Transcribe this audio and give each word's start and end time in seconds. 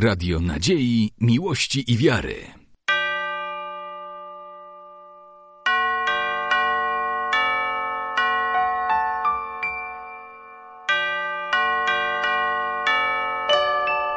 Radio 0.00 0.40
Nadziei, 0.40 1.10
Miłości 1.20 1.92
i 1.92 1.96
Wiary. 1.96 2.34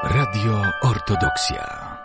Radio 0.04 0.62
Ortodoksja. 0.82 1.98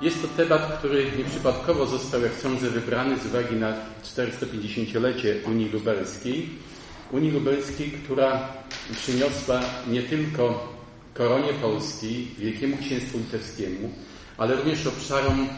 Jest 0.00 0.22
to 0.22 0.28
temat, 0.28 0.78
który 0.78 1.12
nieprzypadkowo 1.18 1.86
został, 1.86 2.22
jak 2.22 2.32
sądzę, 2.32 2.70
wybrany 2.70 3.18
z 3.18 3.26
uwagi 3.26 3.56
na 3.56 3.74
450-lecie 4.04 5.36
Unii 5.46 5.68
Lubelskiej. 5.68 6.48
Unii 7.12 7.30
Lubelskiej, 7.30 7.90
która 7.90 8.48
przyniosła 8.92 9.60
nie 9.88 10.02
tylko 10.02 10.77
koronie 11.18 11.52
polskiej, 11.52 12.28
Wielkiemu 12.38 12.76
Księstwu 12.76 13.18
Litewskiemu, 13.18 13.90
ale 14.36 14.56
również 14.56 14.86
obszarom 14.86 15.48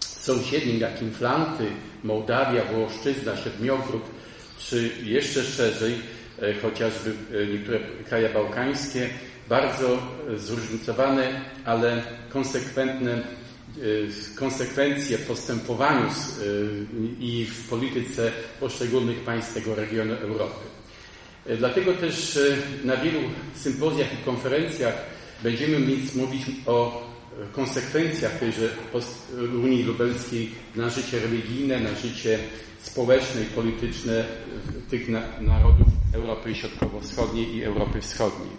sąsiednim, 0.00 0.80
jakim 0.80 1.10
Flanty, 1.12 1.64
Mołdawia, 2.04 2.64
Włoszczyzna, 2.64 3.36
Siedmiogród, 3.36 4.02
czy 4.58 4.90
jeszcze 5.04 5.42
szerzej, 5.42 5.94
e, 6.42 6.54
chociażby 6.54 7.10
e, 7.10 7.46
niektóre 7.46 7.80
kraje 8.08 8.28
bałkańskie, 8.28 9.10
bardzo 9.48 9.98
zróżnicowane, 10.36 11.40
ale 11.64 12.02
konsekwentne 12.28 13.22
konsekwencje 14.36 15.18
w 15.18 15.26
postępowaniu 15.26 16.06
i 17.20 17.46
w 17.46 17.68
polityce 17.68 18.32
poszczególnych 18.60 19.20
państw 19.20 19.54
tego 19.54 19.74
regionu 19.74 20.14
Europy. 20.14 20.79
E, 21.46 21.56
dlatego 21.56 21.94
też 21.94 22.36
e, 22.36 22.86
na 22.86 22.96
wielu 22.96 23.20
sympozjach 23.54 24.12
i 24.12 24.24
konferencjach 24.24 24.94
będziemy 25.42 25.78
mieć 25.78 26.14
mówić 26.14 26.42
o 26.66 27.10
konsekwencjach 27.52 28.38
tejże 28.38 28.68
Unii 29.64 29.82
Lubelskiej 29.82 30.50
na 30.76 30.90
życie 30.90 31.20
religijne, 31.20 31.80
na 31.80 31.94
życie 31.94 32.38
społeczne 32.82 33.42
i 33.42 33.44
polityczne 33.44 34.24
tych 34.90 35.08
narodów 35.40 35.86
Europy 36.14 36.54
Środkowo-Wschodniej 36.54 37.56
i 37.56 37.64
Europy 37.64 38.00
Wschodniej. 38.00 38.50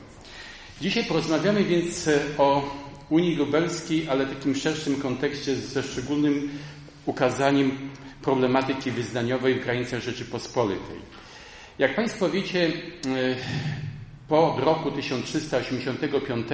Dzisiaj 0.81 1.05
porozmawiamy 1.05 1.63
więc 1.63 2.07
e, 2.07 2.19
o 2.37 2.75
Unii 3.09 3.35
Lubelskiej, 3.35 4.09
ale 4.09 4.25
w 4.25 4.29
takim 4.29 4.55
szerszym 4.55 4.95
kontekście 4.95 5.55
ze 5.55 5.83
szczególnym 5.83 6.49
ukazaniem 7.05 7.71
problematyki 8.21 8.91
wyznaniowej 8.91 9.59
w 9.59 9.63
granicach 9.63 10.01
Rzeczypospolitej. 10.01 11.20
Jak 11.81 11.95
Państwo 11.95 12.29
wiecie, 12.29 12.65
e, 12.67 12.71
po 14.27 14.57
roku 14.59 14.91
1385 14.91 16.47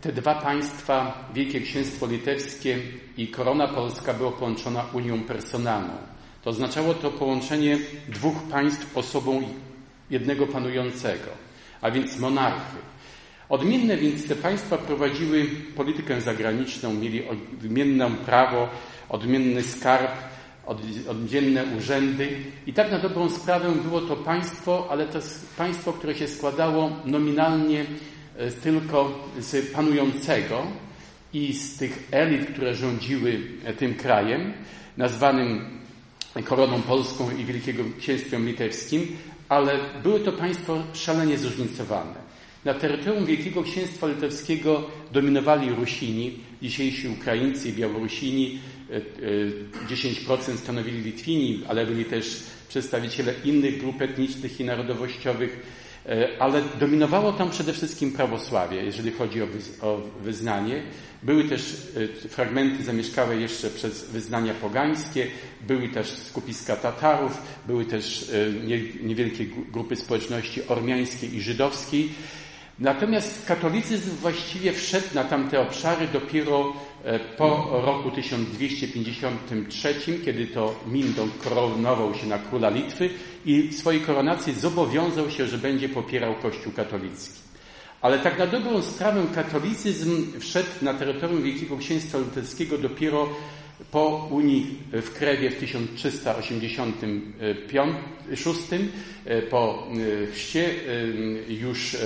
te 0.00 0.12
dwa 0.12 0.34
państwa, 0.34 1.28
Wielkie 1.34 1.60
Księstwo 1.60 2.06
Litewskie 2.06 2.78
i 3.16 3.28
Korona 3.28 3.68
Polska, 3.68 4.14
było 4.14 4.32
połączona 4.32 4.84
Unią 4.92 5.22
Personalną. 5.22 5.94
To 6.42 6.50
oznaczało 6.50 6.94
to 6.94 7.10
połączenie 7.10 7.78
dwóch 8.08 8.42
państw 8.50 8.96
osobą 8.96 9.42
jednego 10.10 10.46
panującego, 10.46 11.30
a 11.80 11.90
więc 11.90 12.18
monarchy. 12.18 12.76
Odmienne 13.48 13.96
więc 13.96 14.28
te 14.28 14.34
państwa 14.34 14.78
prowadziły 14.78 15.46
politykę 15.76 16.20
zagraniczną, 16.20 16.94
mieli 16.94 17.28
odmienne 17.28 18.10
prawo, 18.10 18.68
odmienny 19.08 19.62
skarb, 19.62 20.10
oddzielne 21.08 21.64
urzędy 21.78 22.28
i 22.66 22.72
tak 22.72 22.90
na 22.90 22.98
dobrą 22.98 23.30
sprawę 23.30 23.72
było 23.84 24.00
to 24.00 24.16
państwo, 24.16 24.86
ale 24.90 25.06
to 25.06 25.18
państwo, 25.58 25.92
które 25.92 26.14
się 26.14 26.28
składało 26.28 26.90
nominalnie 27.04 27.84
e, 28.36 28.50
tylko 28.50 29.28
z 29.38 29.72
panującego 29.72 30.66
i 31.32 31.52
z 31.52 31.76
tych 31.76 32.08
elit, 32.10 32.50
które 32.50 32.74
rządziły 32.74 33.40
e, 33.64 33.72
tym 33.72 33.94
krajem, 33.94 34.52
nazwanym 34.96 35.76
Koroną 36.44 36.82
Polską 36.82 37.30
i 37.30 37.44
Wielkiego 37.44 37.82
Księstwem 37.98 38.46
Litewskim, 38.46 39.16
ale 39.48 39.78
były 40.02 40.20
to 40.20 40.32
państwo 40.32 40.82
szalenie 40.92 41.38
zróżnicowane. 41.38 42.26
Na 42.64 42.74
terytorium 42.74 43.26
Wielkiego 43.26 43.62
Księstwa 43.62 44.06
Litewskiego 44.06 44.82
dominowali 45.12 45.70
Rusini, 45.70 46.38
dzisiejsi 46.62 47.08
Ukraińcy 47.08 47.72
Białorusini, 47.72 48.58
10% 49.88 50.56
stanowili 50.56 51.00
Litwini, 51.00 51.62
ale 51.68 51.86
byli 51.86 52.04
też 52.04 52.42
przedstawiciele 52.68 53.34
innych 53.44 53.80
grup 53.80 54.02
etnicznych 54.02 54.60
i 54.60 54.64
narodowościowych, 54.64 55.66
e, 56.06 56.28
ale 56.38 56.62
dominowało 56.80 57.32
tam 57.32 57.50
przede 57.50 57.72
wszystkim 57.72 58.12
prawosławie, 58.12 58.84
jeżeli 58.84 59.12
chodzi 59.12 59.42
o 59.82 60.00
wyznanie. 60.22 60.82
Były 61.22 61.44
też 61.44 61.86
e, 62.24 62.28
fragmenty 62.28 62.84
zamieszkałe 62.84 63.36
jeszcze 63.36 63.70
przez 63.70 64.10
wyznania 64.10 64.54
pogańskie, 64.54 65.26
były 65.66 65.88
też 65.88 66.08
skupiska 66.08 66.76
Tatarów, 66.76 67.42
były 67.66 67.84
też 67.84 68.30
e, 69.02 69.06
niewielkie 69.06 69.46
grupy 69.72 69.96
społeczności 69.96 70.68
ormiańskiej 70.68 71.36
i 71.36 71.40
żydowskiej. 71.40 72.08
Natomiast 72.78 73.46
katolicyzm 73.46 74.10
właściwie 74.10 74.72
wszedł 74.72 75.06
na 75.14 75.24
tamte 75.24 75.60
obszary 75.60 76.08
dopiero 76.12 76.72
e, 76.72 76.72
po 77.36 77.80
roku 77.84 78.10
1253, 78.10 79.94
kiedy 80.24 80.46
to 80.46 80.74
Mindon 80.86 81.30
koronował 81.44 82.14
się 82.14 82.26
na 82.26 82.38
króla 82.38 82.70
Litwy 82.70 83.10
i 83.44 83.62
w 83.62 83.74
swojej 83.74 84.00
koronacji 84.00 84.54
zobowiązał 84.54 85.30
się, 85.30 85.46
że 85.46 85.58
będzie 85.58 85.88
popierał 85.88 86.34
Kościół 86.34 86.72
katolicki. 86.72 87.40
Ale 88.02 88.18
tak 88.18 88.38
na 88.38 88.46
dobrą 88.46 88.82
sprawę 88.82 89.22
katolicyzm 89.34 90.40
wszedł 90.40 90.68
na 90.82 90.94
terytorium 90.94 91.42
Wielkiego 91.42 91.76
Księstwa 91.76 92.18
Litewskiego 92.18 92.78
dopiero 92.78 93.28
po 93.90 94.28
Unii 94.30 94.78
w 94.92 95.10
Krewie 95.10 95.50
w 95.50 95.56
1386, 95.56 96.92
e, 99.24 99.42
po 99.42 99.88
e, 100.22 100.26
chrzcie 100.26 100.70
e, 101.48 101.52
już 101.52 101.96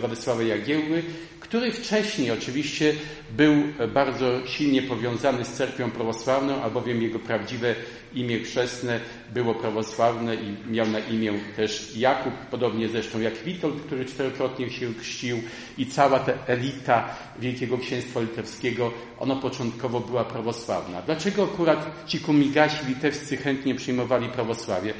Władysława 0.00 0.42
Jagiełły, 0.42 1.02
który 1.40 1.72
wcześniej 1.72 2.30
oczywiście 2.30 2.94
był 3.36 3.52
bardzo 3.94 4.46
silnie 4.46 4.82
powiązany 4.82 5.44
z 5.44 5.52
cerkwią 5.52 5.90
prawosławną, 5.90 6.62
albowiem 6.62 7.02
jego 7.02 7.18
prawdziwe 7.18 7.74
imię 8.16 8.38
chrzestne 8.38 9.00
było 9.34 9.54
prawosławne 9.54 10.34
i 10.34 10.70
miał 10.70 10.86
na 10.86 10.98
imię 10.98 11.32
też 11.56 11.96
Jakub, 11.96 12.32
podobnie 12.50 12.88
zresztą 12.88 13.20
jak 13.20 13.34
Witold, 13.44 13.82
który 13.86 14.04
czterokrotnie 14.04 14.70
się 14.70 14.94
chrzcił 14.94 15.42
i 15.78 15.86
cała 15.86 16.18
ta 16.18 16.32
elita 16.46 17.08
Wielkiego 17.38 17.78
Księstwa 17.78 18.20
Litewskiego, 18.20 18.92
ona 19.18 19.36
początkowo 19.36 20.00
była 20.00 20.24
prawosławna. 20.24 21.02
Dlaczego 21.02 21.44
akurat 21.44 22.06
ci 22.06 22.20
komigasi 22.20 22.86
litewscy 22.86 23.36
chętnie 23.36 23.74
przyjmowali 23.74 24.28
prawosławie? 24.28 24.94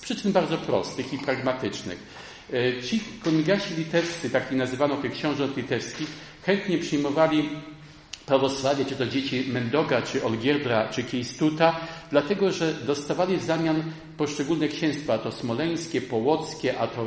Przyczyn 0.00 0.32
bardzo 0.32 0.58
prostych 0.58 1.12
i 1.12 1.18
pragmatycznych. 1.18 1.98
E, 2.52 2.82
ci 2.82 3.00
komigasi 3.24 3.74
litewscy, 3.74 4.30
tak 4.30 4.52
nazywano 4.52 4.96
tych 4.96 5.12
książąt 5.12 5.56
litewskich, 5.56 6.08
chętnie 6.42 6.78
przyjmowali 6.78 7.48
prawosławie, 8.26 8.84
czy 8.84 8.96
to 8.96 9.06
dzieci 9.06 9.44
Mendoga, 9.48 10.02
czy 10.02 10.24
Olgierdra, 10.24 10.88
czy 10.88 11.02
Kiejstuta, 11.02 11.80
dlatego 12.10 12.52
że 12.52 12.74
dostawali 12.74 13.36
w 13.36 13.44
zamian 13.44 13.82
poszczególne 14.16 14.68
księstwa, 14.68 15.14
a 15.14 15.18
to 15.18 15.32
smoleńskie, 15.32 16.00
połockie, 16.00 16.78
a 16.78 16.86
to 16.86 17.02
e, 17.02 17.06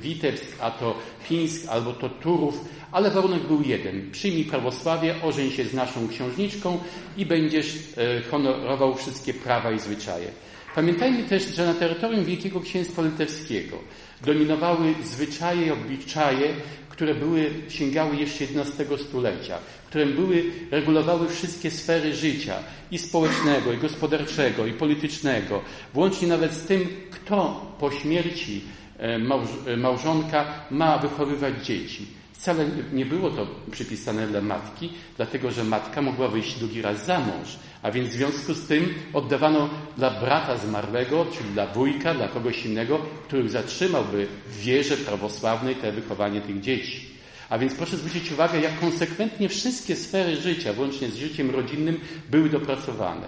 Witebsk, 0.00 0.56
a 0.60 0.70
to 0.70 0.94
Pińsk, 1.28 1.68
albo 1.68 1.92
to 1.92 2.08
Turów, 2.08 2.64
ale 2.92 3.10
warunek 3.10 3.42
był 3.42 3.62
jeden. 3.62 4.10
Przyjmij 4.10 4.44
prawosławie, 4.44 5.14
ożeń 5.22 5.50
się 5.50 5.64
z 5.64 5.74
naszą 5.74 6.08
księżniczką 6.08 6.78
i 7.16 7.26
będziesz 7.26 7.76
e, 7.76 8.22
honorował 8.30 8.94
wszystkie 8.94 9.34
prawa 9.34 9.72
i 9.72 9.78
zwyczaje. 9.78 10.28
Pamiętajmy 10.74 11.22
też, 11.22 11.54
że 11.56 11.66
na 11.66 11.74
terytorium 11.74 12.24
Wielkiego 12.24 12.60
Księstwa 12.60 13.02
Litewskiego 13.02 13.78
dominowały 14.24 14.94
zwyczaje 15.04 15.66
i 15.66 15.70
obyczaje, 15.70 16.48
które 16.88 17.14
były, 17.14 17.50
sięgały 17.68 18.16
jeszcze 18.16 18.44
XI 18.44 19.04
stulecia, 19.04 19.58
które 19.86 20.06
były, 20.06 20.44
regulowały 20.70 21.28
wszystkie 21.28 21.70
sfery 21.70 22.14
życia 22.14 22.54
i 22.90 22.98
społecznego, 22.98 23.72
i 23.72 23.78
gospodarczego, 23.78 24.66
i 24.66 24.72
politycznego, 24.72 25.62
włącznie 25.94 26.28
nawet 26.28 26.52
z 26.52 26.62
tym, 26.66 26.88
kto 27.10 27.66
po 27.80 27.90
śmierci 27.90 28.60
e, 28.98 29.20
e, 29.66 29.76
małżonka 29.76 30.44
ma 30.70 30.98
wychowywać 30.98 31.66
dzieci. 31.66 32.19
Wcale 32.40 32.66
nie 32.92 33.06
było 33.06 33.30
to 33.30 33.46
przypisane 33.70 34.26
dla 34.26 34.40
matki, 34.40 34.92
dlatego 35.16 35.50
że 35.50 35.64
matka 35.64 36.02
mogła 36.02 36.28
wyjść 36.28 36.58
drugi 36.58 36.82
raz 36.82 37.06
za 37.06 37.18
mąż, 37.18 37.58
a 37.82 37.90
więc 37.90 38.08
w 38.08 38.12
związku 38.12 38.54
z 38.54 38.66
tym 38.66 38.94
oddawano 39.12 39.70
dla 39.96 40.10
brata 40.10 40.56
zmarłego, 40.58 41.26
czyli 41.36 41.48
dla 41.50 41.66
wujka, 41.66 42.14
dla 42.14 42.28
kogoś 42.28 42.66
innego, 42.66 42.98
który 43.28 43.48
zatrzymałby 43.48 44.26
w 44.46 44.60
wierze 44.60 44.96
prawosławnej 44.96 45.74
te 45.74 45.92
wychowanie 45.92 46.40
tych 46.40 46.60
dzieci. 46.60 47.06
A 47.48 47.58
więc 47.58 47.74
proszę 47.74 47.96
zwrócić 47.96 48.32
uwagę, 48.32 48.60
jak 48.60 48.80
konsekwentnie 48.80 49.48
wszystkie 49.48 49.96
sfery 49.96 50.36
życia, 50.36 50.72
włącznie 50.72 51.08
z 51.10 51.16
życiem 51.16 51.50
rodzinnym, 51.50 52.00
były 52.30 52.48
dopracowane. 52.48 53.26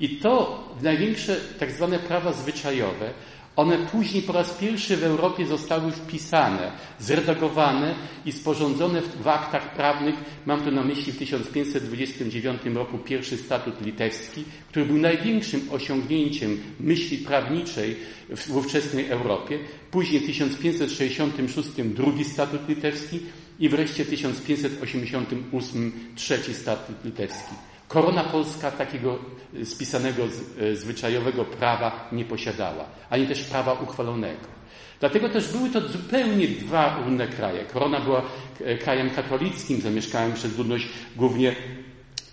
I 0.00 0.08
to 0.08 0.64
największe 0.82 1.36
tak 1.58 1.72
zwane 1.72 1.98
prawa 1.98 2.32
zwyczajowe, 2.32 3.10
One 3.56 3.78
później 3.78 4.22
po 4.22 4.32
raz 4.32 4.50
pierwszy 4.50 4.96
w 4.96 5.04
Europie 5.04 5.46
zostały 5.46 5.92
wpisane, 5.92 6.72
zredagowane 6.98 7.94
i 8.26 8.32
sporządzone 8.32 9.02
w 9.22 9.28
aktach 9.28 9.74
prawnych. 9.74 10.14
Mam 10.46 10.60
tu 10.60 10.70
na 10.70 10.84
myśli 10.84 11.12
w 11.12 11.18
1529 11.18 12.62
roku 12.74 12.98
pierwszy 12.98 13.36
statut 13.36 13.80
litewski, 13.86 14.44
który 14.68 14.86
był 14.86 14.96
największym 14.96 15.60
osiągnięciem 15.70 16.62
myśli 16.80 17.18
prawniczej 17.18 17.96
w 18.36 18.56
ówczesnej 18.56 19.10
Europie. 19.10 19.58
Później 19.90 20.20
w 20.20 20.26
1566 20.26 21.68
drugi 21.84 22.24
statut 22.24 22.68
litewski 22.68 23.20
i 23.60 23.68
wreszcie 23.68 24.04
w 24.04 24.10
1588 24.10 25.92
trzeci 26.16 26.54
statut 26.54 27.04
litewski. 27.04 27.54
Korona 27.88 28.24
polska 28.24 28.70
takiego 28.70 29.18
spisanego, 29.64 30.22
e, 30.60 30.76
zwyczajowego 30.76 31.44
prawa 31.44 32.08
nie 32.12 32.24
posiadała, 32.24 32.84
ani 33.10 33.26
też 33.26 33.42
prawa 33.42 33.72
uchwalonego. 33.72 34.54
Dlatego 35.00 35.28
też 35.28 35.52
były 35.52 35.70
to 35.70 35.88
zupełnie 35.88 36.48
dwa 36.48 37.02
różne 37.04 37.28
kraje. 37.28 37.64
Korona 37.64 38.00
była 38.00 38.22
e, 38.64 38.78
krajem 38.78 39.10
katolickim, 39.10 39.80
zamieszkałem 39.80 40.32
przez 40.32 40.58
ludność 40.58 40.88
głównie 41.16 41.54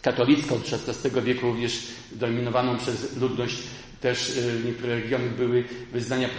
katolicką 0.01 0.55
od 0.55 0.61
XVI 0.73 1.21
wieku, 1.21 1.47
również 1.47 1.87
dominowaną 2.11 2.77
przez 2.77 3.17
ludność 3.17 3.57
też 4.01 4.39
niektóre 4.65 4.95
regiony 4.95 5.29
były 5.29 5.63
wyznania 5.91 6.29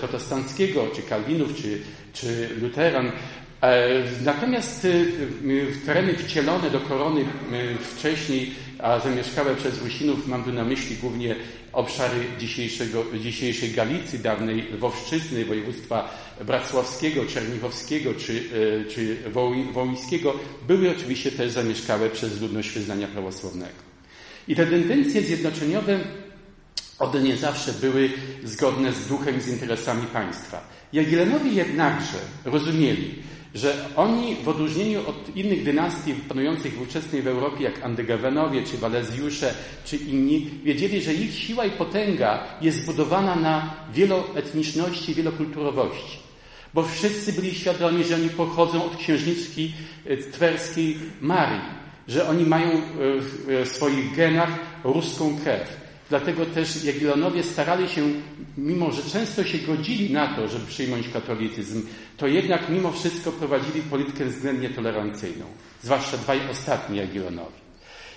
protestanckiego, 0.00 0.86
czy 0.96 1.02
Kalwinów, 1.02 1.56
czy, 1.62 1.78
czy 2.12 2.48
Luteran. 2.60 3.12
Natomiast 4.24 4.86
tereny 5.86 6.14
wcielone 6.14 6.70
do 6.70 6.80
korony 6.80 7.24
wcześniej 7.80 8.54
a 8.82 9.00
zamieszkałe 9.00 9.56
przez 9.56 9.82
Rusinów 9.82 10.26
mam 10.26 10.44
tu 10.44 10.52
na 10.52 10.64
myśli 10.64 10.96
głównie 10.96 11.36
obszary 11.72 12.16
dzisiejszego, 12.38 13.04
dzisiejszej 13.20 13.70
Galicji, 13.70 14.18
dawnej 14.18 14.62
Lwowszczyzny, 14.72 15.44
województwa 15.44 16.08
bracławskiego, 16.46 17.26
czernichowskiego 17.26 18.14
czy, 18.14 18.42
e, 18.82 18.90
czy 18.90 19.16
wołyńskiego, 19.72 20.34
były 20.68 20.90
oczywiście 20.90 21.32
też 21.32 21.52
zamieszkałe 21.52 22.10
przez 22.10 22.40
ludność 22.40 22.70
wyznania 22.70 23.06
prawosławnego. 23.08 23.92
I 24.48 24.56
te 24.56 24.66
tendencje 24.66 25.22
zjednoczeniowe 25.22 26.00
one 26.98 27.22
nie 27.22 27.36
zawsze 27.36 27.72
były 27.72 28.10
zgodne 28.44 28.92
z 28.92 29.08
duchem 29.08 29.38
i 29.38 29.40
z 29.40 29.48
interesami 29.48 30.06
państwa. 30.06 30.68
Jagiellenowie 30.92 31.50
jednakże 31.50 32.18
rozumieli, 32.44 33.14
że 33.54 33.88
oni 33.96 34.36
w 34.44 34.48
odróżnieniu 34.48 35.00
od 35.08 35.36
innych 35.36 35.64
dynastii 35.64 36.14
panujących 36.14 36.80
ówczesnej 36.82 37.22
w 37.22 37.26
Europie, 37.26 37.64
jak 37.64 37.82
Andygawenowie, 37.82 38.62
czy 38.62 38.78
Walezjusze, 38.78 39.54
czy 39.84 39.96
inni, 39.96 40.50
wiedzieli, 40.64 41.02
że 41.02 41.14
ich 41.14 41.34
siła 41.34 41.64
i 41.64 41.70
potęga 41.70 42.44
jest 42.60 42.82
zbudowana 42.82 43.36
na 43.36 43.74
wieloetniczności, 43.94 45.14
wielokulturowości. 45.14 46.18
Bo 46.74 46.82
wszyscy 46.82 47.32
byli 47.32 47.54
świadomi, 47.54 48.04
że 48.04 48.14
oni 48.14 48.28
pochodzą 48.28 48.84
od 48.84 48.96
księżniczki 48.96 49.72
e, 50.06 50.16
twerskiej 50.16 50.96
Marii, 51.20 51.60
że 52.08 52.28
oni 52.28 52.44
mają 52.44 52.70
e, 52.70 52.80
w 53.64 53.68
swoich 53.68 54.16
genach 54.16 54.50
ruską 54.84 55.38
krew. 55.44 55.81
Dlatego 56.12 56.46
też 56.46 56.84
Jagiellonowie 56.84 57.42
starali 57.42 57.88
się, 57.88 58.02
mimo 58.58 58.92
że 58.92 59.02
często 59.02 59.44
się 59.44 59.58
godzili 59.58 60.12
na 60.12 60.36
to, 60.36 60.48
żeby 60.48 60.66
przyjąć 60.66 61.08
katolicyzm, 61.08 61.82
to 62.16 62.26
jednak 62.26 62.68
mimo 62.68 62.92
wszystko 62.92 63.32
prowadzili 63.32 63.82
politykę 63.82 64.24
względnie 64.24 64.70
tolerancyjną. 64.70 65.44
Zwłaszcza 65.82 66.16
dwaj 66.16 66.40
ostatni 66.50 66.98
Jagiellonowie. 66.98 67.56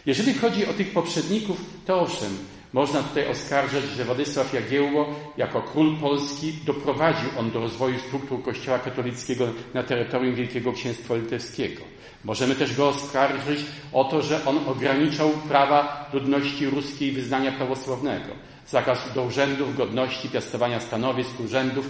Jeżeli 0.05 0.33
chodzi 0.33 0.65
o 0.65 0.73
tych 0.73 0.91
poprzedników, 0.91 1.61
to 1.85 1.99
owszem, 2.01 2.37
można 2.75 3.03
tutaj 3.03 3.27
oskarżać, 3.27 3.83
że 3.83 4.05
Władysław 4.05 4.53
Jagiełło 4.53 5.15
jako 5.37 5.61
król 5.61 5.97
Polski 5.97 6.53
doprowadził 6.65 7.29
on 7.39 7.51
do 7.51 7.59
rozwoju 7.59 7.99
struktur 7.99 8.43
Kościoła 8.43 8.79
katolickiego 8.79 9.47
na 9.73 9.83
terytorium 9.83 10.35
Wielkiego 10.35 10.73
Księstwa 10.73 11.15
Litewskiego. 11.15 11.81
Możemy 12.23 12.55
też 12.55 12.77
go 12.77 12.87
oskarżyć 12.87 13.59
o 13.93 14.03
to, 14.03 14.21
że 14.21 14.45
on 14.45 14.59
ograniczał 14.67 15.29
prawa 15.29 16.09
ludności 16.13 16.69
ruskiej 16.69 17.11
wyznania 17.11 17.51
prawosławnego. 17.51 18.29
Zakaz 18.67 19.13
do 19.13 19.23
urzędów, 19.23 19.77
godności, 19.77 20.29
piastowania 20.29 20.79
stanowisk, 20.79 21.39
urzędów, 21.39 21.89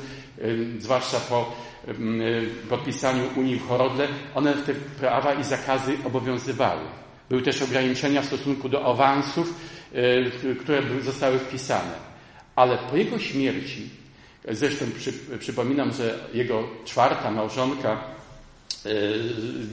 zwłaszcza 0.79 1.19
po 1.19 1.51
podpisaniu 2.69 3.23
Unii 3.35 3.59
w 3.59 3.67
Horodle, 3.67 4.07
one 4.35 4.53
te 4.53 4.73
prawa 4.73 5.33
i 5.33 5.43
zakazy 5.43 5.97
obowiązywały. 6.03 6.81
Były 7.29 7.41
też 7.41 7.61
ograniczenia 7.61 8.21
w 8.21 8.25
stosunku 8.25 8.69
do 8.69 8.85
awansów, 8.85 9.53
które 10.59 10.81
zostały 11.03 11.39
wpisane. 11.39 11.91
Ale 12.55 12.77
po 12.77 12.97
jego 12.97 13.19
śmierci, 13.19 13.89
zresztą 14.51 14.85
przy, 14.97 15.13
przypominam, 15.39 15.93
że 15.93 16.19
jego 16.33 16.63
czwarta 16.85 17.31
małżonka 17.31 18.14
E, 18.14 18.14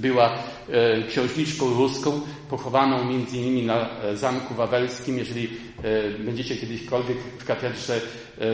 była 0.00 0.38
e, 0.68 1.02
księżniczką 1.02 1.74
ruską, 1.74 2.20
pochowaną 2.50 3.04
między 3.04 3.36
innymi 3.36 3.62
na 3.62 4.00
e, 4.02 4.16
Zamku 4.16 4.54
Wawelskim. 4.54 5.18
Jeżeli 5.18 5.48
będziecie 6.18 6.56
kiedyśkolwiek 6.56 7.18
w 7.38 7.44
katedrze 7.44 8.00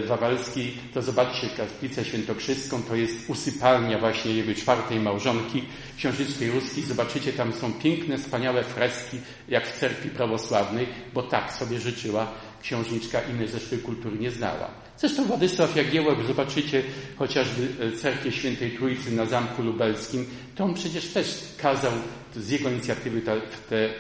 wawelskiej, 0.07 0.75
to 0.95 1.03
zobaczcie 1.03 1.49
kaplicę 1.57 2.05
świętokrzyską. 2.05 2.83
To 2.83 2.95
jest 2.97 3.31
usypalnia 3.31 3.99
właśnie 3.99 4.33
jego 4.33 4.55
czwartej 4.55 5.01
małżonki, 5.01 5.65
księżniczki 5.97 6.51
ruskiej. 6.51 6.85
Zobaczycie, 6.85 7.33
tam 7.33 7.53
są 7.53 7.73
piękne, 7.73 8.19
wspaniałe 8.19 8.65
freski, 8.65 9.19
jak 9.49 9.67
w 9.67 9.81
cerkwi 9.81 10.11
prawosławnej, 10.11 10.87
bo 11.15 11.23
tak 11.23 11.53
sobie 11.53 11.81
życzyła 11.81 12.33
księżniczka, 12.63 13.21
innej 13.21 13.49
zresztą 13.49 13.77
kultury 13.79 14.19
nie 14.19 14.31
znała. 14.31 14.71
Zresztą 14.99 15.25
Władysław 15.25 15.77
Jagiełłek, 15.77 16.19
zobaczycie 16.27 16.83
chociażby 17.17 17.69
e, 17.81 17.93
cerkiew 17.93 18.35
Świętej 18.35 18.71
Trójcy 18.71 19.13
na 19.13 19.27
Zamku 19.27 19.63
Lubelskim, 19.63 20.27
to 20.55 20.65
on 20.65 20.75
przecież 20.75 21.07
też 21.07 21.55
kazał, 21.59 21.93
z 22.37 22.51
jego 22.51 22.71
inicjatywy 22.71 23.21
ta, 23.21 23.33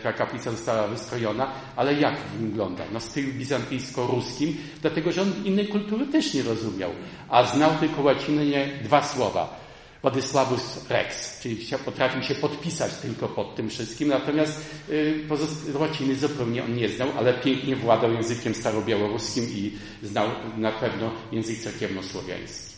ta 0.02 0.12
kaplica 0.12 0.50
została 0.50 0.88
wystrojona, 0.88 1.50
ale 1.76 1.94
jak 1.94 2.14
wygląda? 2.40 2.84
No 2.92 3.00
stylu 3.00 3.32
bizantyjsko-ruskim, 3.32 4.56
dlatego 4.82 5.12
że 5.12 5.22
on 5.22 5.32
innej 5.44 5.68
kultury 5.68 6.06
też 6.06 6.34
nie 6.34 6.42
rozumiał, 6.42 6.90
a 7.28 7.44
znał 7.44 7.70
tylko 7.80 8.02
łacinę 8.02 8.42
dwa 8.84 9.02
słowa 9.02 9.67
Władysławus 10.02 10.90
Rex, 10.90 11.40
czyli 11.40 11.66
potrafił 11.84 12.22
się 12.22 12.34
podpisać 12.34 12.94
tylko 12.94 13.28
pod 13.28 13.54
tym 13.54 13.70
wszystkim, 13.70 14.08
natomiast 14.08 14.70
y, 14.88 15.24
łaciny 15.74 16.16
zupełnie 16.16 16.64
on 16.64 16.74
nie 16.74 16.88
znał, 16.88 17.08
ale 17.18 17.34
pięknie 17.34 17.76
władał 17.76 18.12
językiem 18.12 18.54
starobiałoruskim 18.54 19.44
i 19.44 19.72
znał 20.02 20.28
na 20.56 20.72
pewno 20.72 21.10
język 21.32 21.58
cerkiewnosłowiański. 21.58 22.68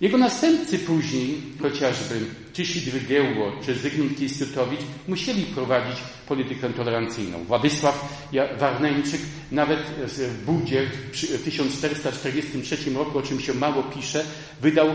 Jego 0.00 0.18
następcy 0.18 0.78
później, 0.78 1.42
chociażby 1.62 2.20
Czysid 2.52 2.84
Wygiełło 2.84 3.52
czy 3.66 3.74
Zygmunt 3.74 4.18
Kistutowicz, 4.18 4.80
musieli 5.08 5.42
prowadzić 5.42 5.96
politykę 6.28 6.70
tolerancyjną. 6.70 7.44
Władysław 7.44 8.28
Warneńczyk 8.58 9.20
nawet 9.52 9.80
w 9.80 10.44
Budzie 10.44 10.86
w 11.12 11.44
1443 11.44 12.90
roku, 12.90 13.18
o 13.18 13.22
czym 13.22 13.40
się 13.40 13.54
mało 13.54 13.82
pisze, 13.82 14.24
wydał 14.60 14.88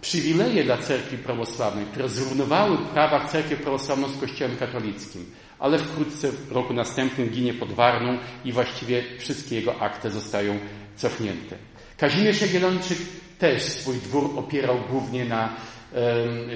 przywileje 0.00 0.64
dla 0.64 0.78
cerkwi 0.78 1.18
prawosławnej, 1.18 1.86
które 1.86 2.08
zrównowały 2.08 2.78
prawa 2.78 3.28
cerkwi 3.28 3.56
prawosławną 3.56 4.08
z 4.08 4.20
Kościołem 4.20 4.56
katolickim, 4.56 5.30
ale 5.58 5.78
wkrótce 5.78 6.32
w 6.32 6.52
roku 6.52 6.74
następnym 6.74 7.28
ginie 7.28 7.54
pod 7.54 7.72
Warną 7.72 8.18
i 8.44 8.52
właściwie 8.52 9.02
wszystkie 9.18 9.56
jego 9.56 9.80
akty 9.80 10.10
zostają 10.10 10.58
cofnięte. 10.96 11.56
Kazimierz 11.96 12.40
Jagiellończyk 12.40 12.98
też 13.38 13.62
swój 13.62 13.96
dwór 13.96 14.30
opierał 14.36 14.78
głównie 14.90 15.24
na 15.24 15.56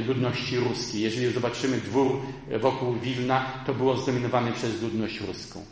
ludności 0.06 0.56
ruskiej. 0.56 1.00
Jeżeli 1.00 1.32
zobaczymy 1.32 1.76
dwór 1.76 2.20
wokół 2.60 2.94
Wilna, 2.94 3.44
to 3.66 3.74
było 3.74 3.96
zdominowane 3.96 4.52
przez 4.52 4.82
ludność 4.82 5.20
ruską. 5.20 5.64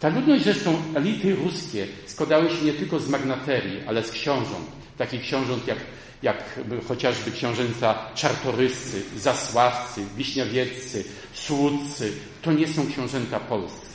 Ta 0.00 0.08
ludność 0.08 0.44
zresztą 0.44 0.82
elity 0.94 1.34
ruskie 1.34 1.86
składały 2.06 2.50
się 2.50 2.64
nie 2.64 2.72
tylko 2.72 2.98
z 2.98 3.08
magnaterii, 3.08 3.80
ale 3.86 4.02
z 4.02 4.10
książąt. 4.10 4.66
Takich 4.98 5.20
książąt 5.20 5.66
jak 5.66 5.78
jak 6.22 6.60
chociażby 6.88 7.30
książęta 7.30 8.10
czartoryscy, 8.14 9.02
zasławcy, 9.16 10.00
wiśniowieccy, 10.16 11.04
słudcy, 11.32 12.12
to 12.42 12.52
nie 12.52 12.68
są 12.68 12.86
książęta 12.86 13.40
polscy. 13.40 13.85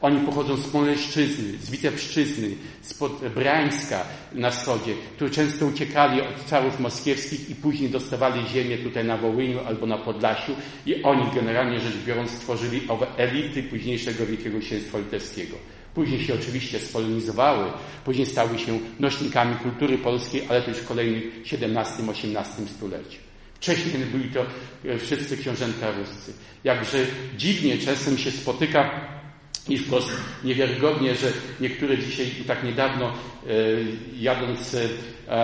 Oni 0.00 0.26
pochodzą 0.26 0.56
z 0.56 0.68
Poleszczyzny, 0.68 1.58
z 1.58 1.70
Witebszczyzny, 1.70 2.48
spod 2.82 3.28
Brańska 3.34 4.04
na 4.32 4.50
wschodzie, 4.50 4.94
którzy 5.16 5.34
często 5.34 5.66
uciekali 5.66 6.20
od 6.20 6.44
carów 6.44 6.80
moskiewskich 6.80 7.50
i 7.50 7.54
później 7.54 7.90
dostawali 7.90 8.48
ziemię 8.48 8.78
tutaj 8.78 9.04
na 9.04 9.16
Wołyniu 9.16 9.60
albo 9.66 9.86
na 9.86 9.98
Podlasiu 9.98 10.52
i 10.86 11.02
oni 11.02 11.22
generalnie 11.34 11.80
rzecz 11.80 11.96
biorąc 12.06 12.30
stworzyli 12.30 12.80
owe 12.88 13.06
elity 13.16 13.62
późniejszego 13.62 14.26
Wielkiego 14.26 14.58
Księstwa 14.58 14.98
Litewskiego. 14.98 15.56
Później 15.94 16.20
się 16.24 16.34
oczywiście 16.34 16.78
spolonizowały, 16.78 17.72
później 18.04 18.26
stały 18.26 18.58
się 18.58 18.78
nośnikami 19.00 19.56
kultury 19.56 19.98
polskiej, 19.98 20.42
ale 20.48 20.62
to 20.62 20.70
już 20.70 20.78
w 20.78 20.88
kolejnym 20.88 21.22
XVII-XVIII 21.52 22.68
stuleciu. 22.68 23.18
Wcześniej 23.54 24.06
byli 24.12 24.30
to 24.30 24.46
e, 24.84 24.98
wszyscy 24.98 25.36
książęta 25.36 25.90
ruscy. 25.90 26.32
Jakże 26.64 27.06
dziwnie 27.36 27.78
czasem 27.78 28.18
się 28.18 28.30
spotyka 28.30 28.90
i 29.68 29.78
wprost 29.78 30.08
niewiarygodnie, 30.44 31.14
że 31.14 31.32
niektóre 31.60 31.98
dzisiaj 31.98 32.26
tak 32.46 32.64
niedawno 32.64 33.06
e, 33.06 33.12
jadąc 34.18 34.74
e, 34.74 34.88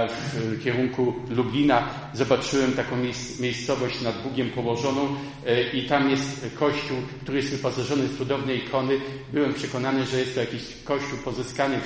w 0.09 0.64
kierunku 0.64 1.14
Lublina 1.31 1.88
zobaczyłem 2.14 2.73
taką 2.73 2.97
miejscowość 3.40 4.00
nad 4.00 4.23
Bugiem 4.23 4.50
położoną 4.50 5.09
e, 5.47 5.62
i 5.62 5.87
tam 5.87 6.11
jest 6.11 6.47
kościół, 6.59 6.97
który 7.23 7.38
jest 7.38 7.50
wyposażony 7.50 8.02
w 8.02 8.19
cudowne 8.19 8.54
ikony. 8.54 8.99
Byłem 9.33 9.54
przekonany, 9.54 10.07
że 10.07 10.19
jest 10.19 10.35
to 10.35 10.40
jakiś 10.40 10.62
kościół 10.85 11.19
pozyskany 11.19 11.78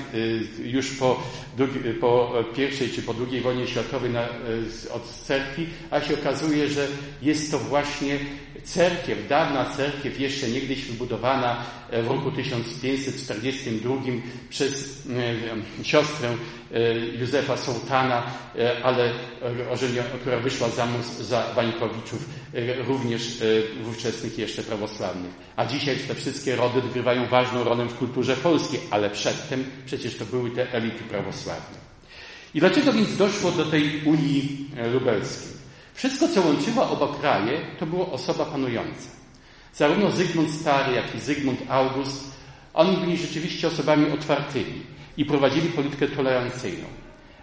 już 0.65 0.91
po, 0.91 1.23
po 2.01 2.35
pierwszej 2.57 2.91
czy 2.91 3.03
po 3.03 3.15
drugiej 3.15 3.41
wojnie 3.41 3.67
światowej 3.67 4.11
na, 4.11 4.29
od 4.95 5.05
cerkwi, 5.27 5.67
a 5.91 6.01
się 6.01 6.15
okazuje, 6.15 6.69
że 6.69 6.87
jest 7.23 7.51
to 7.51 7.59
właśnie 7.59 8.19
cerkiew, 8.65 9.29
dawna 9.29 9.65
cerkiew, 9.77 10.21
jeszcze 10.21 10.49
niegdyś 10.49 10.85
wybudowana 10.85 11.57
w 11.93 12.07
roku 12.07 12.31
1542 12.31 13.95
przez 14.51 15.03
e, 15.81 15.85
siostrę 15.85 16.29
e, 16.73 16.99
Józefa 16.99 17.57
Sołtana, 17.57 18.23
e, 18.59 18.85
ale 18.85 19.11
która 20.21 20.39
wyszła 20.39 20.69
za 20.69 20.89
za 21.21 21.43
Wańkowiczów, 21.55 22.25
również 22.87 23.23
ówczesnych 23.91 24.39
jeszcze 24.39 24.63
prawosławnych. 24.63 25.31
A 25.57 25.67
dzisiaj 25.67 25.97
te 25.97 26.15
wszystkie 26.15 26.57
rody 26.57 26.79
odgrywają 26.79 27.27
ważną 27.27 27.65
rolę 27.65 27.85
w 27.85 27.99
kulturze 27.99 28.37
polskiej, 28.37 28.81
ale 28.91 29.11
przedtem 29.11 29.65
przecież 29.87 30.17
to 30.17 30.25
były 30.25 30.51
te 30.51 30.73
elity 30.73 31.05
prawosławne. 31.05 31.79
I 32.55 32.61
dlaczego 32.61 32.93
więc 32.93 33.17
doszło 33.17 33.51
do 33.51 33.65
tej 33.65 34.03
Unii 34.05 34.67
Lubelskiej? 34.93 35.58
Wszystko, 35.99 36.29
co 36.29 36.41
łączyło 36.41 36.91
oba 36.91 37.19
kraje, 37.21 37.61
to 37.79 37.87
była 37.87 38.07
osoba 38.11 38.45
panująca. 38.45 39.11
Zarówno 39.75 40.11
Zygmunt 40.11 40.51
Stary, 40.51 40.95
jak 40.95 41.15
i 41.15 41.21
Zygmunt 41.21 41.61
August, 41.69 42.33
oni 42.75 42.97
byli 42.97 43.17
rzeczywiście 43.17 43.69
osobami 43.69 44.13
otwartymi 44.13 44.83
i 45.17 45.25
prowadzili 45.25 45.69
politykę 45.69 46.09
tolerancyjną. 46.09 46.85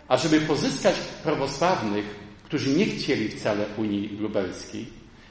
A 0.07 0.17
żeby 0.17 0.41
pozyskać 0.41 0.95
prawosławnych, 1.23 2.05
którzy 2.43 2.69
nie 2.69 2.85
chcieli 2.85 3.29
wcale 3.29 3.65
Unii 3.77 4.17
Lubelskiej, 4.19 4.85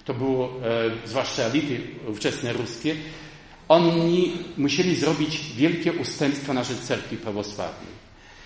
to 0.04 0.14
było 0.14 0.49
e, 0.49 1.09
zwłaszcza 1.09 1.43
elity 1.43 1.81
ówczesne 2.09 2.52
ruskie, 2.52 2.97
oni 3.69 4.33
musieli 4.57 4.97
zrobić 4.97 5.40
wielkie 5.57 5.93
ustępstwa 5.93 6.52
na 6.52 6.64
rzecz 6.64 6.78
cerkwi 6.78 7.16
prawosławnej. 7.16 7.95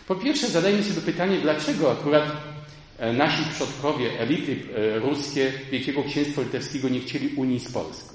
Po 0.08 0.14
pierwsze, 0.14 0.48
zadajmy 0.48 0.84
sobie 0.84 1.00
pytanie, 1.00 1.38
dlaczego 1.38 1.92
akurat 1.92 2.57
nasi 2.98 3.42
przodkowie, 3.50 4.20
elity 4.20 4.56
e, 4.76 4.98
ruskie 4.98 5.52
Wielkiego 5.70 6.02
Księstwa 6.02 6.42
Litewskiego 6.42 6.88
nie 6.88 7.00
chcieli 7.00 7.28
Unii 7.36 7.60
z 7.60 7.72
Polską. 7.72 8.14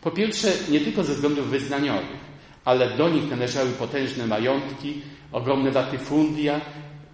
Po 0.00 0.10
pierwsze, 0.10 0.52
nie 0.70 0.80
tylko 0.80 1.04
ze 1.04 1.14
względów 1.14 1.50
wyznaniowych, 1.50 2.20
ale 2.64 2.96
do 2.96 3.08
nich 3.08 3.30
należały 3.30 3.70
potężne 3.70 4.26
majątki, 4.26 5.02
ogromne 5.32 5.70
latyfundia, 5.70 6.60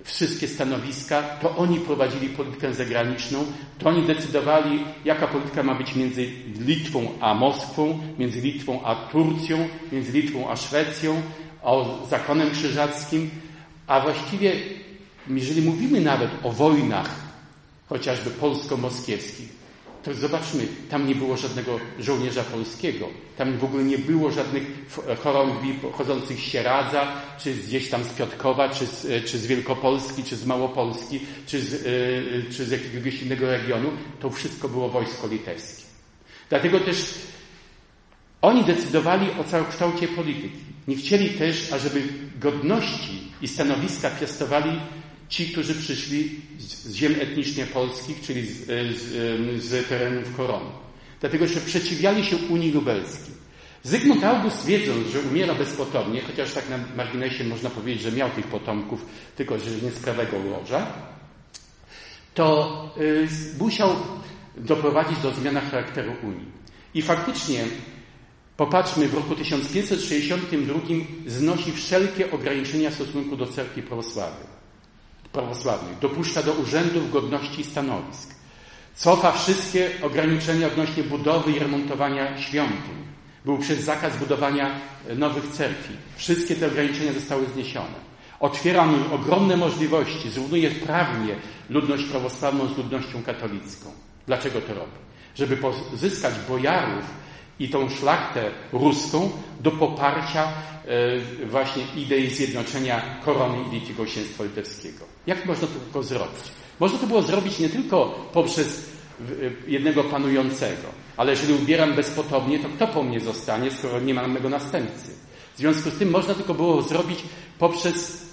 wszystkie 0.04 0.48
stanowiska, 0.48 1.22
to 1.22 1.56
oni 1.56 1.80
prowadzili 1.80 2.28
politykę 2.28 2.74
zagraniczną, 2.74 3.44
to 3.78 3.88
oni 3.88 4.02
decydowali, 4.02 4.84
jaka 5.04 5.26
polityka 5.26 5.62
ma 5.62 5.74
być 5.74 5.94
między 5.94 6.26
Litwą 6.60 7.08
a 7.20 7.34
Moskwą, 7.34 7.98
między 8.18 8.40
Litwą 8.40 8.84
a 8.84 8.94
Turcją, 8.94 9.68
między 9.92 10.12
Litwą 10.12 10.50
a 10.50 10.56
Szwecją, 10.56 11.22
o 11.62 12.06
zakonem 12.10 12.50
krzyżackim, 12.50 13.30
a 13.86 14.00
właściwie 14.00 14.52
jeżeli 15.28 15.62
mówimy 15.62 16.00
nawet 16.00 16.30
o 16.42 16.52
wojnach, 16.52 17.10
chociażby 17.88 18.30
polsko-moskiewskich, 18.30 19.48
to 20.06 20.14
zobaczmy, 20.14 20.66
tam 20.90 21.08
nie 21.08 21.14
było 21.14 21.36
żadnego 21.36 21.80
żołnierza 22.00 22.44
polskiego. 22.44 23.08
Tam 23.36 23.58
w 23.58 23.64
ogóle 23.64 23.84
nie 23.84 23.98
było 23.98 24.30
żadnych 24.30 24.62
chorągwi 25.22 25.74
pochodzących 25.74 26.38
z 26.38 26.42
Sieradza, 26.42 27.12
czy 27.38 27.54
gdzieś 27.54 27.88
tam 27.88 28.04
z 28.04 28.08
Piotkowa, 28.08 28.68
czy 28.68 28.86
z, 28.86 29.24
czy 29.24 29.38
z 29.38 29.46
Wielkopolski, 29.46 30.24
czy 30.24 30.36
z 30.36 30.46
Małopolski, 30.46 31.20
czy 31.46 31.60
z, 31.60 31.74
e, 31.74 32.52
czy 32.52 32.64
z 32.64 32.70
jakiegoś 32.70 33.22
innego 33.22 33.46
regionu. 33.46 33.90
To 34.20 34.30
wszystko 34.30 34.68
było 34.68 34.88
wojsko 34.88 35.26
litewskie. 35.26 35.82
Dlatego 36.48 36.80
też 36.80 37.14
oni 38.42 38.64
decydowali 38.64 39.26
o 39.40 39.44
całokształcie 39.44 40.08
polityki. 40.08 40.58
Nie 40.88 40.96
chcieli 40.96 41.30
też, 41.30 41.72
ażeby 41.72 42.02
godności 42.40 43.32
i 43.42 43.48
stanowiska 43.48 44.10
piastowali 44.10 44.70
ci, 45.28 45.48
którzy 45.48 45.74
przyszli 45.74 46.40
z 46.58 46.94
ziem 46.94 47.14
etnicznie 47.20 47.66
polskich, 47.66 48.20
czyli 48.20 48.46
z, 48.46 48.66
z, 48.96 49.64
z 49.64 49.88
terenów 49.88 50.36
korony. 50.36 50.70
Dlatego, 51.20 51.46
że 51.46 51.60
przeciwiali 51.60 52.24
się 52.24 52.36
Unii 52.36 52.72
Lubelskiej. 52.72 53.34
Zygmunt 53.82 54.24
August, 54.24 54.66
wiedząc, 54.66 55.08
że 55.08 55.20
umiera 55.20 55.54
bezpotomnie, 55.54 56.22
chociaż 56.22 56.52
tak 56.52 56.70
na 56.70 56.78
marginesie 56.96 57.44
można 57.44 57.70
powiedzieć, 57.70 58.02
że 58.02 58.12
miał 58.12 58.30
tych 58.30 58.46
potomków, 58.46 59.06
tylko 59.36 59.58
że 59.58 59.70
nie 59.70 59.90
z 59.90 59.98
prawego 59.98 60.36
łoża, 60.36 60.86
to 62.34 62.94
y, 63.00 63.28
musiał 63.58 63.96
doprowadzić 64.56 65.18
do 65.18 65.32
zmiany 65.34 65.60
charakteru 65.60 66.12
Unii. 66.22 66.46
I 66.94 67.02
faktycznie, 67.02 67.64
popatrzmy, 68.56 69.08
w 69.08 69.14
roku 69.14 69.34
1562 69.34 70.80
znosi 71.26 71.72
wszelkie 71.72 72.30
ograniczenia 72.30 72.90
w 72.90 72.94
stosunku 72.94 73.36
do 73.36 73.46
cerkwi 73.46 73.82
prawosławnej 73.82 74.56
prawosławnych, 75.36 75.98
dopuszcza 75.98 76.42
do 76.42 76.52
urzędów 76.52 77.12
godności 77.12 77.64
stanowisk, 77.64 78.34
cofa 78.94 79.32
wszystkie 79.32 79.90
ograniczenia 80.02 80.66
odnośnie 80.66 81.02
budowy 81.02 81.52
i 81.52 81.58
remontowania 81.58 82.38
świątyń. 82.38 83.06
Był 83.44 83.58
przez 83.58 83.80
zakaz 83.80 84.16
budowania 84.16 84.70
nowych 85.16 85.48
cerkwi. 85.48 85.94
Wszystkie 86.16 86.54
te 86.56 86.66
ograniczenia 86.66 87.12
zostały 87.12 87.46
zniesione. 87.46 88.06
Otwiera 88.40 88.88
ogromne 89.12 89.56
możliwości, 89.56 90.30
zrównuje 90.30 90.70
prawnie 90.70 91.34
ludność 91.70 92.04
prawosławną 92.04 92.68
z 92.68 92.78
ludnością 92.78 93.22
katolicką. 93.22 93.90
Dlaczego 94.26 94.60
to 94.60 94.74
robi? 94.74 94.98
Żeby 95.34 95.56
pozyskać 95.56 96.34
bojarów 96.48 97.04
i 97.58 97.68
tą 97.68 97.90
szlachtę 97.90 98.50
ruską 98.72 99.30
do 99.60 99.70
poparcia 99.70 100.44
e, 100.44 101.46
właśnie 101.46 101.82
idei 101.96 102.30
zjednoczenia 102.30 103.02
korony 103.24 103.56
i 103.66 103.70
Wielkiego 103.70 104.04
Księstwa 104.04 104.44
Litewskiego. 104.44 105.15
Jak 105.26 105.46
można 105.46 105.66
to 105.66 105.74
tylko 105.74 106.02
zrobić? 106.02 106.42
Można 106.80 106.98
to 106.98 107.06
było 107.06 107.22
zrobić 107.22 107.58
nie 107.58 107.68
tylko 107.68 108.28
poprzez 108.32 108.88
e, 109.20 109.70
jednego 109.70 110.04
panującego, 110.04 110.88
ale 111.16 111.30
jeżeli 111.30 111.54
ubieram 111.54 111.94
bezpotobnie, 111.94 112.58
to 112.58 112.68
kto 112.68 112.86
po 112.86 113.02
mnie 113.02 113.20
zostanie, 113.20 113.70
skoro 113.70 114.00
nie 114.00 114.14
mam 114.14 114.32
mego 114.32 114.48
następcy? 114.48 115.10
W 115.54 115.58
związku 115.58 115.90
z 115.90 115.98
tym 115.98 116.10
można 116.10 116.34
tylko 116.34 116.54
było 116.54 116.82
zrobić 116.82 117.18
poprzez 117.58 118.26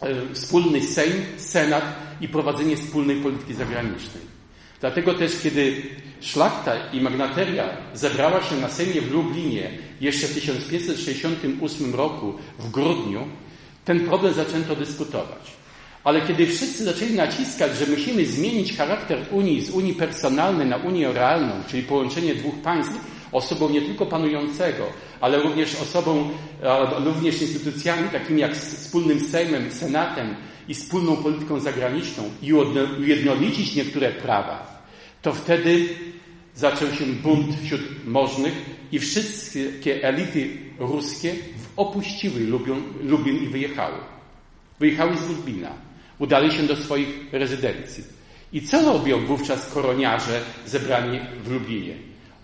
e, 0.00 0.34
wspólny 0.34 0.80
Sejm, 0.80 1.22
Senat 1.36 1.84
i 2.20 2.28
prowadzenie 2.28 2.76
wspólnej 2.76 3.16
polityki 3.16 3.54
zagranicznej. 3.54 4.38
Dlatego 4.80 5.14
też, 5.14 5.40
kiedy 5.42 5.82
szlachta 6.20 6.90
i 6.92 7.00
magnateria 7.00 7.76
zebrała 7.94 8.42
się 8.42 8.56
na 8.56 8.68
Sejmie 8.68 9.00
w 9.00 9.12
Lublinie 9.12 9.70
jeszcze 10.00 10.26
w 10.26 10.34
1568 10.34 11.94
roku 11.94 12.34
w 12.58 12.70
grudniu, 12.70 13.28
ten 13.84 14.00
problem 14.00 14.34
zaczęto 14.34 14.76
dyskutować. 14.76 15.57
Ale 16.08 16.20
kiedy 16.20 16.46
wszyscy 16.46 16.84
zaczęli 16.84 17.14
naciskać, 17.14 17.76
że 17.78 17.86
musimy 17.86 18.26
zmienić 18.26 18.76
charakter 18.76 19.18
Unii 19.30 19.64
z 19.64 19.70
Unii 19.70 19.94
personalnej 19.94 20.66
na 20.66 20.76
Unię 20.76 21.12
realną, 21.12 21.52
czyli 21.66 21.82
połączenie 21.82 22.34
dwóch 22.34 22.54
państw, 22.54 22.94
osobą 23.32 23.68
nie 23.68 23.82
tylko 23.82 24.06
panującego, 24.06 24.84
ale 25.20 25.42
również 25.42 25.74
osobą, 25.74 26.30
również 27.04 27.42
instytucjami 27.42 28.08
takimi 28.08 28.40
jak 28.40 28.56
wspólnym 28.56 29.20
Sejmem, 29.20 29.70
Senatem 29.70 30.34
i 30.68 30.74
wspólną 30.74 31.16
polityką 31.16 31.60
zagraniczną 31.60 32.22
i 32.42 32.52
ujednolicić 33.00 33.74
niektóre 33.74 34.10
prawa, 34.10 34.84
to 35.22 35.32
wtedy 35.32 35.88
zaczął 36.54 36.88
się 36.88 37.04
bunt 37.06 37.60
wśród 37.64 38.06
możnych 38.06 38.52
i 38.92 38.98
wszystkie 38.98 40.04
elity 40.04 40.48
ruskie 40.78 41.34
opuściły 41.76 42.40
Lublin 43.02 43.42
i 43.42 43.46
wyjechały. 43.46 43.98
Wyjechały 44.80 45.16
z 45.16 45.28
Lublina. 45.28 45.87
Udali 46.18 46.52
się 46.52 46.62
do 46.62 46.76
swoich 46.76 47.08
rezydencji. 47.32 48.04
I 48.52 48.62
co 48.62 48.92
robią 48.92 49.26
wówczas 49.26 49.66
koroniarze 49.66 50.40
zebrani 50.66 51.20
w 51.44 51.52
Lublinie? 51.52 51.94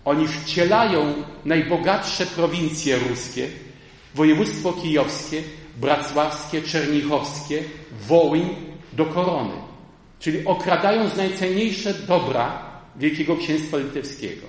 Oni 0.05 0.27
wcielają 0.27 1.13
najbogatsze 1.45 2.25
prowincje 2.25 2.99
ruskie, 3.09 3.47
województwo 4.15 4.73
kijowskie, 4.73 5.43
bracławskie, 5.77 6.61
czernichowskie, 6.61 7.63
Wołyń 8.07 8.55
do 8.93 9.05
korony. 9.05 9.53
Czyli 10.19 10.45
okradają 10.45 11.09
z 11.09 11.17
najcenniejsze 11.17 11.93
dobra 11.93 12.63
Wielkiego 12.95 13.37
Księstwa 13.37 13.77
Litewskiego. 13.77 14.47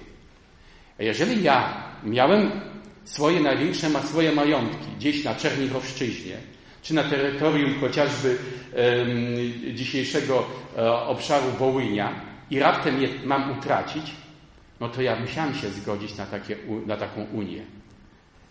A 1.00 1.02
jeżeli 1.02 1.42
ja 1.42 1.84
miałem 2.04 2.50
swoje 3.04 3.40
największe 3.40 3.88
ma 3.88 4.02
swoje 4.02 4.32
majątki 4.32 4.86
gdzieś 4.98 5.24
na 5.24 5.34
Czernichowszczyźnie, 5.34 6.36
czy 6.86 6.94
na 6.94 7.04
terytorium 7.04 7.80
chociażby 7.80 8.38
dzisiejszego 9.74 10.44
e, 10.76 10.92
obszaru 10.92 11.46
Wołynia 11.58 12.12
i 12.50 12.58
raptem 12.58 13.02
je 13.02 13.08
mam 13.24 13.58
utracić, 13.58 14.04
no 14.80 14.88
to 14.88 15.02
ja 15.02 15.20
musiałem 15.20 15.54
się 15.54 15.70
zgodzić 15.70 16.16
na, 16.16 16.26
takie, 16.26 16.56
na 16.86 16.96
taką 16.96 17.26
unię. 17.32 17.62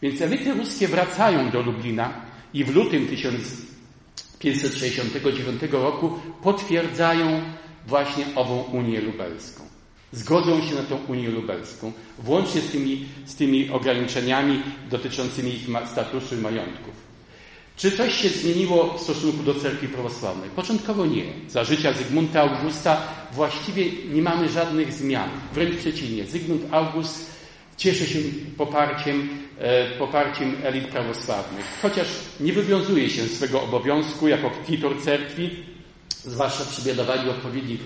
Więc 0.02 0.22
elity 0.22 0.54
ruskie 0.54 0.88
wracają 0.88 1.50
do 1.50 1.62
Lublina 1.62 2.14
i 2.54 2.64
w 2.64 2.76
lutym 2.76 3.08
1569 3.08 5.62
roku 5.72 6.20
potwierdzają 6.44 7.42
właśnie 7.88 8.26
ową 8.36 8.64
Unię 8.64 9.02
Lubelską. 9.02 9.64
Zgodzą 10.12 10.62
się 10.62 10.76
na 10.76 10.84
tą 10.84 10.98
Unię 11.08 11.30
Lubelską, 11.30 11.92
włącznie 12.20 12.62
z 12.62 12.72
tymi, 12.72 13.06
z 13.26 13.36
tymi 13.36 13.70
ograniczeniami 13.70 14.64
dotyczącymi 14.90 15.54
ich 15.54 15.68
statusu 15.92 16.36
i 16.36 16.38
majątków. 16.38 17.15
Czy 17.78 17.92
coś 17.92 18.22
się 18.22 18.30
zmieniło 18.30 18.98
w 18.98 19.02
stosunku 19.02 19.44
do 19.44 19.54
cerkwi 19.54 19.88
prawosławnej? 19.88 20.50
Początkowo 20.50 21.06
nie. 21.06 21.24
Za 21.48 21.64
życia 21.64 21.94
Zygmunta 21.94 22.42
Augusta 22.42 23.02
właściwie 23.34 23.86
nie 24.14 24.22
mamy 24.22 24.50
żadnych 24.50 24.94
zmian. 24.94 25.30
Wręcz 25.54 25.76
przeciwnie. 25.76 26.26
Zygmunt 26.26 26.62
August 26.72 27.36
cieszy 27.78 28.06
się 28.08 28.20
poparciem, 28.58 29.30
e, 29.60 29.90
poparciem 29.90 30.56
elit 30.64 30.88
prawosławnych, 30.88 31.66
chociaż 31.82 32.08
nie 32.40 32.54
wywiązuje 32.54 33.10
się 33.10 33.24
z 33.24 33.36
swego 33.36 33.62
obowiązku 33.62 34.28
jako 34.28 34.50
ktitor 34.50 35.02
cerkwi, 35.04 35.50
zwłaszcza 36.10 36.66
przy 36.66 36.88
mianowaniu 36.88 37.32
odpowiednich 37.32 37.80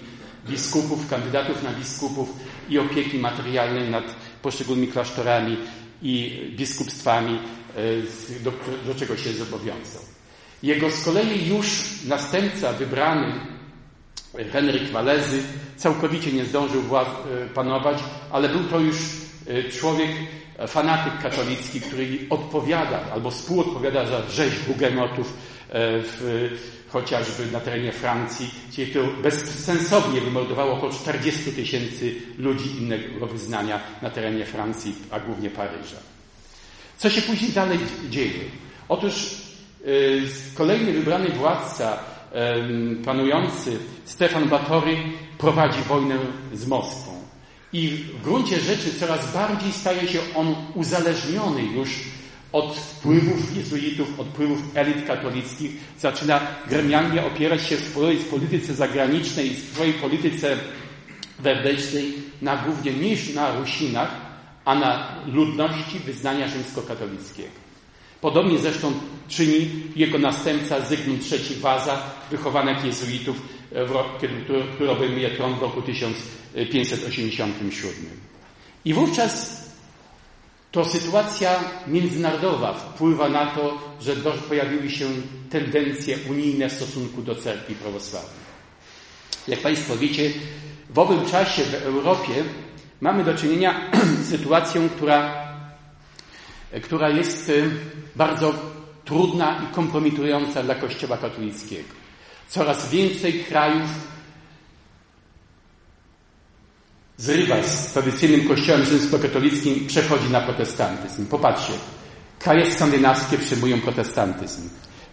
biskupów, 0.50 1.10
kandydatów 1.10 1.63
na 1.63 1.72
biskupów 1.72 2.29
i 2.69 2.79
opieki 2.79 3.17
materialnej 3.17 3.89
nad 3.89 4.15
poszczególnymi 4.41 4.88
klasztorami 4.88 5.58
i 6.01 6.41
biskupstwami, 6.58 7.39
do, 8.44 8.52
do 8.86 9.00
czego 9.00 9.18
się 9.18 9.34
zobowiązał. 9.34 10.02
Jego 10.64 10.90
z 10.90 11.06
kolei 11.06 11.48
już 11.48 11.68
następca 12.08 12.74
wybrany, 12.74 13.34
Henryk 14.52 14.92
Walezy, 14.92 15.44
całkowicie 15.76 16.32
nie 16.32 16.46
zdążył 16.46 16.82
e, 16.82 17.06
panować, 17.54 17.98
ale 18.32 18.50
był 18.50 18.64
to 18.64 18.80
już 18.80 18.98
e, 19.48 19.64
człowiek, 19.64 20.10
fanatyk 20.68 21.14
katolicki, 21.22 21.82
który 21.82 22.08
odpowiada 22.30 23.00
albo 23.14 23.32
współodpowiada 23.32 24.06
za 24.06 24.30
rzeź 24.30 24.54
hugenotów 24.68 25.34
w, 25.72 26.50
chociażby 26.90 27.46
na 27.52 27.60
terenie 27.60 27.92
Francji, 27.92 28.50
gdzie 28.70 28.88
to 28.88 29.00
bezsensownie 29.24 30.22
wymordowało 30.22 30.74
około 30.74 30.92
40 30.92 31.52
tysięcy 31.52 32.16
ludzi 32.38 32.78
innego 32.78 33.28
wyznania 33.28 33.80
na 34.02 34.10
terenie 34.10 34.46
Francji, 34.46 34.96
a 35.12 35.20
głównie 35.20 35.50
Paryża. 35.50 35.98
Co 37.00 37.10
się 37.10 37.22
później 37.22 37.51
dalej 37.51 37.79
dzieje? 38.10 38.39
Otóż 38.89 39.13
yy, 39.86 40.24
kolejny 40.56 40.94
wybrany 40.94 41.29
władca, 41.29 42.00
panujący 43.06 43.77
Stefan 44.06 44.50
Batory, 44.50 44.98
prowadzi 45.38 45.82
wojnę 45.82 46.18
z 46.53 46.68
Moskwą. 46.68 47.12
I 47.74 47.88
w 47.88 48.22
gruncie 48.22 48.60
rzeczy 48.60 48.94
coraz 49.00 49.34
bardziej 49.34 49.72
staje 49.72 50.08
się 50.08 50.20
on 50.36 50.56
uzależniony 50.75 51.63
już 51.63 51.89
od 52.51 52.75
wpływów 52.75 53.58
jezuitów, 53.58 54.20
od 54.20 54.27
wpływów 54.27 54.62
elit 54.75 55.08
katolickich, 55.08 55.72
zaczyna 56.00 56.41
gremialnie 56.68 57.25
opierać 57.25 57.63
się 57.63 57.77
w 57.77 57.89
swojej 57.89 58.18
polityce 58.18 58.74
zagranicznej 58.74 59.50
w 59.50 59.74
swojej 59.74 59.94
polityce 59.94 60.58
wewnętrznej 61.39 62.13
na 62.41 62.58
głównie 62.58 62.94
nie 62.94 63.15
na 63.36 63.60
Rusinach, 63.60 64.28
a 64.70 64.76
na 64.76 65.16
ludności 65.28 66.00
wyznania 66.00 66.48
rzymskokatolickiego. 66.48 67.50
Podobnie 68.22 68.60
zresztą 68.60 68.94
czyni 69.28 69.70
jego 69.96 70.18
następca 70.18 70.82
Zygmunt 70.82 71.24
III 71.32 71.56
Waza, 71.60 72.02
wychowanek 72.32 72.86
jezuitów, 72.86 73.42
który 74.76 74.90
obejmuje 74.90 75.30
tron 75.30 75.56
w 75.56 75.62
roku 75.62 75.82
1587. 75.82 78.06
I 78.86 78.94
wówczas 78.94 79.64
to 80.72 80.86
sytuacja 80.86 81.60
międzynarodowa 81.88 82.74
wpływa 82.74 83.30
na 83.30 83.46
to, 83.46 83.78
że 84.02 84.16
pojawiły 84.50 84.90
się 84.90 85.06
tendencje 85.50 86.18
unijne 86.30 86.70
w 86.70 86.74
stosunku 86.74 87.22
do 87.22 87.36
cerkwi 87.36 87.76
prawosławnej. 87.76 88.50
Jak 89.48 89.60
Państwo 89.60 89.98
wiecie, 89.98 90.32
w 90.90 91.00
owym 91.00 91.26
czasie 91.26 91.64
w 91.64 91.74
Europie 91.74 92.44
mamy 93.01 93.24
do 93.24 93.34
czynienia 93.34 93.91
z 94.24 94.29
sytuacją, 94.29 94.89
która, 94.89 95.48
która 96.84 97.10
jest 97.10 97.50
y, 97.50 97.70
bardzo 98.15 98.53
trudna 99.06 99.62
i 99.63 99.75
kompromitująca 99.75 100.64
dla 100.64 100.75
Kościoła 100.75 101.18
katolickiego. 101.18 101.90
Coraz 102.48 102.90
więcej 102.90 103.33
krajów 103.44 103.90
zrywa 107.18 107.64
z 107.64 107.94
tradycyjnym 107.94 108.48
kościołem 108.48 108.85
rzymskokatolickim, 108.85 109.88
przechodzi 109.88 110.29
na 110.29 110.42
protestantyzm. 110.42 111.25
Popatrzcie, 111.25 111.74
kraje 112.40 112.72
skandynawskie 112.74 113.38
przyjmują 113.38 113.81
protestantyzm. 113.81 114.70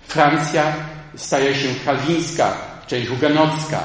Francja 0.09 0.75
staje 1.15 1.55
się 1.55 1.69
kalwińska, 1.85 2.57
część 2.87 3.09
hugenocka. 3.09 3.85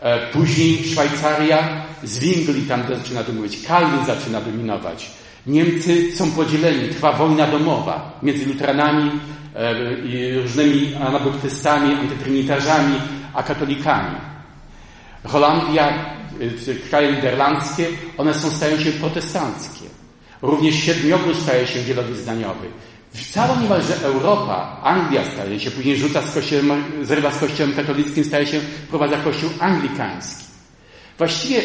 E, 0.00 0.26
później 0.32 0.84
Szwajcaria 0.84 1.84
z 2.04 2.18
Wingli 2.18 2.62
tam 2.62 2.82
zaczyna 2.88 3.22
dominować. 3.22 3.58
Kalwin 3.66 4.06
zaczyna 4.06 4.40
dominować. 4.40 5.10
Niemcy 5.46 6.12
są 6.16 6.30
podzieleni. 6.30 6.88
Trwa 6.88 7.12
wojna 7.12 7.46
domowa 7.46 8.18
między 8.22 8.46
luteranami 8.46 9.10
e, 9.54 9.74
i 9.98 10.38
różnymi 10.38 10.94
anabaptystami, 10.94 11.94
antytrinitarzami, 11.94 12.94
a 13.34 13.42
katolikami. 13.42 14.16
Holandia 15.24 16.14
Y, 16.40 16.74
kraje 16.90 17.12
niderlandzkie, 17.12 17.88
one 18.18 18.34
są, 18.34 18.50
stają 18.50 18.78
się 18.78 18.92
protestanckie. 18.92 19.84
Również 20.42 20.74
Siedmiogród 20.74 21.36
staje 21.36 21.66
się 21.66 21.80
wielowyznaniowy. 21.80 22.66
Cała 23.30 23.60
niemalże 23.60 23.94
Europa, 24.02 24.80
Anglia 24.82 25.24
staje 25.32 25.60
się, 25.60 25.70
później 25.70 25.96
rzuca 25.96 26.22
z 26.22 26.34
kościołem, 26.34 26.84
zrywa 27.02 27.30
z 27.30 27.38
kościołem 27.38 27.72
katolickim, 27.72 28.24
staje 28.24 28.46
się, 28.46 28.60
prowadza 28.90 29.16
kościół 29.16 29.50
anglikański. 29.60 30.44
Właściwie 31.18 31.62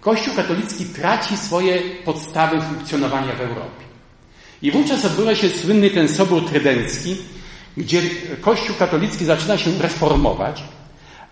kościół 0.00 0.34
katolicki 0.34 0.84
traci 0.84 1.36
swoje 1.36 1.80
podstawy 2.04 2.60
funkcjonowania 2.60 3.32
w 3.32 3.40
Europie. 3.40 3.84
I 4.62 4.70
wówczas 4.70 5.04
odbywa 5.04 5.34
się 5.34 5.50
słynny 5.50 5.90
ten 5.90 6.08
sobór 6.08 6.48
trydencki, 6.48 7.16
gdzie 7.76 8.02
kościół 8.40 8.76
katolicki 8.78 9.24
zaczyna 9.24 9.58
się 9.58 9.70
reformować, 9.78 10.62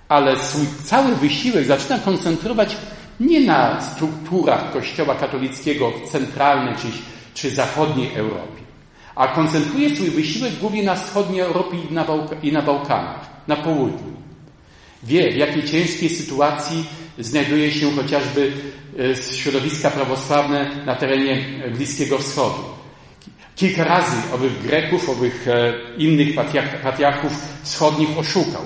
ale 0.08 0.36
swój 0.44 0.66
cały 0.84 1.16
wysiłek 1.16 1.66
zaczyna 1.66 1.98
koncentrować 1.98 2.76
nie 3.20 3.40
na 3.40 3.80
strukturach 3.80 4.72
Kościoła 4.72 5.14
katolickiego 5.14 5.90
w 5.90 6.10
centralnej 6.10 6.74
czy, 6.76 6.86
czy 7.34 7.50
zachodniej 7.50 8.14
Europie, 8.14 8.62
a 9.14 9.28
koncentruje 9.28 9.96
swój 9.96 10.10
wysiłek 10.10 10.54
głównie 10.54 10.82
na 10.82 10.94
wschodniej 10.94 11.40
Europie 11.40 11.76
i 11.90 11.94
na, 11.94 12.06
i 12.42 12.52
na 12.52 12.62
Bałkanach, 12.62 13.20
na 13.48 13.56
południu. 13.56 14.18
Wie, 15.02 15.32
w 15.32 15.36
jakiej 15.36 15.64
ciężkiej 15.64 16.10
sytuacji 16.10 16.84
znajduje 17.18 17.72
się 17.72 17.96
chociażby 17.96 18.52
e, 18.98 19.16
środowiska 19.16 19.90
prawosławne 19.90 20.84
na 20.86 20.94
terenie 20.94 21.44
Bliskiego 21.76 22.18
Wschodu. 22.18 22.62
Kilka 23.56 23.84
razy 23.84 24.16
owych 24.34 24.62
Greków, 24.62 25.08
owych 25.08 25.48
e, 25.48 25.74
innych 25.96 26.34
patriarchów 26.82 27.32
wschodnich 27.62 28.18
oszukał 28.18 28.62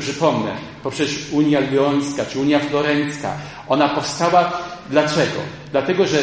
przypomnę, 0.00 0.56
poprzez 0.82 1.10
Unia 1.32 1.60
Lyońska 1.60 2.24
czy 2.26 2.38
Unia 2.38 2.58
Florencka, 2.58 3.38
ona 3.68 3.88
powstała 3.88 4.52
dlaczego? 4.90 5.40
Dlatego, 5.72 6.06
że 6.06 6.18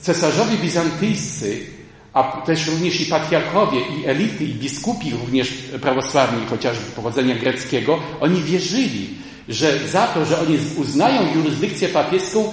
cesarzowie 0.00 0.56
bizantyjscy, 0.56 1.66
a 2.12 2.22
też 2.22 2.66
również 2.66 3.00
i 3.00 3.06
patriarchowie, 3.06 3.80
i 3.80 4.06
elity, 4.06 4.44
i 4.44 4.54
biskupi 4.54 5.10
również 5.10 5.48
prawosławni, 5.82 6.46
chociażby 6.46 6.84
pochodzenia 6.96 7.34
greckiego, 7.34 7.98
oni 8.20 8.42
wierzyli, 8.42 9.08
że 9.50 9.88
za 9.88 10.06
to, 10.06 10.24
że 10.24 10.40
oni 10.40 10.58
uznają 10.76 11.34
jurysdykcję 11.34 11.88
papieską, 11.88 12.52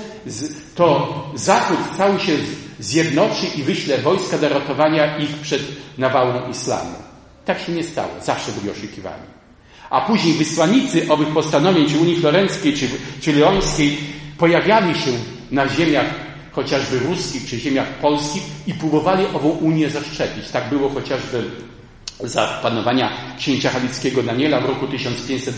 to 0.75 1.13
Zachód 1.35 1.77
cały 1.97 2.19
się 2.19 2.31
zjednoczy 2.79 3.45
i 3.55 3.63
wyśle 3.63 3.97
wojska 3.97 4.37
do 4.37 4.49
ratowania 4.49 5.17
ich 5.17 5.29
przed 5.29 5.61
nawałą 5.97 6.49
islamu. 6.49 6.95
Tak 7.45 7.59
się 7.59 7.71
nie 7.71 7.83
stało. 7.83 8.09
Zawsze 8.23 8.51
byli 8.51 8.71
oszukiwani. 8.71 9.27
A 9.89 10.01
później 10.01 10.33
wysłannicy 10.33 11.09
owych 11.09 11.27
postanowień, 11.27 11.89
czy 11.89 11.99
Unii 11.99 12.19
Florenckiej, 12.19 12.73
czy, 12.73 12.87
czy 13.21 13.33
Leońskiej, 13.33 13.97
pojawiali 14.37 14.95
się 14.95 15.11
na 15.51 15.67
ziemiach 15.67 16.05
chociażby 16.51 16.99
ruskich, 16.99 17.49
czy 17.49 17.59
ziemiach 17.59 17.87
polskich 17.87 18.43
i 18.67 18.73
próbowali 18.73 19.25
ową 19.25 19.49
Unię 19.49 19.89
zaszczepić. 19.89 20.49
Tak 20.49 20.69
było 20.69 20.89
chociażby 20.89 21.43
za 22.19 22.47
panowania 22.47 23.09
księcia 23.37 23.69
halickiego 23.69 24.23
Daniela 24.23 24.61
w 24.61 24.65
roku 24.65 24.87
1500, 24.87 25.55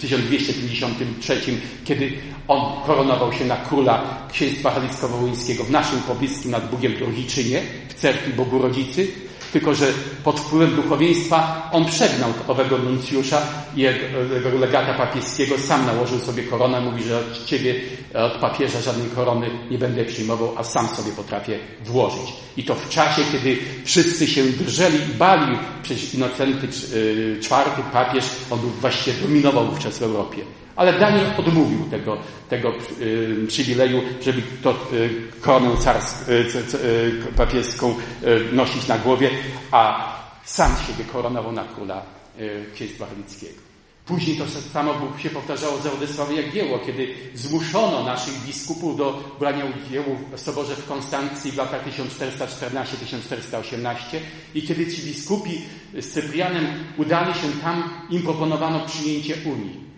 1253, 0.00 1.34
e, 1.34 1.38
kiedy 1.84 2.12
on 2.48 2.82
koronował 2.86 3.32
się 3.32 3.44
na 3.44 3.56
króla 3.56 4.04
księstwa 4.32 4.70
halicko-wołyńskiego 4.70 5.64
w 5.64 5.70
naszym 5.70 6.00
pobliskim 6.00 6.50
nad 6.50 6.70
Bugiem 6.70 6.94
Trohiczynie, 6.96 7.62
w 7.88 7.94
cerkwi 7.94 8.32
Bogu 8.32 8.58
Rodzicy. 8.58 9.29
Tylko, 9.52 9.74
że 9.74 9.86
pod 10.24 10.40
wpływem 10.40 10.76
duchowieństwa 10.76 11.70
on 11.72 11.84
przegnał 11.84 12.32
owego 12.48 12.78
nuncjusza 12.78 13.42
i 13.76 13.80
jego 13.80 14.58
legata 14.60 14.94
papieskiego, 14.94 15.58
sam 15.58 15.86
nałożył 15.86 16.18
sobie 16.18 16.42
koronę, 16.42 16.80
mówi, 16.80 17.02
że 17.02 17.18
od 17.18 17.44
ciebie, 17.44 17.74
od 18.14 18.32
papieża 18.32 18.80
żadnej 18.80 19.08
korony 19.08 19.50
nie 19.70 19.78
będę 19.78 20.04
przyjmował, 20.04 20.54
a 20.56 20.64
sam 20.64 20.88
sobie 20.88 21.12
potrafię 21.12 21.58
włożyć. 21.84 22.32
I 22.56 22.64
to 22.64 22.74
w 22.74 22.88
czasie, 22.88 23.22
kiedy 23.32 23.58
wszyscy 23.84 24.26
się 24.26 24.44
drżeli 24.44 24.98
i 25.10 25.14
bali, 25.18 25.58
przecież 25.82 26.14
Innocenty 26.14 26.66
IV, 27.36 27.82
papież, 27.92 28.24
on 28.50 28.58
właściwie 28.58 29.16
dominował 29.22 29.66
wówczas 29.66 29.98
w 29.98 30.02
Europie. 30.02 30.42
Ale 30.80 30.92
Daniel 30.92 31.26
odmówił 31.38 31.84
tego, 31.90 32.18
tego 32.48 32.72
y, 33.00 33.44
przywileju, 33.48 34.02
żeby 34.20 34.42
to 34.62 34.74
y, 34.92 35.10
koronę 35.40 35.76
y, 36.28 36.46
papieską 37.36 37.94
nosić 38.52 38.88
na 38.88 38.98
głowie, 38.98 39.30
a 39.70 40.12
sam 40.44 40.72
siebie 40.86 41.04
koronował 41.12 41.52
na 41.52 41.64
króla 41.64 42.02
księstwa 42.74 43.06
helickiego. 43.06 43.60
Później 44.06 44.36
to 44.36 44.44
samo 44.72 44.94
się 45.18 45.30
powtarzało 45.30 45.78
za 45.78 45.90
Władysława 45.90 46.32
Jagiełło, 46.32 46.78
kiedy 46.78 47.08
zmuszono 47.34 48.04
naszych 48.04 48.34
biskupów 48.46 48.96
do 48.96 49.36
brania 49.38 49.64
udziału 49.64 50.16
w 50.32 50.40
Soborze 50.40 50.76
w 50.76 50.86
Konstancji 50.86 51.52
w 51.52 51.56
latach 51.56 51.88
1414-1418 51.88 53.96
i 54.54 54.62
kiedy 54.62 54.86
ci 54.86 55.02
biskupi 55.02 55.60
z 55.98 56.08
Cyprianem 56.08 56.66
udali 56.96 57.34
się 57.34 57.48
tam, 57.62 57.90
im 58.10 58.22
proponowano 58.22 58.86
przyjęcie 58.86 59.34
Unii. 59.44 59.89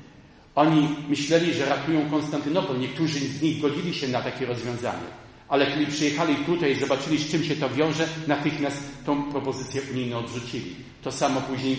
Oni 0.55 0.89
myśleli, 1.09 1.55
że 1.55 1.67
ratują 1.67 2.11
Konstantynopol. 2.11 2.79
Niektórzy 2.79 3.19
z 3.19 3.43
nich 3.43 3.61
godzili 3.61 3.95
się 3.95 4.09
na 4.09 4.23
takie 4.23 4.47
rozwiązanie. 4.47 5.23
Ale 5.49 5.67
kiedy 5.67 5.87
przyjechali 5.87 6.37
tutaj 6.37 6.73
i 6.73 6.81
zobaczyli, 6.81 7.19
z 7.19 7.31
czym 7.31 7.45
się 7.45 7.57
to 7.57 7.71
wiąże, 7.71 8.09
natychmiast 8.27 8.83
tą 9.07 9.31
propozycję 9.31 9.83
unijną 9.93 10.19
odrzucili. 10.19 10.75
To 11.03 11.13
samo 11.13 11.41
później 11.41 11.77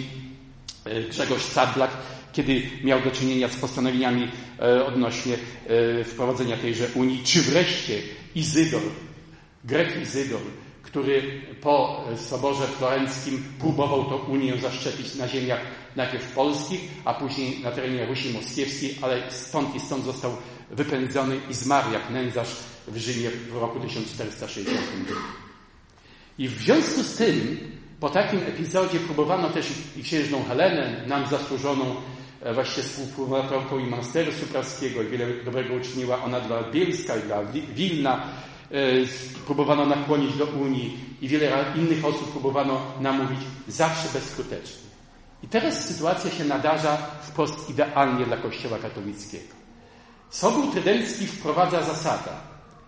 e, 0.86 1.04
Grzegorz 1.04 1.44
Sadlak, 1.44 1.92
kiedy 2.34 2.62
miał 2.84 3.02
do 3.02 3.12
czynienia 3.12 3.48
z 3.48 3.56
postanowieniami 3.56 4.28
e, 4.60 4.86
odnośnie 4.86 5.34
e, 5.34 6.04
wprowadzenia 6.04 6.58
tejże 6.58 6.88
Unii, 6.96 7.24
czy 7.24 7.42
wreszcie 7.42 8.02
Izydor, 8.36 8.82
Grek 9.64 10.02
Izydor, 10.02 10.42
który 10.94 11.42
po 11.62 12.04
Soborze 12.16 12.68
Florenckim 12.68 13.44
próbował 13.60 14.06
tą 14.06 14.16
Unię 14.16 14.58
zaszczepić 14.58 15.16
na 15.16 15.28
ziemiach 15.28 15.60
najpierw 15.96 16.32
polskich, 16.32 16.82
a 17.06 17.14
później 17.14 17.60
na 17.60 17.72
terenie 17.72 18.06
Rusi 18.06 18.34
Moskiewskiej, 18.34 18.98
ale 19.02 19.32
stąd 19.32 19.76
i 19.76 19.80
stąd 19.80 20.06
został 20.06 20.32
wypędzony 20.72 21.40
i 21.50 21.54
zmarł 21.54 21.94
jak 21.94 22.10
nędzarz 22.10 22.56
w 22.88 22.98
Rzymie 22.98 23.30
w 23.30 23.58
roku 23.58 23.80
1462. 23.80 25.16
I 26.38 26.48
w 26.48 26.62
związku 26.62 27.04
z 27.04 27.16
tym, 27.16 27.58
po 28.00 28.10
takim 28.10 28.40
epizodzie 28.40 29.00
próbowano 29.00 29.50
też 29.50 29.72
i 29.98 30.04
księżną 30.04 30.44
Helenę, 30.44 31.04
nam 31.08 31.28
zasłużoną 31.28 31.96
e, 32.42 32.54
właśnie 32.54 32.84
współfundatorką 32.84 33.80
i 33.80 33.84
monasteru 33.86 34.32
supraskiego 34.32 35.04
i 35.04 35.08
wiele 35.08 35.44
dobrego 35.46 35.74
uczyniła 35.74 36.24
ona 36.24 36.40
dla 36.40 36.64
Bielska 36.64 37.16
i 37.18 37.22
dla 37.22 37.44
Wilna, 37.76 38.30
E, 38.53 38.53
próbowano 39.46 39.86
nakłonić 39.86 40.38
do 40.38 40.46
Unii 40.46 41.00
i 41.22 41.28
wiele 41.28 41.66
innych 41.76 42.06
osób 42.06 42.32
próbowano 42.32 42.82
namówić, 43.00 43.40
zawsze 43.68 44.08
bezskutecznie. 44.14 44.84
I 45.44 45.48
teraz 45.48 45.86
sytuacja 45.86 46.32
się 46.32 46.46
nadarza 46.46 46.98
wprost 47.22 47.70
idealnie 47.70 48.26
dla 48.26 48.38
Kościoła 48.38 48.78
katolickiego. 48.78 49.54
Sobór 50.30 50.72
Trydencki 50.72 51.28
wprowadza 51.28 51.84
zasadę 51.84 52.32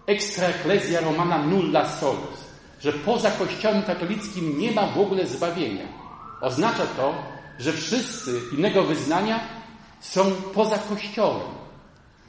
extra 0.07 0.47
ecclesia 0.47 1.01
romana 1.01 1.37
nulla 1.37 1.89
solus, 1.89 2.39
że 2.81 2.93
poza 2.93 3.31
Kościołem 3.31 3.83
katolickim 3.83 4.59
nie 4.59 4.71
ma 4.71 4.87
w 4.87 4.99
ogóle 4.99 5.27
zbawienia. 5.27 5.85
Oznacza 6.41 6.87
to, 6.87 7.13
że 7.59 7.73
wszyscy 7.73 8.41
innego 8.57 8.83
wyznania 8.83 9.39
są 9.99 10.31
poza 10.53 10.77
Kościołem. 10.77 11.47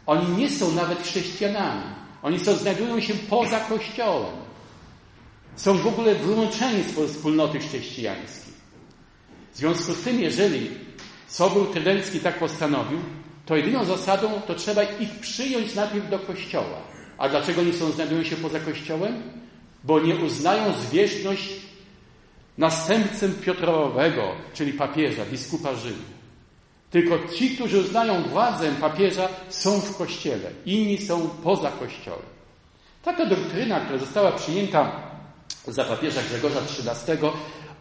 Oni 0.07 0.29
nie 0.29 0.51
są 0.51 0.73
nawet 0.73 1.03
chrześcijanami. 1.03 1.97
Oni 2.23 2.41
są, 2.41 2.57
znajdują 2.57 3.01
się 3.01 3.15
poza 3.15 3.61
Kościołem. 3.61 4.37
Są 5.57 5.79
w 5.79 5.87
ogóle 5.87 6.15
wyłączeni 6.15 6.83
z 6.83 7.13
wspólnoty 7.13 7.59
chrześcijańskiej. 7.59 8.55
W 9.55 9.57
związku 9.57 9.93
z 9.93 10.01
tym, 10.01 10.21
jeżeli 10.21 10.71
Sobór 11.29 11.73
Trydencki 11.73 12.21
tak 12.21 12.39
postanowił, 12.39 12.99
to 13.47 13.57
jedyną 13.57 13.85
zasadą 13.85 14.41
to 14.47 14.55
trzeba 14.55 14.83
ich 14.83 15.11
przyjąć 15.21 15.75
najpierw 15.75 16.11
do 16.11 16.19
Kościoła. 16.19 16.83
A 17.19 17.29
dlaczego 17.29 17.61
oni 17.61 17.73
są, 17.73 17.91
znajdują 17.91 18.25
się 18.25 18.37
poza 18.37 18.61
Kościołem? 18.61 19.23
Bo 19.85 20.01
nie 20.01 20.17
uznają 20.17 20.73
zwierzchność 20.73 21.49
następcę 22.59 23.29
Piotrowego, 23.29 24.23
czyli 24.55 24.73
papieża, 24.73 25.25
biskupa 25.25 25.75
Rzymu. 25.75 26.16
Tylko 26.91 27.19
ci, 27.35 27.51
którzy 27.51 27.79
uznają 27.79 28.23
władzę 28.23 28.73
papieża, 28.81 29.29
są 29.49 29.81
w 29.81 29.97
kościele, 29.97 30.51
inni 30.67 30.99
są 30.99 31.29
poza 31.29 31.71
kościołem. 31.71 32.37
Taka 33.03 33.27
doktryna, 33.27 33.81
która 33.81 33.99
została 33.99 34.33
przyjęta 34.33 34.93
za 35.67 35.85
papieża 35.85 36.21
Grzegorza 36.23 36.61
XIII, 36.61 37.19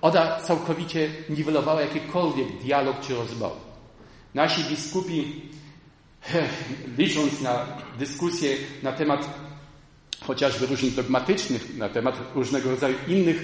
ona 0.02 0.40
całkowicie 0.40 1.10
niwelowała 1.30 1.82
jakikolwiek 1.82 2.48
dialog 2.64 3.00
czy 3.02 3.16
rozmowę. 3.16 3.56
Nasi 4.34 4.64
biskupi, 4.64 5.42
licząc 6.98 7.42
na 7.42 7.66
dyskusje 8.00 8.56
na 8.84 8.92
temat 8.92 9.30
chociażby 10.28 10.66
różnic 10.66 10.96
dogmatycznych, 10.96 11.78
na 11.78 11.90
temat 11.90 12.16
różnego 12.36 12.70
rodzaju 12.72 12.96
innych, 13.08 13.44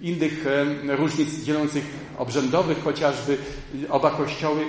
innych 0.00 0.44
różnic 0.88 1.44
dzielących 1.44 1.84
obrzędowych, 2.18 2.84
chociażby 2.84 3.38
oba 3.90 4.10
kościoły, 4.10 4.64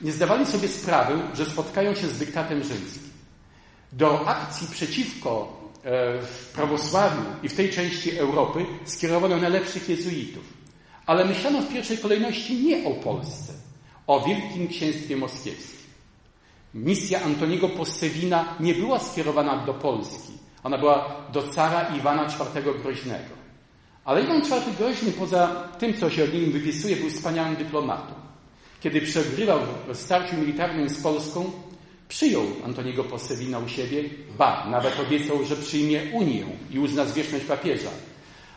nie 0.00 0.12
zdawali 0.12 0.46
sobie 0.46 0.68
sprawy, 0.68 1.14
że 1.34 1.46
spotkają 1.46 1.94
się 1.94 2.08
z 2.08 2.18
dyktatem 2.18 2.64
rzymskim. 2.64 3.02
Do 3.92 4.28
akcji 4.28 4.68
przeciwko 4.70 5.58
e, 5.84 6.18
prawosławiu 6.54 7.22
i 7.42 7.48
w 7.48 7.54
tej 7.54 7.70
części 7.70 8.18
Europy 8.18 8.66
skierowano 8.84 9.36
najlepszych 9.36 9.88
jezuitów. 9.88 10.44
Ale 11.06 11.24
myślano 11.24 11.62
w 11.62 11.72
pierwszej 11.72 11.98
kolejności 11.98 12.56
nie 12.56 12.88
o 12.88 12.90
Polsce, 12.90 13.52
o 14.06 14.20
Wielkim 14.20 14.68
Księstwie 14.68 15.16
Moskiewskim. 15.16 15.78
Misja 16.74 17.22
Antoniego 17.22 17.68
Possewina 17.68 18.54
nie 18.60 18.74
była 18.74 18.98
skierowana 18.98 19.66
do 19.66 19.74
Polski. 19.74 20.32
Ona 20.64 20.78
była 20.78 21.16
do 21.32 21.48
cara 21.48 21.96
Iwana 21.96 22.24
IV 22.24 22.62
Groźnego. 22.82 23.38
Ale 24.04 24.22
Iwan 24.22 24.38
IV 24.38 24.76
Groźny, 24.78 25.12
poza 25.12 25.46
tym, 25.78 25.94
co 25.94 26.10
się 26.10 26.24
od 26.24 26.32
nim 26.32 26.52
wypisuje, 26.52 26.96
był 26.96 27.10
wspaniałym 27.10 27.56
dyplomatą. 27.56 28.27
Kiedy 28.80 29.00
przegrywał 29.00 29.60
w 29.88 29.96
starciu 29.96 30.36
militarnym 30.36 30.88
z 30.88 31.02
Polską, 31.02 31.50
przyjął 32.08 32.42
Antoniego 32.64 33.04
Possewina 33.04 33.58
u 33.58 33.68
siebie, 33.68 34.04
ba, 34.38 34.66
nawet 34.70 35.00
obiecał, 35.00 35.44
że 35.44 35.56
przyjmie 35.56 36.02
Unię 36.12 36.46
i 36.70 36.78
uzna 36.78 37.04
zwierzchność 37.04 37.44
papieża. 37.44 37.90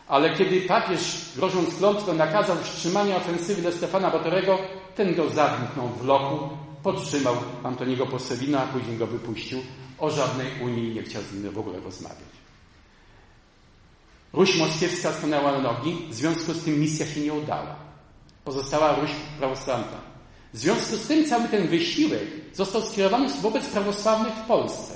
Ale 0.08 0.36
kiedy 0.36 0.60
papież, 0.60 1.32
grożąc 1.36 1.74
klątwę, 1.74 2.12
nakazał 2.12 2.56
wstrzymanie 2.56 3.16
ofensywy 3.16 3.62
dla 3.62 3.72
Stefana 3.72 4.10
Batorego, 4.10 4.58
ten 4.96 5.14
go 5.14 5.30
zamknął 5.30 5.88
w 5.88 6.04
lochu, 6.04 6.48
podtrzymał 6.82 7.36
Antoniego 7.62 8.06
Possewina, 8.06 8.62
a 8.62 8.66
później 8.66 8.96
go 8.96 9.06
wypuścił. 9.06 9.58
O 9.98 10.10
żadnej 10.10 10.46
Unii 10.62 10.94
nie 10.94 11.02
chciał 11.02 11.22
z 11.22 11.32
nim 11.32 11.52
w 11.52 11.58
ogóle 11.58 11.80
rozmawiać. 11.80 12.32
Ruś 14.32 14.56
moskiewska 14.56 15.12
stanęła 15.12 15.52
na 15.52 15.58
nogi, 15.58 16.06
w 16.10 16.14
związku 16.14 16.52
z 16.52 16.64
tym 16.64 16.80
misja 16.80 17.06
się 17.06 17.20
nie 17.20 17.32
udała. 17.32 17.76
Pozostała 18.44 18.94
Ruś 18.94 19.10
prawosławna. 19.38 20.11
W 20.54 20.58
związku 20.58 20.96
z 20.96 21.06
tym 21.06 21.24
cały 21.24 21.48
ten 21.48 21.68
wysiłek 21.68 22.22
został 22.54 22.82
skierowany 22.82 23.28
wobec 23.42 23.66
prawosławnych 23.66 24.34
w 24.34 24.46
Polsce. 24.46 24.94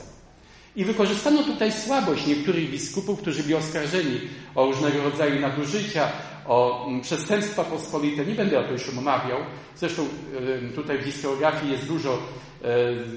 I 0.77 0.85
wykorzystano 0.85 1.43
tutaj 1.43 1.73
słabość 1.73 2.27
niektórych 2.27 2.71
biskupów, 2.71 3.21
którzy 3.21 3.43
byli 3.43 3.55
oskarżeni 3.55 4.21
o 4.55 4.67
różnego 4.67 5.03
rodzaju 5.03 5.41
nadużycia, 5.41 6.09
o 6.47 6.87
mm, 6.87 7.01
przestępstwa 7.01 7.65
pospolite. 7.65 8.27
Nie 8.27 8.35
będę 8.35 8.61
o 8.61 8.63
tym 8.63 8.73
już 8.73 8.89
omawiał. 8.99 9.39
Zresztą 9.77 10.09
tutaj 10.75 10.99
w 10.99 11.05
historiografii 11.05 11.73
jest 11.73 11.85
dużo 11.85 12.19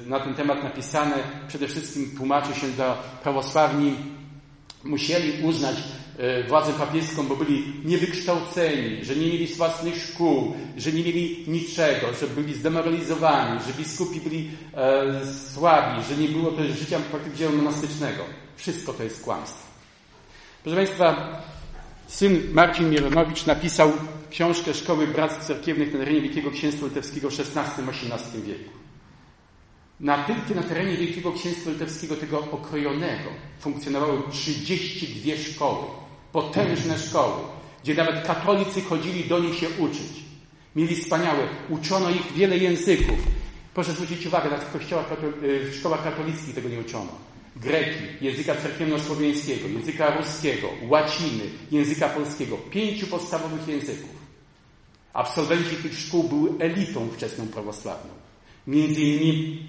na 0.06 0.20
ten 0.20 0.34
temat 0.34 0.64
napisane. 0.64 1.16
Przede 1.48 1.68
wszystkim 1.68 2.12
tłumaczy 2.18 2.60
się, 2.60 2.68
że 2.78 2.96
prawosławni 3.24 3.96
musieli 4.84 5.44
uznać 5.44 5.76
E, 5.76 6.09
władzę 6.48 6.74
papieską, 6.74 7.28
bo 7.28 7.36
byli 7.36 7.74
niewykształceni, 7.86 9.06
że 9.06 9.16
nie 9.16 9.28
mieli 9.28 9.48
własnych 9.48 10.04
szkół, 10.04 10.54
że 10.78 10.92
nie 10.92 11.04
mieli 11.04 11.44
niczego, 11.48 12.08
że 12.20 12.28
byli 12.28 12.54
zdemoralizowani, 12.54 13.60
że 13.68 13.74
biskupi 13.74 14.22
byli 14.22 14.52
e, 14.74 15.22
słabi, 15.54 16.04
że 16.10 16.18
nie 16.18 16.28
było 16.28 16.52
też 16.52 16.80
życia 16.80 17.00
praktycznie 17.12 17.50
monastycznego. 17.50 18.24
Wszystko 18.56 18.94
to 18.94 19.04
jest 19.04 19.24
kłamstwo. 19.24 19.68
Proszę 20.64 20.78
Państwa, 20.78 21.42
syn 22.08 22.42
Marcin 22.54 22.90
Mieronowicz 22.90 23.46
napisał 23.46 23.92
książkę 24.30 24.74
Szkoły 24.74 25.08
Bractw 25.08 25.48
Cerkiewnych 25.48 25.94
na 25.94 26.00
terenie 26.00 26.22
Wielkiego 26.22 26.52
Księstwa 26.52 26.86
Litewskiego 26.86 27.30
w 27.30 27.40
XVI-XVIII 27.40 28.44
wieku. 28.44 28.70
Na 30.00 30.24
tylko 30.24 30.62
na 30.62 30.64
terenie 30.64 30.98
Wielkiego 30.98 31.32
Księstwa 31.32 31.70
Litewskiego, 31.70 32.16
tego 32.16 32.40
okrojonego, 32.40 33.30
funkcjonowały 33.60 34.22
32 34.32 35.38
szkoły 35.54 36.09
potężne 36.32 36.98
szkoły, 36.98 37.42
gdzie 37.84 37.94
nawet 37.94 38.28
katolicy 38.28 38.82
chodzili 38.82 39.24
do 39.30 39.40
nich 39.40 39.56
się 39.56 39.70
uczyć. 39.70 40.30
Mieli 40.76 40.96
wspaniałe, 40.96 41.48
uczono 41.70 42.10
ich 42.10 42.34
wiele 42.34 42.58
języków. 42.58 43.20
Proszę 43.74 43.92
zwrócić 43.92 44.26
uwagę, 44.26 44.50
nawet 44.50 44.68
w, 44.68 44.72
kościołach, 44.72 45.06
w 45.42 45.76
szkołach 45.80 46.04
katolickich 46.04 46.56
tego 46.56 46.70
nie 46.70 46.80
uczono. 46.80 47.12
Greki, 47.56 48.04
języka 48.22 48.56
cerkiewno-słowiańskiego, 48.56 49.68
języka 49.68 50.18
ruskiego, 50.18 50.70
łaciny, 50.88 51.44
języka 51.72 52.10
polskiego. 52.10 52.58
Pięciu 52.58 53.08
podstawowych 53.08 53.68
języków. 53.68 54.20
Absolwenci 55.14 55.76
tych 55.76 56.00
szkół 56.00 56.24
były 56.24 56.50
elitą 56.60 57.10
wczesną 57.10 57.48
prawosławną. 57.48 58.12
Między 58.68 59.02
innymi 59.02 59.68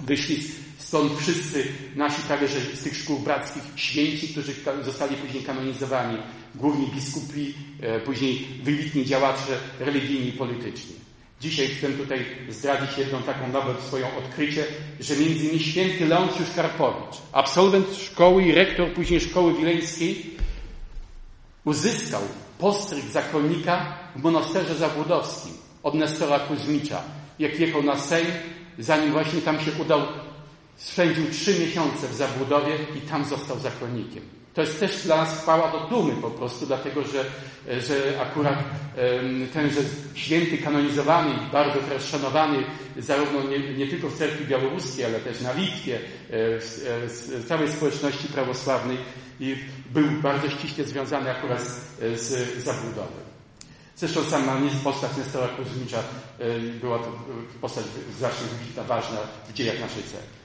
wyszli 0.00 0.42
stąd 0.90 1.18
wszyscy 1.18 1.64
nasi 1.96 2.22
prawie 2.22 2.48
że 2.48 2.60
z 2.60 2.82
tych 2.82 2.96
szkół 2.96 3.18
brackich 3.18 3.62
święci, 3.76 4.28
którzy 4.28 4.52
zostali 4.84 5.16
później 5.16 5.42
kanonizowani, 5.42 6.18
główni 6.54 6.86
biskupi, 6.86 7.54
e, 7.82 8.00
później 8.00 8.48
wybitni 8.62 9.04
działacze 9.04 9.58
religijni 9.80 10.28
i 10.28 10.32
polityczni. 10.32 10.94
Dzisiaj 11.40 11.68
chcę 11.68 11.88
tutaj 11.88 12.24
zdradzić 12.48 12.98
jedną 12.98 13.22
taką 13.22 13.48
nawet 13.48 13.80
swoją 13.80 14.06
odkrycie, 14.16 14.64
że 15.00 15.16
między 15.16 15.44
innymi 15.44 15.60
święty 15.60 16.06
Leoncjusz 16.06 16.50
Karpowicz, 16.56 17.16
absolwent 17.32 17.96
szkoły 17.96 18.42
i 18.42 18.52
rektor 18.52 18.92
później 18.92 19.20
szkoły 19.20 19.54
wileńskiej, 19.54 20.36
uzyskał 21.64 22.22
postryk 22.58 23.04
zakonnika 23.04 23.98
w 24.16 24.22
monasterze 24.22 24.74
zabudowskim 24.74 25.52
od 25.82 25.94
Nestora 25.94 26.38
Kuzmicza. 26.38 27.02
Jak 27.38 27.60
jechał 27.60 27.82
na 27.82 27.96
Sejm, 27.98 28.30
zanim 28.78 29.12
właśnie 29.12 29.40
tam 29.40 29.60
się 29.60 29.70
udał, 29.82 30.00
spędził 30.80 31.30
trzy 31.30 31.60
miesiące 31.60 32.08
w 32.08 32.14
zabudowie 32.14 32.74
i 32.96 33.00
tam 33.00 33.24
został 33.24 33.58
zakonnikiem. 33.58 34.22
To 34.54 34.60
jest 34.60 34.80
też 34.80 35.02
dla 35.02 35.16
nas 35.16 35.42
chwała 35.42 35.72
do 35.72 35.80
dumy 35.80 36.12
po 36.22 36.30
prostu, 36.30 36.66
dlatego 36.66 37.02
że, 37.02 37.24
że 37.80 38.20
akurat 38.20 38.58
tenże 39.52 39.80
święty 40.14 40.58
kanonizowany, 40.58 41.34
bardzo 41.52 41.80
teraz 41.88 42.04
szanowany 42.04 42.56
zarówno 42.98 43.42
nie, 43.42 43.58
nie 43.58 43.86
tylko 43.86 44.08
w 44.08 44.18
cerkwi 44.18 44.46
białoruskiej, 44.46 45.04
ale 45.04 45.20
też 45.20 45.40
na 45.40 45.52
Litwie, 45.52 45.96
e, 45.96 46.34
e, 46.34 46.58
w 47.38 47.44
całej 47.48 47.68
społeczności 47.68 48.28
prawosławnej 48.28 48.96
i 49.40 49.56
był 49.90 50.06
bardzo 50.22 50.50
ściśle 50.50 50.84
związany 50.84 51.30
akurat 51.30 51.62
z, 51.62 52.20
z 52.20 52.64
zabudową. 52.64 53.30
Zresztą 53.96 54.24
sama 54.24 54.56
postać 54.84 55.16
Nestora 55.16 55.48
Kuzmicza 55.48 55.98
e, 55.98 56.58
była 56.80 56.98
to 56.98 57.12
postać 57.60 57.84
znacznie 58.18 58.46
ważna 58.88 59.18
w 59.48 59.52
dziejach 59.52 59.80
naszej 59.80 60.02
cerkwi. 60.02 60.39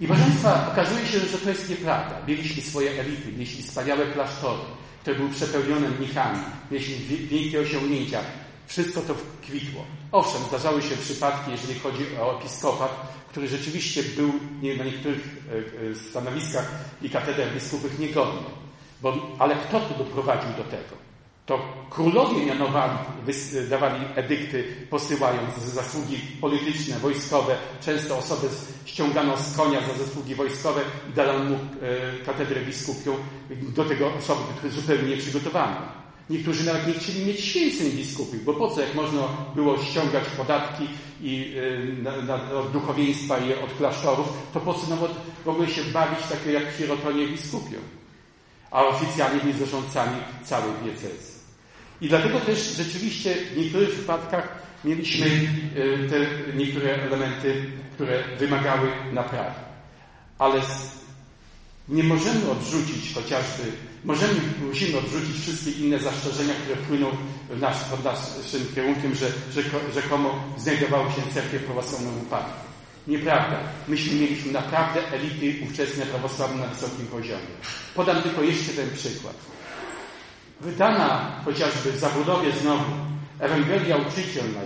I 0.00 0.06
proszę 0.06 0.22
Państwa, 0.22 0.68
okazuje 0.72 1.06
się, 1.06 1.18
że 1.18 1.38
to 1.38 1.50
jest 1.50 1.70
nieprawda. 1.70 2.26
Mieliśmy 2.28 2.62
swoje 2.62 3.00
elity, 3.00 3.32
mieliśmy 3.32 3.62
wspaniałe 3.62 4.06
klasztory, 4.06 4.62
które 5.00 5.16
były 5.16 5.30
przepełnione 5.30 5.88
mnichami, 5.88 6.38
mieliśmy 6.70 6.96
wielkie 7.06 7.60
osiągnięcia. 7.60 8.20
Wszystko 8.66 9.00
to 9.00 9.14
kwitło. 9.42 9.84
Owszem, 10.12 10.42
zdarzały 10.48 10.82
się 10.82 10.96
przypadki, 10.96 11.50
jeżeli 11.50 11.78
chodzi 11.80 12.04
o 12.20 12.38
episkopat, 12.38 12.90
który 13.28 13.48
rzeczywiście 13.48 14.02
był 14.02 14.32
nie, 14.62 14.76
na 14.76 14.84
niektórych 14.84 15.28
e, 15.48 15.90
e, 15.90 15.94
stanowiskach 15.94 16.70
i 17.02 17.10
katedrach 17.10 17.54
biskupów 17.54 17.98
niegodny. 17.98 18.40
Bo, 19.02 19.36
ale 19.38 19.54
kto 19.54 19.80
tu 19.80 20.04
doprowadził 20.04 20.50
do 20.50 20.64
tego? 20.64 21.09
To 21.46 21.58
królowie 21.90 22.46
mianowali, 22.46 22.98
dawali 23.70 24.04
edykty, 24.14 24.64
posyłając 24.90 25.56
za 25.56 25.82
zasługi 25.82 26.16
polityczne, 26.40 26.98
wojskowe. 26.98 27.56
Często 27.80 28.18
osobę 28.18 28.48
ściągano 28.84 29.36
z 29.36 29.56
konia 29.56 29.80
za 29.80 30.04
zasługi 30.04 30.34
wojskowe 30.34 30.80
i 31.10 31.12
dano 31.12 31.44
mu 31.44 31.54
e, 31.54 31.58
katedrę 32.26 32.60
biskupią 32.60 33.14
do 33.50 33.84
tego 33.84 34.14
osoby, 34.14 34.70
zupełnie 34.70 35.08
nieprzygotowane. 35.08 35.76
Niektórzy 36.30 36.66
nawet 36.66 36.86
nie 36.86 36.92
chcieli 36.94 37.26
mieć 37.26 37.40
święceń 37.40 37.90
biskupiów, 37.90 38.44
bo 38.44 38.54
po 38.54 38.70
co, 38.70 38.80
jak 38.80 38.94
można 38.94 39.28
było 39.54 39.78
ściągać 39.82 40.24
podatki 40.36 40.88
i, 41.22 41.54
e, 41.98 42.02
na, 42.02 42.22
na, 42.22 42.50
od 42.52 42.70
duchowieństwa 42.70 43.38
i 43.38 43.52
od 43.64 43.72
klasztorów, 43.78 44.28
to 44.54 44.60
po 44.60 44.74
co 44.74 44.90
nawet 44.90 45.10
mogły 45.46 45.68
się 45.68 45.82
bawić 45.84 46.18
takie 46.32 46.52
jak 46.52 46.64
sierotonie 46.78 47.28
biskupią, 47.28 47.78
a 48.70 48.84
oficjalnie 48.84 49.40
byli 49.40 49.58
zarządcami 49.58 50.16
całej 50.44 50.72
diecezy. 50.84 51.29
I 52.00 52.08
dlatego 52.08 52.40
też 52.40 52.76
rzeczywiście 52.76 53.34
w 53.54 53.56
niektórych 53.56 53.90
przypadkach 53.90 54.48
mieliśmy 54.84 55.26
e, 55.26 56.08
te 56.08 56.16
niektóre 56.54 56.94
elementy, 56.94 57.64
które 57.94 58.22
wymagały 58.38 58.88
naprawy. 59.12 59.60
Ale 60.38 60.60
nie 61.88 62.02
możemy 62.02 62.50
odrzucić 62.50 63.14
chociażby, 63.14 63.62
możemy, 64.04 64.34
musimy 64.68 64.98
odrzucić 64.98 65.42
wszystkie 65.42 65.70
inne 65.70 65.98
zastrzeżenia, 65.98 66.54
które 66.54 66.76
płyną 66.76 67.10
w 67.50 67.60
nasz, 67.60 67.84
pod 67.84 68.04
naszym 68.04 68.74
kierunkiem, 68.74 69.14
że, 69.14 69.26
rzekomo 69.94 70.44
znajdowały 70.58 71.10
się 71.10 71.34
cerkwie 71.34 71.58
prawosławne 71.58 72.10
w 72.10 72.22
upadku. 72.22 72.70
Nieprawda. 73.06 73.56
Myśmy 73.88 74.20
mieliśmy 74.20 74.52
naprawdę 74.52 75.12
elity 75.12 75.64
ówczesne 75.64 76.06
prawosławne 76.06 76.66
na 76.66 76.66
wysokim 76.66 77.06
poziomie. 77.06 77.54
Podam 77.94 78.22
tylko 78.22 78.42
jeszcze 78.42 78.72
ten 78.72 78.90
przykład. 78.90 79.34
Wydana 80.60 81.40
chociażby 81.44 81.92
w 81.92 81.98
zabudowie 81.98 82.52
znowu 82.52 82.92
Ewangelia 83.38 83.96
Uczycielna 83.96 84.60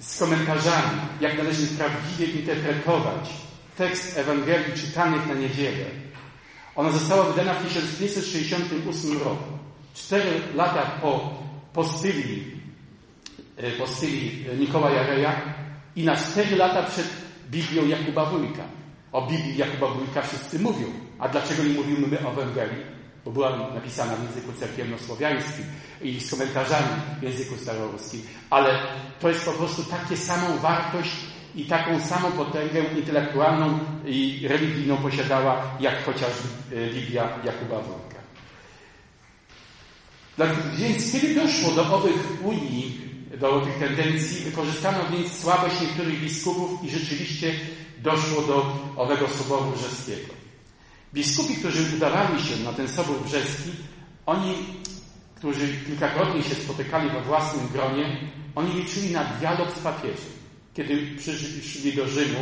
z 0.00 0.18
komentarzami, 0.18 1.00
jak 1.20 1.38
należy 1.38 1.66
prawdziwie 1.66 2.26
interpretować 2.26 3.30
tekst 3.76 4.18
Ewangelii 4.18 4.72
czytanych 4.74 5.26
na 5.28 5.34
niedzielę. 5.34 5.84
Ona 6.76 6.90
została 6.90 7.24
wydana 7.24 7.54
w 7.54 7.68
1568 7.68 9.18
roku. 9.18 9.44
Cztery 9.94 10.40
lata 10.54 10.82
po 11.02 11.30
postyli, 11.72 12.44
e, 13.56 13.70
postyli 13.70 14.44
Nikołaja 14.58 15.06
Reja 15.06 15.40
i 15.96 16.04
na 16.04 16.16
cztery 16.16 16.56
lata 16.56 16.82
przed 16.82 17.06
Biblią 17.50 17.86
Jakuba 17.86 18.24
Wójka. 18.24 18.62
O 19.12 19.26
Biblii 19.26 19.56
Jakuba 19.56 19.86
Wójka 19.86 20.22
wszyscy 20.22 20.58
mówią. 20.58 20.86
A 21.18 21.28
dlaczego 21.28 21.64
nie 21.64 21.74
mówimy 21.74 22.06
my 22.06 22.26
o 22.26 22.32
Ewangelii? 22.32 22.93
Bo 23.24 23.30
była 23.30 23.56
napisana 23.74 24.16
w 24.16 24.22
języku 24.22 24.52
cerkiewno-słowiańskim 24.52 25.64
i 26.02 26.20
z 26.20 26.30
komentarzami 26.30 26.88
w 27.20 27.22
języku 27.22 27.56
staroruskim, 27.56 28.22
ale 28.50 28.78
to 29.20 29.28
jest 29.28 29.44
po 29.44 29.52
prostu 29.52 29.82
takie 29.82 30.16
samą 30.16 30.58
wartość 30.58 31.16
i 31.54 31.64
taką 31.64 32.00
samą 32.00 32.32
potęgę 32.32 32.84
intelektualną 32.96 33.78
i 34.06 34.48
religijną 34.48 34.96
posiadała, 34.96 35.76
jak 35.80 36.04
chociażby 36.04 36.48
e, 36.72 36.90
Biblia 36.90 37.28
Jakuba 37.44 37.76
Wąka. 37.76 38.14
Więc 40.76 41.12
kiedy 41.12 41.34
doszło 41.34 41.70
do 41.70 41.94
owych 41.94 42.44
unii, 42.44 43.00
do 43.40 43.60
tych 43.60 43.78
tendencji, 43.78 44.44
wykorzystano 44.44 44.98
więc 45.12 45.40
słabość 45.40 45.80
niektórych 45.80 46.20
biskupów 46.20 46.84
i 46.84 46.90
rzeczywiście 46.90 47.54
doszło 47.98 48.42
do 48.42 48.76
owego 48.96 49.28
Soboru 49.28 49.70
Brzeskiego. 49.70 50.43
Biskupi, 51.14 51.54
którzy 51.54 51.96
udawali 51.96 52.42
się 52.42 52.56
na 52.64 52.72
ten 52.72 52.88
sobór 52.88 53.24
brzeski, 53.24 53.70
oni, 54.26 54.54
którzy 55.34 55.68
kilkakrotnie 55.86 56.42
się 56.42 56.54
spotykali 56.54 57.10
we 57.10 57.20
własnym 57.20 57.68
gronie, 57.68 58.20
oni 58.54 58.72
liczyli 58.72 59.12
na 59.12 59.24
dialog 59.24 59.68
z 59.72 59.78
papieżem. 59.78 60.34
Kiedy 60.74 61.16
przyszli 61.18 61.92
do 61.92 62.08
Rzymu, 62.08 62.38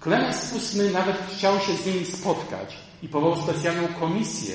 Klemens 0.00 0.52
VIII 0.74 0.92
nawet 0.92 1.16
chciał 1.36 1.60
się 1.60 1.76
z 1.76 1.86
nimi 1.86 2.06
spotkać 2.06 2.76
i 3.02 3.08
powołał 3.08 3.42
specjalną 3.42 3.88
komisję, 3.88 4.54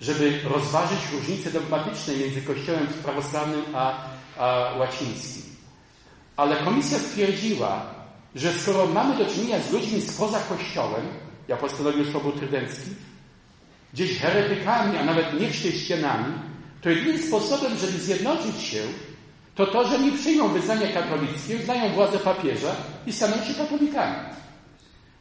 żeby 0.00 0.40
rozważyć 0.44 0.98
różnice 1.12 1.50
dogmatyczne 1.50 2.16
między 2.16 2.42
Kościołem 2.42 2.86
prawosławnym 2.86 3.62
a, 3.74 4.04
a 4.38 4.74
łacińskim. 4.78 5.42
Ale 6.36 6.56
komisja 6.56 6.98
stwierdziła, 6.98 7.86
że 8.34 8.52
skoro 8.52 8.86
mamy 8.86 9.24
do 9.24 9.30
czynienia 9.30 9.60
z 9.60 9.72
ludźmi 9.72 10.00
spoza 10.02 10.40
Kościołem, 10.40 11.06
jak 11.48 11.58
postanowił 11.58 12.04
Sobór 12.12 12.38
Trydencki, 12.38 12.90
gdzieś 13.92 14.18
heretykami, 14.18 14.98
a 14.98 15.04
nawet 15.04 15.40
nie 15.40 15.50
chrześcijanami, 15.50 16.34
to 16.82 16.90
jedynym 16.90 17.22
sposobem, 17.22 17.78
żeby 17.78 17.92
zjednoczyć 17.92 18.62
się, 18.62 18.82
to 19.54 19.66
to, 19.66 19.88
że 19.88 19.98
nie 19.98 20.12
przyjmą 20.12 20.48
wyznania 20.48 20.92
katolickie, 20.92 21.56
uznają 21.56 21.92
władzę 21.92 22.18
papieża 22.18 22.76
i 23.06 23.12
staną 23.12 23.44
się 23.44 23.54
katolikami. 23.54 24.16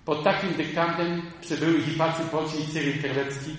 Pod 0.05 0.23
takim 0.23 0.53
dyktantem 0.53 1.21
przybyły 1.41 1.81
Hipacy 1.81 2.23
Poci 2.23 2.61
i 2.61 2.73
Cyril 2.73 3.01
Terlecki 3.01 3.55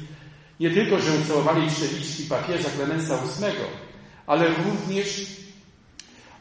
nie 0.61 0.71
tylko, 0.71 0.99
że 0.99 1.19
ucałowali 1.25 1.71
trzewiczki 1.71 2.23
papieża 2.23 2.69
Klemensa 2.71 3.17
VIII, 3.17 3.53
ale 4.27 4.49
również 4.49 5.27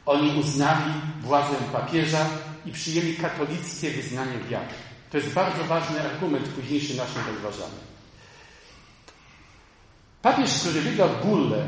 oni 0.05 0.39
uznali 0.39 0.93
władzę 1.21 1.55
papieża 1.73 2.29
i 2.65 2.71
przyjęli 2.71 3.15
katolickie 3.15 3.91
wyznanie 3.91 4.37
wiary. 4.49 4.73
To 5.15 5.19
jest 5.19 5.33
bardzo 5.33 5.63
ważny 5.63 6.01
argument 6.01 6.47
w 6.47 6.53
późniejszym 6.53 6.97
naszym 6.97 7.21
rozważaniu. 7.33 7.79
Papież, 10.21 10.59
który 10.59 10.81
wygrał 10.81 11.09
bullę, 11.25 11.67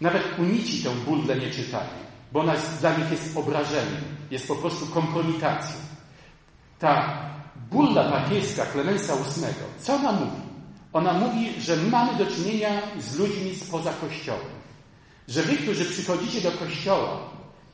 nawet 0.00 0.38
unici 0.38 0.82
tę 0.82 0.90
bullę 0.90 1.36
nie 1.36 1.50
czytali, 1.50 1.90
bo 2.32 2.40
ona 2.40 2.54
dla 2.80 2.96
nich 2.96 3.10
jest 3.10 3.36
obrażeniem, 3.36 4.02
jest 4.30 4.48
po 4.48 4.56
prostu 4.56 4.86
kompromitacją. 4.86 5.76
Ta 6.78 7.22
bulla 7.70 8.10
papieska 8.10 8.66
Klemensa 8.66 9.16
VIII, 9.16 9.54
co 9.78 9.94
ona 9.94 10.12
mówi? 10.12 10.40
Ona 10.92 11.12
mówi, 11.12 11.60
że 11.60 11.76
mamy 11.76 12.18
do 12.18 12.26
czynienia 12.26 12.70
z 12.98 13.18
ludźmi 13.18 13.54
spoza 13.54 13.92
Kościołem. 13.92 14.52
Że 15.28 15.42
wy, 15.42 15.56
którzy 15.56 15.84
przychodzicie 15.84 16.40
do 16.40 16.52
Kościoła, 16.52 17.18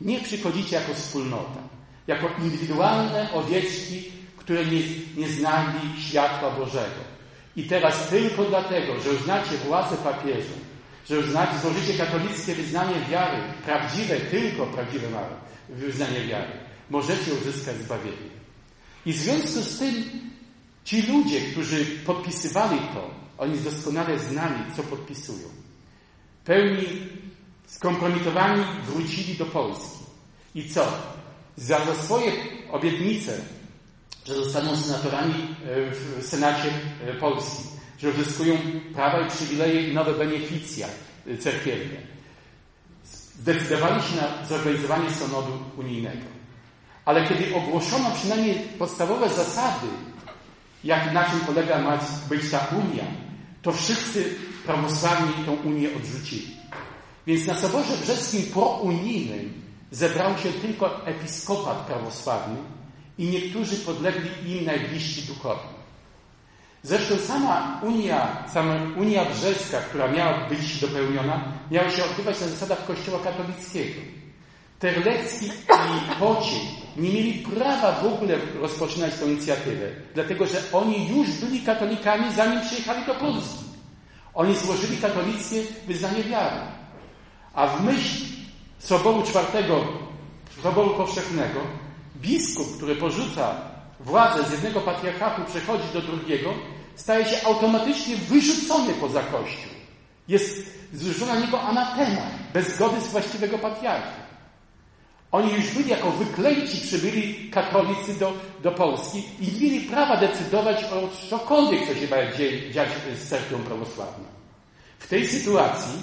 nie 0.01 0.21
przychodzicie 0.21 0.77
jako 0.77 0.95
wspólnota, 0.95 1.61
jako 2.07 2.29
indywidualne 2.43 3.33
owieczki, 3.33 4.18
które 4.49 4.65
nie, 4.65 4.81
nie 5.17 5.29
znali 5.29 5.79
światła 6.09 6.51
Bożego. 6.51 7.01
I 7.57 7.63
teraz 7.65 8.09
tylko 8.09 8.45
dlatego, 8.45 9.01
że 9.01 9.11
uznacie 9.11 9.57
władzę 9.67 9.97
papieża, 9.97 10.59
że 11.09 11.19
uznacie, 11.19 11.59
złożycie 11.59 11.99
katolickie 11.99 12.55
wyznanie 12.55 12.95
wiary, 13.11 13.43
prawdziwe, 13.65 14.17
tylko 14.17 14.67
prawdziwe 14.67 15.07
wyznanie 15.69 16.21
wiary, 16.21 16.53
możecie 16.91 17.35
uzyskać 17.35 17.77
zbawienie. 17.77 18.31
I 19.07 19.13
w 19.13 19.17
związku 19.17 19.49
z 19.49 19.79
tym 19.79 19.95
ci 20.85 21.03
ludzie, 21.03 21.41
którzy 21.41 21.85
podpisywali 21.85 22.79
to, 22.95 23.11
oni 23.39 23.59
doskonale 23.59 24.19
znali, 24.19 24.61
co 24.77 24.83
podpisują. 24.83 25.49
Pełni 26.45 26.87
skompromitowani 27.67 28.65
wrócili 28.87 29.35
do 29.35 29.47
Polski. 29.47 29.99
I 30.55 30.71
co? 30.71 30.93
Za 31.57 31.95
swoje 31.95 32.33
obietnice, 32.71 33.41
że 34.29 34.35
zostaną 34.35 34.77
senatorami 34.77 35.35
e, 35.35 35.91
w 35.91 36.27
Senacie 36.27 36.71
e, 37.07 37.15
Polski, 37.15 37.63
że 37.99 38.09
uzyskują 38.09 38.57
prawa 38.95 39.27
i 39.27 39.31
przywileje 39.31 39.89
i 39.89 39.95
nowe 39.95 40.13
beneficja 40.13 40.87
e, 41.27 41.39
cerkiewne. 41.39 41.97
Zdecydowali 43.41 44.03
się 44.03 44.17
na 44.17 44.47
zorganizowanie 44.47 45.11
synodu 45.11 45.53
unijnego. 45.77 46.27
Ale 47.05 47.29
kiedy 47.29 47.55
ogłoszono 47.55 48.11
przynajmniej 48.11 48.55
podstawowe 48.55 49.29
zasady, 49.29 49.87
jak 50.85 51.13
na 51.13 51.25
czym 51.25 51.41
polega 51.41 51.79
ma 51.79 51.99
być 52.29 52.51
ta 52.51 52.59
Unia, 52.59 53.05
to 53.63 53.73
wszyscy 53.73 54.35
prawosławni 54.67 55.45
tą 55.47 55.53
Unię 55.53 55.89
odrzucili. 55.97 56.57
Więc 57.27 57.47
na 57.47 57.55
Soborze 57.55 57.97
Brzeskim 58.03 58.43
prounijnym 58.43 59.63
zebrał 59.91 60.39
się 60.39 60.53
tylko 60.53 61.07
episkopat 61.07 61.77
prawosławny 61.77 62.57
i 63.19 63.25
niektórzy 63.25 63.77
podlegli 63.77 64.31
im 64.53 64.65
najbliżsi 64.65 65.23
duchowni. 65.23 65.79
Zresztą 66.83 67.17
sama 67.17 67.81
Unia, 67.83 68.45
sama 68.53 68.75
Unia 68.97 69.25
Brzeska, 69.25 69.81
która 69.81 70.09
miała 70.09 70.49
być 70.49 70.81
dopełniona, 70.81 71.45
miała 71.71 71.91
się 71.91 72.05
odbywać 72.05 72.41
na 72.41 72.47
zasadach 72.49 72.87
Kościoła 72.87 73.19
katolickiego. 73.25 74.01
Terlecki 74.79 75.47
i 75.47 76.21
Pociej 76.21 76.61
nie 76.97 77.13
mieli 77.13 77.33
prawa 77.33 77.93
w 77.93 78.07
ogóle 78.07 78.39
rozpoczynać 78.61 79.15
tę 79.15 79.27
inicjatywę, 79.27 79.87
dlatego 80.15 80.47
że 80.47 80.59
oni 80.73 81.09
już 81.09 81.31
byli 81.31 81.61
katolikami, 81.61 82.35
zanim 82.35 82.61
przyjechali 82.61 83.07
do 83.07 83.15
Polski. 83.15 83.65
Oni 84.35 84.57
złożyli 84.57 84.97
katolickie 84.97 85.63
wyznanie 85.87 86.23
wiary. 86.23 86.61
A 87.55 87.67
w 87.67 87.85
myśl 87.85 88.25
Soboru 88.79 89.23
czwartego, 89.23 89.85
Soboru 90.63 90.91
Powszechnego, 90.91 91.61
biskup, 92.21 92.77
który 92.77 92.97
porzuca 92.97 93.55
władzę 94.01 94.45
z 94.45 94.53
jednego 94.53 94.81
patriarchatu, 94.81 95.43
przechodzi 95.45 95.89
do 95.93 96.01
drugiego, 96.01 96.55
staje 96.97 97.25
się 97.25 97.47
automatycznie 97.47 98.17
wyrzucony 98.17 98.95
poza 98.95 99.23
Kościół. 99.23 99.73
Jest 100.29 100.79
zrzucona 100.93 101.35
na 101.35 101.41
niego 101.41 101.63
anatema, 101.63 102.23
bez 102.53 102.75
zgody 102.75 103.01
z 103.01 103.07
właściwego 103.07 103.59
patriarchy. 103.59 104.29
Oni 105.33 105.53
już 105.53 105.71
byli 105.71 105.91
jako 105.91 106.11
wyklejci, 106.11 106.81
przybyli 106.81 107.51
katolicy 107.51 108.19
do, 108.19 108.33
do 108.63 108.73
Polski 108.73 109.23
i 109.41 109.63
mieli 109.63 109.81
prawa 109.81 110.17
decydować 110.17 110.85
o 110.85 111.09
cokolwiek, 111.31 111.89
co 111.89 111.95
się 111.95 112.09
ma 112.09 112.17
dziać 112.73 112.89
z 113.19 113.29
cerkwią 113.29 113.59
prawosławną. 113.59 114.25
W 114.99 115.09
tej 115.09 115.27
sytuacji, 115.27 116.03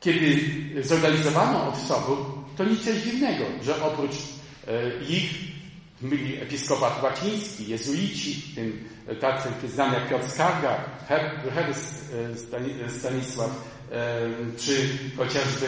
kiedy 0.00 0.40
zorganizowano 0.82 1.68
od 1.68 1.76
sobór, 1.76 2.41
to 2.56 2.64
nic 2.64 2.80
dziwnego, 3.04 3.44
że 3.62 3.84
oprócz 3.84 4.14
e, 4.68 5.04
ich 5.08 5.30
byli 6.00 6.36
episkopat 6.36 7.02
łaciński, 7.02 7.68
jezuici, 7.68 8.42
tym 8.54 8.84
tacy 9.20 9.48
znani 9.68 9.94
jak 9.94 10.08
Piotr 10.08 10.30
Skarga, 10.30 10.84
Herz 11.54 11.76
Stanisław, 12.98 13.50
czy 14.58 14.88
chociażby 15.16 15.66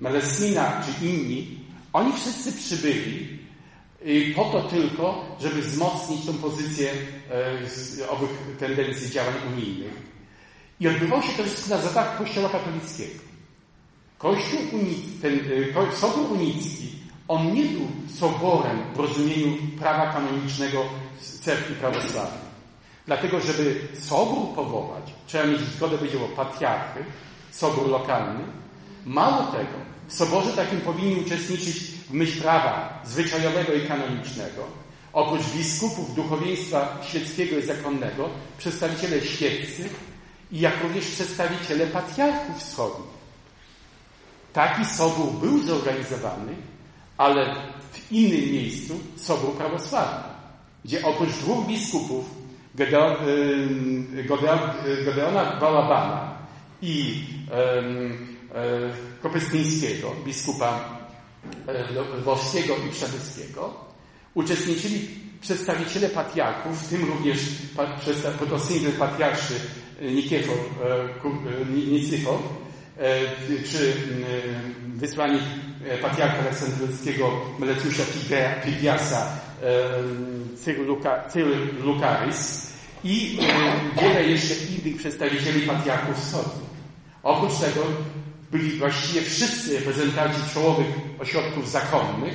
Melesina, 0.00 0.82
czy 0.84 1.06
inni, 1.06 1.58
oni 1.92 2.12
wszyscy 2.12 2.52
przybyli 2.52 3.38
po 4.36 4.44
to 4.44 4.62
tylko, 4.62 5.36
żeby 5.40 5.62
wzmocnić 5.62 6.26
tą 6.26 6.34
pozycję 6.34 6.90
e, 8.00 8.08
owych 8.08 8.30
tendencji 8.58 9.10
działań 9.10 9.34
unijnych. 9.52 9.92
I 10.80 10.88
odbywało 10.88 11.22
się 11.22 11.32
to 11.36 11.44
wszystko 11.44 11.74
na 11.74 11.82
zasadach 11.82 12.18
Kościoła 12.18 12.48
katolickiego. 12.48 13.27
Kościół 14.18 14.60
unicki, 14.72 15.10
ten 15.22 15.40
e, 15.90 15.96
Sobór 15.96 16.32
Unicki, 16.32 16.88
on 17.28 17.54
nie 17.54 17.64
był 17.64 17.88
soborem 18.14 18.78
w 18.94 18.98
rozumieniu 18.98 19.56
prawa 19.78 20.12
kanonicznego 20.12 20.84
cerkwi 21.40 21.74
prawosławnej. 21.74 22.48
Dlatego, 23.06 23.40
żeby 23.40 23.80
sobór 24.00 24.54
powołać, 24.54 25.04
trzeba 25.26 25.46
mieć 25.46 25.60
zgodę, 25.60 25.98
powiedział, 25.98 26.20
patriarchy, 26.36 27.04
sobór 27.50 27.88
lokalny. 27.88 28.44
Mało 29.04 29.42
tego, 29.46 29.78
w 30.08 30.12
soborze 30.12 30.52
takim 30.52 30.80
powinni 30.80 31.20
uczestniczyć 31.20 31.76
w 31.80 32.12
myśl 32.12 32.42
prawa 32.42 33.02
zwyczajowego 33.04 33.72
i 33.72 33.88
kanonicznego, 33.88 34.64
oprócz 35.12 35.46
biskupów, 35.56 36.14
duchowieństwa 36.14 36.98
świeckiego 37.08 37.58
i 37.58 37.62
zakonnego, 37.62 38.28
przedstawiciele 38.58 39.20
świeccy 39.20 39.88
i 40.52 40.60
jak 40.60 40.82
również 40.82 41.06
przedstawiciele 41.06 41.86
patriarchów 41.86 42.58
wschodnich. 42.58 43.17
Taki 44.58 44.84
sobór 44.84 45.32
był 45.32 45.62
zorganizowany, 45.62 46.52
ale 47.18 47.54
w 47.92 48.12
innym 48.12 48.52
miejscu 48.52 49.00
sobór 49.16 49.54
prawosławny, 49.56 50.24
gdzie 50.84 51.04
oprócz 51.04 51.30
dwóch 51.30 51.66
biskupów 51.66 52.24
Gedeon, 52.74 53.16
Gedeona 55.04 55.56
Balabana 55.60 56.34
i 56.82 57.24
e, 57.50 57.82
Kopystyńskiego, 59.22 60.12
biskupa 60.24 60.98
e, 61.66 62.16
Lwowskiego 62.20 62.74
i 62.88 62.90
Przemyskiego, 62.90 63.74
uczestniczyli 64.34 65.08
przedstawiciele 65.40 66.08
patriarchów, 66.08 66.82
w 66.82 66.88
tym 66.88 67.04
również 67.04 67.38
protosynwy 68.38 68.92
patriarszy 68.92 69.54
Nikifor, 70.00 70.56
Nicyfor, 71.90 72.38
czy 73.70 73.92
wysłannik 74.94 75.42
patriarcha 76.02 76.38
aleksandryjskiego 76.38 77.30
Meletiusza 77.58 78.02
Pigiasa, 78.64 79.26
Cyryl 81.28 81.82
Lukaris 81.84 82.72
i 83.04 83.38
wiele 84.00 84.24
jeszcze 84.24 84.54
innych 84.54 84.96
przedstawicieli 84.98 85.60
patriarchów 85.60 86.16
wschodnich. 86.16 86.68
Oprócz 87.22 87.58
tego 87.58 87.80
byli 88.50 88.78
właściwie 88.78 89.22
wszyscy 89.22 89.78
reprezentanci 89.78 90.40
czołowych 90.54 90.86
ośrodków 91.18 91.70
zakonnych 91.70 92.34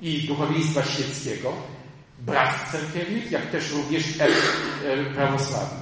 i 0.00 0.22
duchowieństwa 0.22 0.84
świeckiego, 0.84 1.52
bratw 2.18 2.72
cerkiewnych, 2.72 3.30
jak 3.30 3.50
też 3.50 3.72
również 3.72 4.04
prawosławnych. 5.14 5.81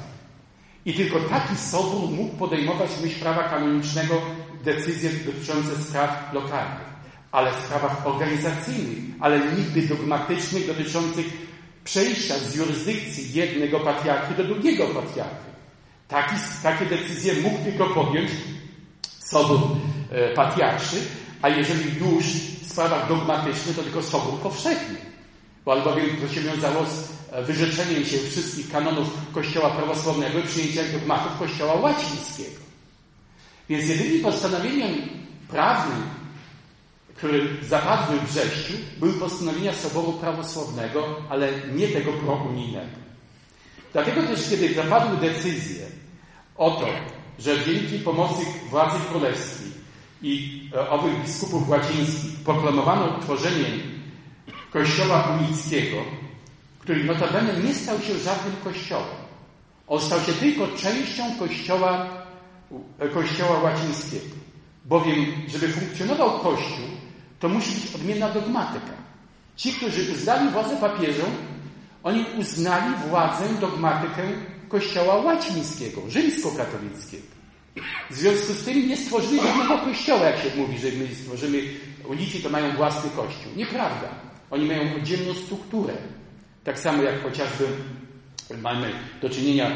I 0.85 0.95
tylko 0.95 1.21
taki 1.21 1.57
sobór 1.57 2.11
mógł 2.11 2.37
podejmować 2.37 2.90
w 2.90 3.03
myśl 3.03 3.21
prawa 3.21 3.43
kanonicznego 3.43 4.23
decyzje 4.64 5.11
dotyczące 5.11 5.83
spraw 5.83 6.33
lokalnych, 6.33 6.88
ale 7.33 7.53
w 7.53 7.64
sprawach 7.64 8.07
organizacyjnych, 8.07 8.99
ale 9.21 9.40
nigdy 9.57 9.83
dogmatycznych 9.83 10.66
dotyczących 10.66 11.27
przejścia 11.85 12.38
z 12.38 12.55
jurysdykcji 12.55 13.33
jednego 13.33 13.81
patriarchy 13.81 14.35
do 14.35 14.45
drugiego 14.45 14.87
patriarchy. 14.87 15.51
Taki, 16.09 16.35
takie 16.62 16.87
decyzje 16.87 17.35
mógł 17.43 17.64
tylko 17.64 17.87
podjąć 17.87 18.31
sobór 19.19 19.61
e, 20.11 20.35
patriarszy, 20.35 20.97
a 21.43 21.49
jeżeli 21.49 21.99
już 21.99 22.25
w 22.25 22.71
sprawach 22.73 23.09
dogmatycznych, 23.09 23.77
to 23.77 23.83
tylko 23.83 24.03
sobór 24.03 24.40
powszechny. 24.40 24.97
Bo 25.64 25.73
albowiem 25.73 26.07
to 26.16 26.35
się 26.35 26.40
wiązało 26.40 26.87
z 26.87 27.20
wyrzeczeniem 27.47 28.05
się 28.05 28.19
wszystkich 28.19 28.71
kanonów 28.71 29.09
Kościoła 29.33 29.71
prawosławnego 29.71 30.38
i 30.38 30.43
przyjęciem 30.43 30.93
dogmatów 30.93 31.38
Kościoła 31.38 31.75
łacińskiego. 31.75 32.61
Więc 33.69 33.88
jedynym 33.88 34.23
postanowieniem 34.23 34.93
prawnym, 35.49 36.03
które 37.14 37.38
zapadły 37.69 38.16
w 38.16 38.31
wrześniu, 38.31 38.77
były 38.99 39.12
postanowienia 39.12 39.75
Soboru 39.75 40.12
Prawosławnego, 40.12 41.07
ale 41.28 41.53
nie 41.74 41.89
tego 41.89 42.12
prounijnego. 42.12 43.01
Dlatego 43.93 44.22
też, 44.22 44.51
kiedy 44.51 44.74
zapadły 44.74 45.16
decyzje 45.16 45.87
o 46.57 46.70
to, 46.70 46.87
że 47.39 47.64
dzięki 47.64 47.99
pomocy 47.99 48.45
władzy 48.70 48.97
królewskiej 49.11 49.72
i 50.22 50.62
e, 50.74 50.91
owych 50.91 51.22
biskupów 51.22 51.68
łacińskich 51.68 52.39
proklamowano 52.45 53.18
utworzenie 53.18 53.66
Kościoła 54.72 55.39
unickiego, 55.41 55.97
który 56.91 57.05
notabene 57.05 57.55
nie 57.55 57.74
stał 57.74 58.01
się 58.01 58.18
żadnym 58.18 58.57
kościołem. 58.64 59.20
On 59.86 60.01
stał 60.01 60.20
się 60.20 60.32
tylko 60.32 60.68
częścią 60.68 61.22
kościoła, 61.38 62.09
kościoła 63.14 63.59
łacińskiego. 63.59 64.34
Bowiem, 64.84 65.26
żeby 65.49 65.68
funkcjonował 65.68 66.38
kościół, 66.38 66.86
to 67.41 67.49
musi 67.49 67.74
być 67.74 67.95
odmienna 67.95 68.28
dogmatyka. 68.28 68.93
Ci, 69.57 69.72
którzy 69.72 70.12
uznali 70.12 70.51
władzę 70.51 70.76
papieżą, 70.76 71.22
oni 72.03 72.24
uznali 72.38 72.95
władzę, 73.09 73.45
dogmatykę 73.61 74.22
kościoła 74.68 75.16
łacińskiego, 75.16 76.01
rzymskokatolickiego. 76.09 77.26
W 78.11 78.14
związku 78.14 78.53
z 78.53 78.64
tym 78.64 78.88
nie 78.88 78.97
stworzyli 78.97 79.41
żadnego 79.43 79.78
kościoła, 79.78 80.26
jak 80.26 80.38
się 80.38 80.57
mówi, 80.57 80.78
że 80.78 80.88
my 80.88 81.14
stworzymy 81.14 81.62
unici, 82.05 82.43
to 82.43 82.49
mają 82.49 82.76
własny 82.76 83.11
kościół. 83.11 83.53
Nieprawda. 83.57 84.09
Oni 84.51 84.66
mają 84.66 84.97
oddzielną 84.97 85.34
strukturę. 85.34 85.95
Tak 86.65 86.79
samo 86.79 87.03
jak 87.03 87.23
chociażby 87.23 87.65
mamy 88.59 88.93
do 89.23 89.31
czynienia 89.31 89.67
e, 89.67 89.73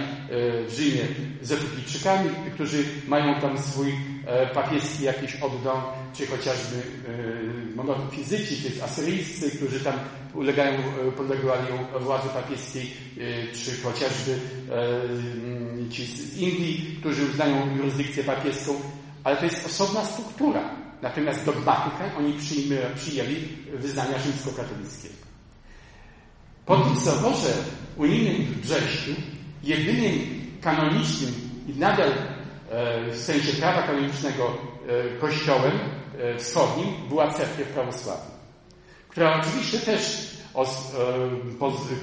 w 0.65 0.71
Rzymie 0.71 1.03
z 1.43 1.53
epiklijczykami, 1.53 2.31
którzy 2.55 2.85
mają 3.09 3.41
tam 3.41 3.59
swój 3.59 3.95
e, 4.27 4.47
papieski 4.47 5.05
jakiś 5.05 5.37
oddom, 5.37 5.83
czy 6.15 6.27
chociażby 6.27 6.77
e, 6.77 7.77
monofizyci, 7.77 8.57
czy 8.63 8.85
asyryjscy, 8.85 9.51
którzy 9.51 9.81
tam 9.81 9.95
ulegają, 10.35 10.83
podlegali 11.17 11.67
władzy 12.01 12.29
papieskiej, 12.29 12.91
czy 13.53 13.83
chociażby 13.83 14.39
ci 15.91 16.07
z 16.07 16.37
Indii, 16.39 16.97
którzy 17.01 17.25
uznają 17.25 17.77
jurysdykcję 17.77 18.25
papieską, 18.25 18.75
ale 19.25 19.37
to 19.37 19.45
jest 19.45 19.67
osobna 19.67 20.05
struktura. 20.05 20.71
Natomiast 21.03 21.45
dogmatykę 21.45 22.11
oni 22.19 22.35
przyjęli 22.97 23.37
wyznania 23.75 24.19
rzymskokatolickiego. 24.19 25.24
Po 26.67 26.77
tym 26.77 26.97
soborze 26.97 27.53
unijnym 27.97 28.43
w 28.43 28.61
Brześciu 28.61 29.11
jedynym 29.63 30.45
kanonicznym 30.61 31.35
i 31.69 31.79
nadal 31.79 32.11
e, 32.11 33.11
w 33.11 33.17
sensie 33.17 33.53
prawa 33.53 33.83
kanonicznego 33.83 34.47
e, 34.47 35.19
kościołem 35.19 35.73
e, 36.19 36.39
wschodnim 36.39 36.87
była 37.09 37.33
cerkiew 37.33 37.69
prawosławna, 37.69 38.35
która 39.09 39.41
oczywiście 39.41 39.79
też 39.79 40.35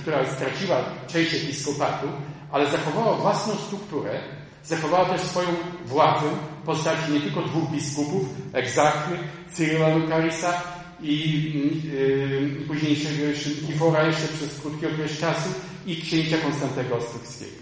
która 0.01 0.25
straciła 0.25 0.77
część 1.07 1.33
episkopatu, 1.33 2.07
ale 2.51 2.71
zachowała 2.71 3.17
własną 3.17 3.55
strukturę, 3.55 4.19
zachowała 4.63 5.05
też 5.05 5.21
swoją 5.21 5.47
władzę 5.85 6.25
w 6.61 6.65
postaci 6.65 7.11
nie 7.11 7.21
tylko 7.21 7.41
dwóch 7.41 7.69
biskupów, 7.71 8.23
egzachry, 8.53 9.17
Cyryla 9.53 9.95
Lukarisa 9.95 10.80
i 11.03 11.43
yy, 11.83 12.65
późniejszego 12.67 13.23
jeszcze 13.23 13.49
Nikifora 13.49 14.07
jeszcze 14.07 14.27
przez 14.27 14.59
krótki 14.59 14.87
okres 14.87 15.19
czasu 15.19 15.49
i 15.85 16.01
księcia 16.01 16.37
Konstantego 16.37 16.95
Ostrowskiego. 16.97 17.61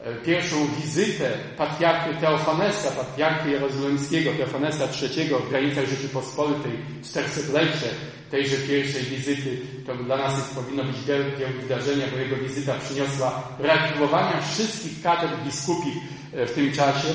e, 0.01 0.15
pierwszą 0.15 0.57
wizytę 0.83 1.31
patriarchy 1.57 2.15
Teofanesa, 2.21 2.91
patriarchy 2.91 3.51
jerozolimskiego, 3.51 4.33
Teofanesa 4.33 4.85
III 4.85 5.31
w 5.47 5.51
granicach 5.51 5.89
Rzeczypospolitej, 5.89 6.73
400-lecie 7.03 7.89
tejże 8.31 8.57
pierwszej 8.57 9.03
wizyty. 9.03 9.59
To 9.87 9.95
dla 9.95 10.17
nas 10.17 10.39
jest, 10.39 10.55
powinno 10.55 10.85
być 10.85 11.05
wielkie 11.05 11.47
wydarzenie, 11.47 12.07
bo 12.13 12.19
jego 12.19 12.37
wizyta 12.37 12.75
przyniosła 12.75 13.49
reaktywowania 13.59 14.41
wszystkich 14.41 15.03
katedr 15.03 15.37
biskupich 15.45 15.95
e, 16.33 16.47
w 16.47 16.53
tym 16.53 16.73
czasie. 16.73 17.09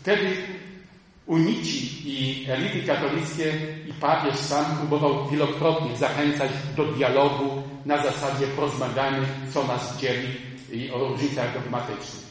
Wtedy 0.00 0.36
Unici 1.26 2.02
i 2.04 2.46
elity 2.50 2.82
katolickie 2.82 3.52
i 3.88 3.92
papież 3.92 4.36
sam 4.36 4.64
próbował 4.76 5.28
wielokrotnie 5.30 5.96
zachęcać 5.96 6.50
do 6.76 6.84
dialogu 6.84 7.62
na 7.86 8.02
zasadzie 8.02 8.46
porozmawiamy, 8.46 9.26
co 9.54 9.64
nas 9.64 9.98
dzieli 9.98 10.28
i 10.72 10.90
o 10.90 10.98
różnicach 10.98 11.54
dogmatycznych. 11.54 12.24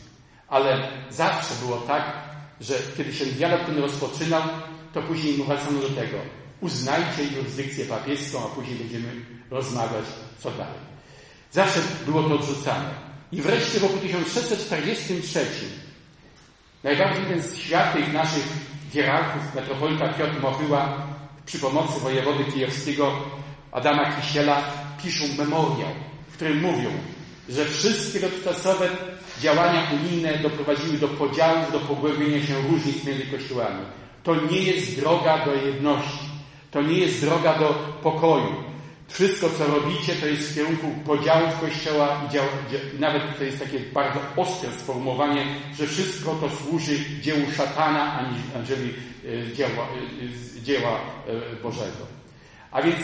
Ale 0.48 0.88
zawsze 1.10 1.56
było 1.66 1.78
tak, 1.78 2.14
że 2.62 2.74
kiedy 2.98 3.14
się 3.14 3.26
dialog 3.26 3.66
ten 3.66 3.78
rozpoczynał, 3.78 4.41
to 4.94 5.02
później 5.02 5.34
wracano 5.34 5.82
do 5.82 5.89
tego. 5.89 6.18
Uznajcie 6.62 7.24
jurysdykcję 7.38 7.86
papieską, 7.86 8.46
a 8.46 8.56
później 8.56 8.76
będziemy 8.76 9.12
rozmawiać, 9.52 10.06
co 10.39 10.52
dalej. 10.52 10.94
Zawsze 11.52 11.80
było 12.06 12.24
to 12.24 12.36
odrzucane. 12.36 12.89
I 13.32 13.41
wreszcie 13.41 13.80
w 13.80 13.84
roku 13.84 13.98
1643 13.98 15.46
najbardziej 16.84 17.26
ten 17.26 17.44
światłych 17.56 18.14
naszych 18.14 18.48
hierarchów 18.94 19.56
metropolita 19.56 20.10
Piotr 20.10 20.41
Mochyła 20.41 20.94
przy 21.46 21.60
pomocy 21.60 22.00
wojewody 22.00 22.44
kijowskiego 22.44 23.12
Adama 23.72 24.12
Kisiela 24.12 24.62
piszą 25.04 25.24
memoriał, 25.38 25.89
w 26.30 26.34
którym 26.34 26.62
mówią, 26.62 26.89
że 27.50 27.66
wszystkie 27.66 28.20
dotychczasowe 28.20 28.89
działania 29.41 29.88
unijne 29.94 30.38
doprowadziły 30.38 30.98
do 30.98 31.08
podziałów, 31.08 31.72
do 31.72 31.80
pogłębienia 31.80 32.46
się 32.48 32.54
różnic 32.72 33.04
między 33.04 33.26
kościołami. 33.26 33.86
To 34.24 34.36
nie 34.36 34.60
jest 34.60 35.00
droga 35.00 35.46
do 35.46 35.56
jedności. 35.56 36.26
To 36.72 36.82
nie 36.82 36.98
jest 36.98 37.22
droga 37.22 37.60
do 37.60 37.70
pokoju. 38.04 38.73
Wszystko, 39.14 39.49
co 39.49 39.68
robicie, 39.68 40.16
to 40.16 40.28
jest 40.28 40.51
w 40.51 40.55
kierunku 40.55 40.88
podziałów 41.05 41.59
Kościoła 41.61 42.22
i, 42.28 42.34
dział, 42.34 42.45
nawet 42.99 43.38
to 43.38 43.43
jest 43.43 43.59
takie 43.59 43.80
bardzo 43.80 44.20
ostre 44.38 44.70
sformułowanie, 44.72 45.45
że 45.78 45.88
wszystko 45.88 46.36
to 46.36 46.49
służy 46.49 46.95
dziełu 47.22 47.41
szatana, 47.57 48.30
aniżeli 48.55 48.93
e, 49.26 49.53
dzieła, 49.55 49.88
e, 50.57 50.61
dzieła 50.61 50.99
e, 51.28 51.61
Bożego. 51.64 52.07
A 52.72 52.82
więc 52.82 52.97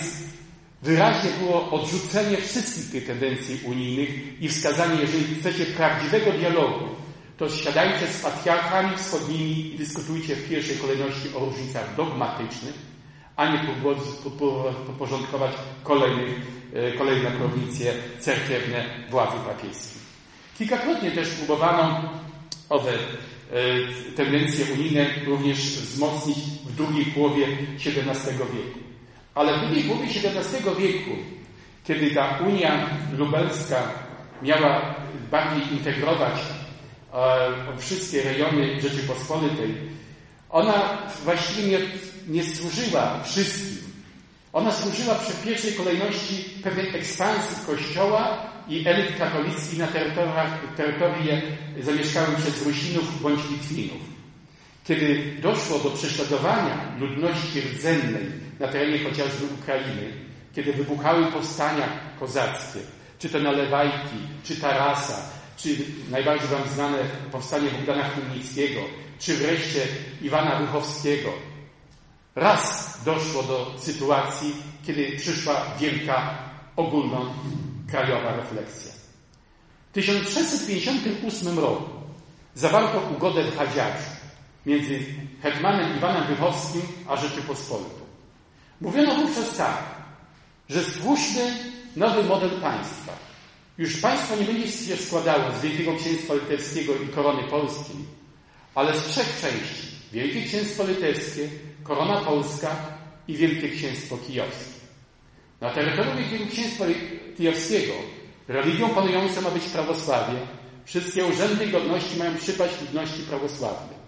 wyraźnie 0.81 1.29
było 1.39 1.71
odrzucenie 1.71 2.37
wszystkich 2.37 2.91
tych 2.91 3.07
tendencji 3.07 3.59
unijnych 3.65 4.41
i 4.41 4.49
wskazanie, 4.49 5.01
jeżeli 5.01 5.35
chcecie 5.35 5.65
prawdziwego 5.65 6.31
dialogu, 6.31 6.85
to 7.37 7.49
siadajcie 7.49 8.07
z 8.07 8.21
patriarchami 8.21 8.97
wschodnimi 8.97 9.73
i 9.73 9.77
dyskutujcie 9.77 10.35
w 10.35 10.49
pierwszej 10.49 10.77
kolejności 10.77 11.35
o 11.35 11.45
różnicach 11.45 11.95
dogmatycznych, 11.95 12.88
a 13.39 13.51
nie 13.51 13.59
podporządkować 14.87 15.51
kolejnych, 15.83 16.41
e, 16.73 16.91
kolejne 16.91 17.31
prowincje 17.31 17.93
cerkiewne 18.19 18.85
władzy 19.09 19.37
papiejskiej. 19.47 20.01
Kilkakrotnie 20.57 21.11
też 21.11 21.29
próbowano 21.29 22.09
owe 22.69 22.91
e, 22.91 22.97
tendencje 24.15 24.65
unijne 24.73 25.05
również 25.25 25.57
wzmocnić 25.57 26.37
w 26.65 26.75
drugiej 26.75 27.05
połowie 27.05 27.47
XVII 27.75 28.37
wieku. 28.37 28.79
Ale 29.35 29.57
w 29.57 29.61
drugiej 29.61 29.83
połowie 29.83 30.07
XVII 30.07 30.63
wieku, 30.79 31.11
kiedy 31.87 32.11
ta 32.11 32.39
Unia 32.47 32.89
Lubelska 33.17 33.83
miała 34.41 34.95
bardziej 35.31 35.77
integrować 35.77 36.39
o 37.11 37.77
wszystkie 37.77 38.21
rejony 38.21 38.81
Rzeczypospolitej, 38.81 39.75
ona 40.49 40.97
właściwie 41.23 41.67
nie, 41.67 41.79
nie 42.27 42.43
służyła 42.43 43.23
wszystkim. 43.23 43.77
Ona 44.53 44.71
służyła 44.71 45.13
w 45.15 45.43
pierwszej 45.43 45.73
kolejności 45.73 46.45
pewnej 46.63 46.95
ekspansji 46.95 47.65
Kościoła 47.65 48.45
i 48.67 48.87
elit 48.87 49.17
katolickich 49.17 49.79
na 49.79 49.87
terytoriach 49.87 51.43
zamieszkałym 51.81 52.35
przez 52.35 52.65
Rusinów 52.65 53.21
bądź 53.21 53.39
Litwinów. 53.49 54.01
Kiedy 54.85 55.35
doszło 55.41 55.79
do 55.79 55.89
prześladowania 55.89 56.95
ludności 56.99 57.61
rdzennej 57.61 58.25
na 58.59 58.67
terenie 58.67 58.99
chociażby 58.99 59.45
Ukrainy, 59.61 60.13
kiedy 60.55 60.73
wybuchały 60.73 61.25
powstania 61.25 61.87
kozackie, 62.19 62.79
czy 63.19 63.29
to 63.29 63.39
Nalewajki, 63.39 64.17
czy 64.43 64.55
Tarasa, 64.55 65.29
czy 65.57 65.69
najbardziej 66.11 66.47
Wam 66.47 66.69
znane 66.75 66.97
powstanie 67.31 67.69
Bogdana 67.71 68.09
Chmielnickiego, 68.09 68.81
czy 69.19 69.35
wreszcie 69.37 69.87
Iwana 70.21 70.59
Wychowskiego, 70.59 71.29
raz 72.35 72.97
doszło 73.05 73.43
do 73.43 73.73
sytuacji, 73.77 74.55
kiedy 74.87 75.17
przyszła 75.17 75.65
wielka, 75.79 76.37
ogólnokrajowa 76.75 78.35
refleksja. 78.35 78.91
W 79.89 79.93
1658 79.93 81.59
roku 81.59 81.89
zawarto 82.55 83.01
ugodę 83.15 83.43
w 83.43 83.57
Hadziarzu 83.57 84.09
między 84.65 84.99
hetmanem 85.41 85.97
Iwanem 85.97 86.27
Wychowskim 86.27 86.81
a 87.07 87.17
Rzeczypospolitą. 87.17 87.99
Mówiono 88.81 89.15
wówczas 89.15 89.57
tak, 89.57 89.83
że 90.69 90.83
stwórzmy 90.83 91.53
nowy 91.95 92.23
model 92.23 92.51
państwa. 92.61 93.13
Już 93.77 93.97
państwo 93.97 94.35
nie 94.35 94.45
będzie 94.45 94.67
się 94.67 94.97
składało 94.97 95.43
z 95.51 95.61
Wielkiego 95.61 95.95
Księstwa 95.95 96.33
Litewskiego 96.33 96.93
i 96.95 97.07
Korony 97.07 97.43
Polskiej, 97.43 97.95
ale 98.75 98.99
z 98.99 99.05
trzech 99.05 99.41
części. 99.41 99.87
Wielkie 100.13 100.43
Księstwo 100.43 100.83
Litewskie, 100.87 101.49
Korona 101.83 102.21
Polska 102.21 102.75
i 103.27 103.35
Wielkie 103.35 103.69
Księstwo 103.69 104.17
Kijowskie. 104.17 104.79
Na 105.61 105.69
terytorium 105.69 106.17
Wielkiego 106.17 106.51
Księstwa 106.51 106.85
Kijowskiego 107.37 107.93
religią 108.47 108.89
panującą 108.89 109.41
ma 109.41 109.51
być 109.51 109.63
prawosławie. 109.63 110.39
Wszystkie 110.85 111.25
urzędy 111.25 111.67
godności 111.67 112.19
mają 112.19 112.37
przypaść 112.37 112.81
ludności 112.81 113.23
prawosławnej. 113.23 113.99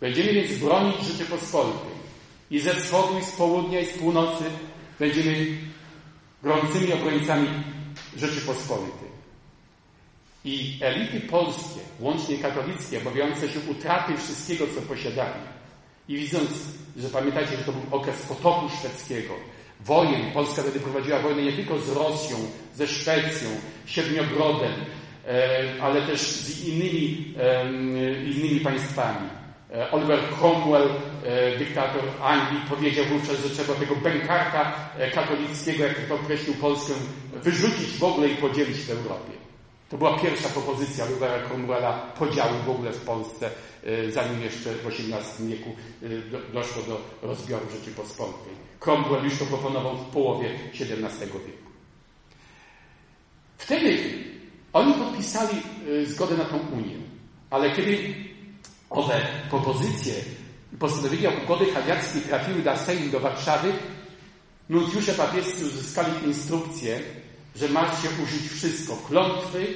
Będziemy 0.00 0.32
więc 0.32 0.52
bronić 0.52 1.02
Rzeczypospolitej. 1.02 2.02
I 2.50 2.60
ze 2.60 2.74
wschodu, 2.74 3.18
i 3.18 3.24
z 3.24 3.32
południa, 3.32 3.80
i 3.80 3.86
z 3.86 3.92
północy 3.98 4.44
będziemy 4.98 5.46
gorącymi 6.42 6.92
obrońcami 6.92 7.48
Rzeczypospolitej. 8.16 9.08
I 10.44 10.78
elity 10.80 11.20
polskie, 11.20 11.80
łącznie 12.00 12.38
katolickie, 12.38 12.98
obawiające 12.98 13.48
się 13.48 13.60
utraty 13.70 14.16
wszystkiego, 14.16 14.64
co 14.74 14.82
posiadali, 14.82 15.40
i 16.08 16.16
widząc, 16.16 16.50
że 16.96 17.08
pamiętajcie, 17.08 17.56
że 17.56 17.64
to 17.64 17.72
był 17.72 17.98
okres 17.98 18.22
potopu 18.22 18.68
szwedzkiego, 18.68 19.34
wojen, 19.80 20.32
Polska 20.32 20.62
wtedy 20.62 20.80
prowadziła 20.80 21.18
wojnę 21.18 21.42
nie 21.42 21.52
tylko 21.52 21.78
z 21.78 21.88
Rosją, 21.88 22.36
ze 22.74 22.86
Szwecją, 22.86 23.48
Siedmiogrodem, 23.86 24.72
e, 25.28 25.82
ale 25.82 26.02
też 26.02 26.20
z 26.20 26.68
innymi, 26.68 27.34
innymi 28.36 28.60
państwami. 28.60 29.28
E, 29.74 29.90
Oliver 29.90 30.20
Cromwell, 30.38 30.88
e, 31.24 31.58
dyktator 31.58 32.02
Anglii, 32.22 32.62
powiedział 32.68 33.04
wówczas, 33.04 33.42
że 33.42 33.50
trzeba 33.50 33.78
tego 33.78 33.96
bękarka 33.96 34.72
katolickiego, 35.14 35.84
jak 35.84 36.08
to 36.08 36.14
określił 36.14 36.54
Polskę, 36.54 36.92
wyrzucić 37.42 37.98
w 37.98 38.04
ogóle 38.04 38.28
i 38.28 38.36
podzielić 38.36 38.76
w 38.76 38.90
Europie. 38.90 39.32
To 39.92 39.98
była 39.98 40.18
pierwsza 40.18 40.48
propozycja 40.48 41.04
Olivera 41.04 41.38
Cromwella 41.48 41.92
podziału 42.18 42.54
w 42.66 42.70
ogóle 42.70 42.92
w 42.92 43.00
Polsce, 43.00 43.50
zanim 44.10 44.42
jeszcze 44.42 44.74
w 44.74 44.86
XVIII 44.86 45.48
wieku 45.48 45.70
doszło 46.52 46.82
do 46.82 47.00
rozbioru 47.22 47.66
Rzeczypospolitej. 47.70 48.52
Cromwell 48.80 49.24
już 49.24 49.38
to 49.38 49.44
proponował 49.44 49.96
w 49.96 50.10
połowie 50.10 50.50
XVII 50.80 51.26
wieku. 51.26 51.70
Wtedy 53.58 53.98
oni 54.72 54.94
podpisali 54.94 55.62
zgodę 56.06 56.36
na 56.36 56.44
tą 56.44 56.58
Unię, 56.58 56.96
ale 57.50 57.70
kiedy 57.70 58.14
owe 58.90 59.26
propozycje 59.50 60.14
i 60.72 60.76
postanowienia 60.76 61.30
ugody 61.44 61.72
hagiackiej 61.72 62.22
trafiły 62.22 62.62
na 62.62 62.76
Sejm 62.76 63.10
do 63.10 63.20
Warszawy, 63.20 63.72
nuncjusze 64.68 65.12
papiescy 65.14 65.66
uzyskali 65.66 66.26
instrukcję, 66.26 67.00
że 67.56 67.68
ma 67.68 67.96
się 67.96 68.08
użyć 68.22 68.48
wszystko. 68.50 68.96
Klątwy 68.96 69.66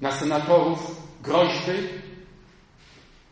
na 0.00 0.12
senatorów, 0.12 0.96
groźby, 1.22 1.88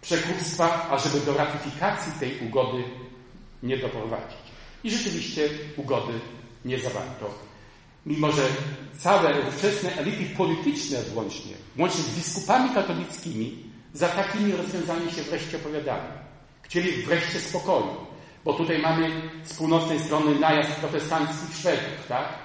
przekupstwa, 0.02 0.88
ażeby 0.90 1.20
do 1.20 1.34
ratyfikacji 1.34 2.12
tej 2.20 2.48
ugody 2.48 2.84
nie 3.62 3.76
doprowadzić. 3.76 4.38
I 4.84 4.90
rzeczywiście 4.90 5.48
ugody 5.76 6.12
nie 6.64 6.78
zawarto. 6.78 7.34
Mimo, 8.06 8.32
że 8.32 8.42
całe 8.98 9.48
ówczesne 9.48 9.96
elity 9.96 10.36
polityczne 10.36 11.02
włącznie, 11.02 11.52
włącznie 11.76 12.02
z 12.02 12.16
biskupami 12.16 12.74
katolickimi, 12.74 13.64
za 13.92 14.08
takimi 14.08 14.52
rozwiązaniami 14.52 15.12
się 15.12 15.22
wreszcie 15.22 15.56
opowiadali. 15.56 16.08
Chcieli 16.62 17.02
wreszcie 17.02 17.40
spokoju, 17.40 17.96
bo 18.44 18.52
tutaj 18.52 18.78
mamy 18.78 19.30
z 19.44 19.54
północnej 19.54 20.00
strony 20.00 20.40
najazd 20.40 20.72
protestanckich 20.72 21.56
Szwedów, 21.56 22.06
tak? 22.08 22.43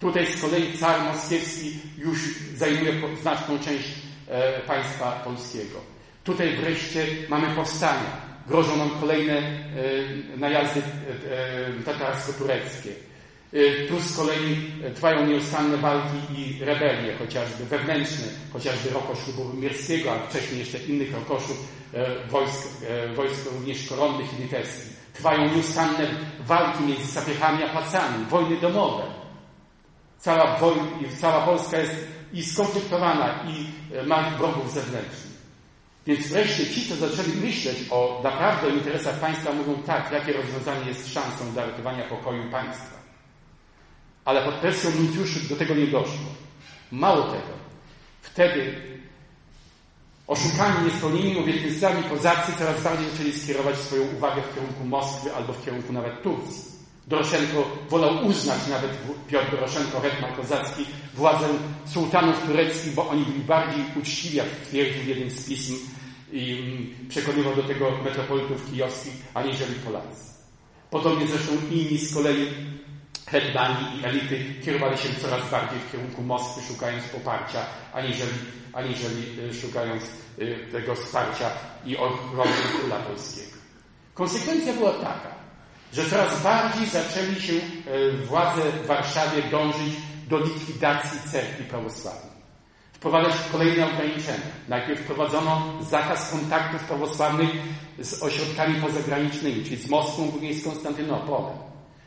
Tutaj 0.00 0.26
z 0.26 0.40
kolei 0.40 0.78
car 0.78 1.00
moskiewski 1.04 1.72
już 1.98 2.18
zajmuje 2.56 2.92
znaczną 3.22 3.58
część 3.58 3.88
e, 4.28 4.60
państwa 4.60 5.10
polskiego. 5.24 5.78
Tutaj 6.24 6.56
wreszcie 6.56 7.06
mamy 7.28 7.54
powstania. 7.54 8.30
Grożą 8.48 8.76
nam 8.76 8.90
kolejne 9.00 9.32
e, 9.38 9.52
najazdy 10.36 10.80
e, 10.80 11.82
tatarsko-tureckie. 11.84 12.90
Tu 13.88 14.00
z 14.00 14.16
kolei 14.16 14.56
trwają 14.94 15.26
nieustanne 15.26 15.76
walki 15.76 16.18
i 16.38 16.64
rebelie, 16.64 17.16
chociażby 17.18 17.64
wewnętrzne, 17.64 18.26
chociażby 18.52 18.90
Rokoszu 18.90 19.32
Bohumierskiego, 19.32 20.12
a 20.12 20.18
wcześniej 20.28 20.58
jeszcze 20.58 20.78
innych 20.78 21.14
Rokoszów, 21.14 21.68
wojsk, 22.28 22.68
wojsk 23.16 23.52
również 23.52 23.88
koronnych 23.88 24.38
i 24.38 24.42
litewskich. 24.42 24.96
Trwają 25.12 25.54
nieustanne 25.54 26.06
walki 26.40 26.84
między 26.84 27.06
sapiechami 27.06 27.62
a 27.64 27.68
pacami, 27.68 28.24
wojny 28.30 28.56
domowe. 28.56 29.19
Cała, 30.20 30.60
cała 31.20 31.46
Polska 31.46 31.78
jest 31.78 31.94
i 32.32 32.44
skonfliktowana 32.44 33.44
i 33.48 33.66
ma 34.06 34.30
wrogów 34.30 34.72
zewnętrznych. 34.72 35.30
Więc 36.06 36.26
wreszcie 36.26 36.66
ci, 36.66 36.88
co 36.88 36.96
zaczęli 36.96 37.36
myśleć 37.36 37.76
o 37.90 38.20
naprawdę 38.24 38.70
interesach 38.70 39.20
państwa, 39.20 39.52
mówią 39.52 39.82
tak, 39.82 40.12
jakie 40.12 40.32
rozwiązanie 40.32 40.88
jest 40.88 41.12
szansą 41.14 41.52
dla 41.52 41.66
ratowania 41.66 42.04
pokoju 42.04 42.50
państwa. 42.50 43.00
Ale 44.24 44.42
pod 44.42 44.54
presją 44.54 44.90
nuncjuszy 44.90 45.48
do 45.48 45.56
tego 45.56 45.74
nie 45.74 45.86
doszło. 45.86 46.26
Mało 46.92 47.22
tego, 47.22 47.52
wtedy 48.22 48.76
oszukani, 50.26 50.84
niespełnieni 50.84 51.38
obietnicami 51.38 52.02
kozacy 52.02 52.52
coraz 52.58 52.82
bardziej 52.82 53.10
zaczęli 53.10 53.32
skierować 53.32 53.76
swoją 53.76 54.02
uwagę 54.02 54.42
w 54.42 54.54
kierunku 54.54 54.84
Moskwy 54.84 55.34
albo 55.34 55.52
w 55.52 55.64
kierunku 55.64 55.92
nawet 55.92 56.22
Turcji. 56.22 56.69
Doroszenko 57.10 57.76
wolał 57.88 58.26
uznać 58.26 58.58
nawet 58.68 58.90
Piotr 59.28 59.50
Doroszenko, 59.50 60.00
hetman 60.00 60.34
kozacki, 60.36 60.84
władzę 61.14 61.46
sułtanów 61.86 62.46
tureckich, 62.46 62.94
bo 62.94 63.08
oni 63.08 63.24
byli 63.24 63.40
bardziej 63.40 63.84
uczciwi, 63.96 64.36
jak 64.36 64.46
twierdził 64.46 65.08
jeden 65.08 65.30
z 65.30 65.48
pism 65.48 65.74
i 66.32 66.52
mm, 66.52 67.08
przekonywał 67.08 67.56
do 67.56 67.62
tego 67.62 67.90
metropolitów 68.04 68.70
kijowskich, 68.70 69.12
aniżeli 69.34 69.74
Polacy. 69.74 70.30
Podobnie 70.90 71.26
zresztą 71.26 71.52
inni 71.70 71.98
z 71.98 72.14
kolei 72.14 72.46
hetmani 73.26 74.00
i 74.00 74.04
elity 74.04 74.54
kierowali 74.64 74.98
się 74.98 75.08
coraz 75.22 75.50
bardziej 75.50 75.78
w 75.78 75.92
kierunku 75.92 76.22
Moskwy, 76.22 76.62
szukając 76.72 77.04
poparcia, 77.04 77.66
aniżeli, 77.92 78.32
aniżeli 78.72 79.40
y, 79.50 79.54
szukając 79.54 80.02
y, 80.38 80.66
tego 80.72 80.94
wsparcia 80.94 81.50
i 81.86 81.96
ochrony 81.96 82.52
króla 82.78 82.96
polskiego. 82.96 83.56
Konsekwencja 84.14 84.72
była 84.72 84.92
taka, 84.92 85.39
że 85.92 86.10
coraz 86.10 86.42
bardziej 86.42 86.86
zaczęli 86.86 87.40
się 87.40 87.52
y, 87.52 88.12
władze 88.26 88.62
w 88.62 88.86
Warszawie 88.86 89.42
dążyć 89.50 89.94
do 90.28 90.38
likwidacji 90.38 91.30
cerkwi 91.32 91.64
prawosławnej 91.64 92.30
wprowadzać 93.00 93.34
kolejne 93.52 93.86
ograniczenia. 93.86 94.50
Najpierw 94.68 95.00
wprowadzono 95.00 95.78
zakaz 95.80 96.30
kontaktów 96.30 96.84
prawosławnych 96.84 97.50
z 97.98 98.22
ośrodkami 98.22 98.80
pozagranicznymi, 98.80 99.64
czyli 99.64 99.76
z 99.76 99.88
Moskwą, 99.88 100.32
później 100.32 100.54
z 100.54 100.64
Konstantynopolem. 100.64 101.58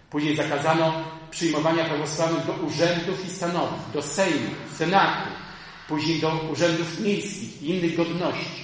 Później 0.10 0.36
zakazano 0.36 0.94
przyjmowania 1.32 1.86
prawosławnych 1.86 2.46
do 2.46 2.54
urzędów 2.54 3.26
i 3.26 3.30
stanowisk, 3.30 3.90
do 3.94 4.02
Sejmu, 4.02 4.50
Senatu, 4.78 5.30
później 5.88 6.20
do 6.20 6.32
urzędów 6.52 7.00
miejskich 7.00 7.62
i 7.62 7.70
innych 7.70 7.98
godności. 7.98 8.64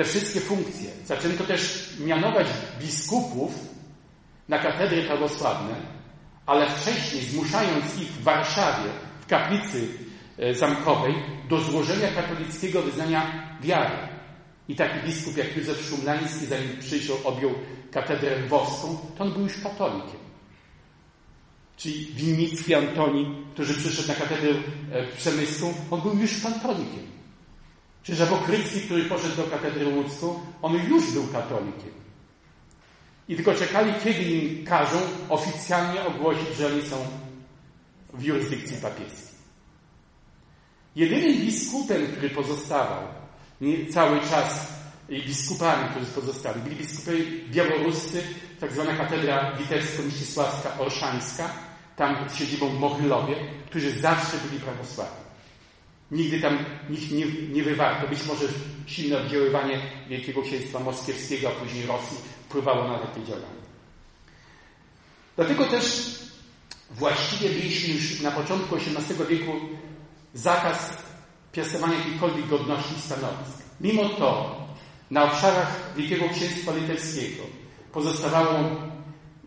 Te 0.00 0.04
wszystkie 0.04 0.40
funkcje. 0.40 0.90
Zaczęto 1.06 1.44
też 1.44 1.90
mianować 1.98 2.46
biskupów 2.80 3.52
na 4.48 4.58
katedry 4.58 5.02
prawosławne, 5.02 5.74
ale 6.46 6.70
wcześniej 6.70 7.22
zmuszając 7.22 7.84
ich 7.98 8.08
w 8.08 8.22
Warszawie, 8.22 8.90
w 9.20 9.26
kaplicy 9.26 9.88
E, 10.40 10.54
zamkowej 10.54 11.14
do 11.48 11.60
złożenia 11.60 12.08
katolickiego 12.12 12.82
wyznania 12.82 13.48
wiary. 13.62 13.96
I 14.68 14.76
taki 14.76 15.06
biskup 15.06 15.36
jak 15.36 15.56
Józef 15.56 15.88
Szumlański, 15.88 16.46
zanim 16.46 16.78
przyszedł, 16.80 17.18
objął 17.24 17.50
katedrę 17.90 18.38
lwowską, 18.38 18.98
to 19.18 19.24
on 19.24 19.32
był 19.32 19.42
już 19.42 19.60
katolikiem. 19.62 20.20
Czyli 21.76 22.06
Winnicki 22.06 22.74
Antoni, 22.74 23.44
który 23.52 23.74
przyszedł 23.74 24.08
na 24.08 24.14
katedrę 24.14 24.50
e, 24.92 25.06
przemysłu, 25.06 25.74
on 25.90 26.00
był 26.00 26.18
już 26.18 26.42
katolikiem. 26.42 27.19
Czy 28.02 28.14
Żabokrycki, 28.14 28.80
który 28.80 29.04
poszedł 29.04 29.36
do 29.36 29.44
katedry 29.44 29.86
łódzką, 29.86 30.40
on 30.62 30.74
już 30.74 31.12
był 31.12 31.26
katolikiem. 31.26 31.92
I 33.28 33.36
tylko 33.36 33.54
czekali, 33.54 33.92
kiedy 34.04 34.22
im 34.22 34.64
każą 34.64 34.98
oficjalnie 35.28 36.04
ogłosić, 36.04 36.56
że 36.58 36.66
oni 36.66 36.82
są 36.82 36.96
w 38.14 38.22
jurysdykcji 38.22 38.76
papieskiej. 38.76 39.40
Jedynym 40.96 41.40
biskupem, 41.40 42.06
który 42.06 42.30
pozostawał 42.30 43.02
cały 43.90 44.20
czas 44.20 44.72
i 45.08 45.22
biskupami, 45.22 45.88
którzy 45.90 46.06
pozostali, 46.06 46.60
byli 46.60 46.76
biskupowie 46.76 47.24
białoruscy, 47.50 48.22
tak 48.60 48.72
zwana 48.72 48.96
katedra 48.96 49.52
witebsko-mścisławska 49.58 50.78
orszańska, 50.78 51.50
tam 51.96 52.16
siedzibą 52.34 52.68
w 52.68 52.78
Mochylowie, 52.78 53.34
którzy 53.66 54.00
zawsze 54.00 54.36
byli 54.48 54.60
prawosławni. 54.60 55.29
Nigdy 56.10 56.40
tam 56.40 56.58
nikt 56.90 57.10
nie, 57.10 57.26
nie 57.26 57.62
wywarto. 57.62 58.08
Być 58.08 58.26
może 58.26 58.44
silne 58.86 59.18
oddziaływanie 59.18 59.80
Wielkiego 60.08 60.42
Księstwa 60.42 60.80
Moskiewskiego, 60.80 61.48
a 61.48 61.64
później 61.64 61.86
Rosji 61.86 62.16
wpływało 62.44 62.88
na 62.88 62.98
takie 62.98 63.24
działania. 63.24 63.60
Dlatego 65.36 65.64
też 65.64 66.14
właściwie 66.90 67.48
mieliśmy 67.48 67.94
już 67.94 68.20
na 68.20 68.30
początku 68.30 68.76
XVIII 68.76 69.26
wieku 69.28 69.52
zakaz 70.34 70.96
piastowania 71.52 71.94
jakiejkolwiek 71.94 72.46
godności 72.46 72.94
stanowisk. 73.00 73.58
Mimo 73.80 74.08
to 74.08 74.60
na 75.10 75.24
obszarach 75.24 75.76
Wielkiego 75.96 76.28
Księstwa 76.28 76.72
Litewskiego 76.74 77.42
pozostawało 77.92 78.70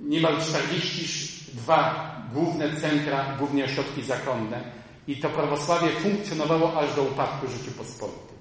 niemal 0.02 0.42
42 0.42 2.30
główne 2.34 2.76
centra, 2.82 3.36
głównie 3.38 3.66
ośrodki 3.66 4.04
zakonne 4.04 4.83
i 5.08 5.16
to 5.18 5.30
prawosławie 5.30 5.90
funkcjonowało 5.90 6.80
aż 6.80 6.96
do 6.96 7.04
upadku 7.04 7.48
Rzeczypospolitej. 7.48 8.34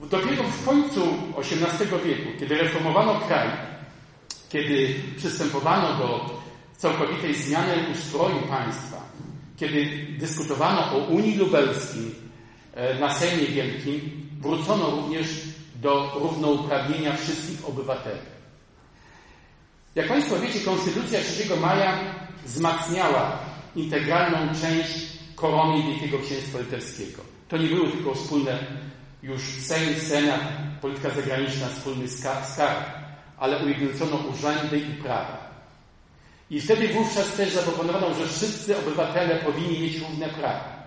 Dopiero 0.00 0.42
w 0.42 0.64
końcu 0.64 1.00
XVIII 1.38 1.88
wieku, 2.04 2.38
kiedy 2.40 2.54
reformowano 2.54 3.20
kraj, 3.20 3.48
kiedy 4.48 4.94
przystępowano 5.16 5.98
do 5.98 6.38
całkowitej 6.76 7.34
zmiany 7.34 7.72
ustroju 7.92 8.38
państwa, 8.38 9.02
kiedy 9.56 10.06
dyskutowano 10.18 10.92
o 10.92 10.98
Unii 10.98 11.36
Lubelskiej 11.36 12.14
na 13.00 13.14
Sejmie 13.14 13.46
Wielkim, 13.46 14.28
wrócono 14.40 14.90
również 14.90 15.28
do 15.74 16.18
równouprawnienia 16.20 17.16
wszystkich 17.16 17.68
obywateli. 17.68 18.20
Jak 19.94 20.08
Państwo 20.08 20.38
wiecie, 20.38 20.60
Konstytucja 20.60 21.20
3 21.20 21.56
maja 21.56 21.98
wzmacniała 22.44 23.38
integralną 23.76 24.54
część 24.60 25.17
korony 25.40 25.82
Wielkiego 25.82 26.18
Księstwa 26.18 26.58
Litewskiego. 26.58 27.22
To 27.48 27.56
nie 27.56 27.68
były 27.68 27.90
tylko 27.90 28.14
wspólne 28.14 28.58
już 29.22 29.42
Sejm, 29.42 30.00
Senat, 30.00 30.40
polityka 30.80 31.10
zagraniczna, 31.10 31.68
wspólny 31.68 32.08
skarb, 32.08 32.84
ale 33.38 33.64
ujednolicono 33.64 34.16
urzędy 34.16 34.78
i 34.78 35.02
prawa. 35.02 35.48
I 36.50 36.60
wtedy 36.60 36.88
wówczas 36.88 37.32
też 37.32 37.54
zaproponowano, 37.54 38.14
że 38.14 38.26
wszyscy 38.26 38.78
obywatele 38.78 39.36
powinni 39.36 39.80
mieć 39.80 39.98
równe 39.98 40.28
prawa. 40.28 40.78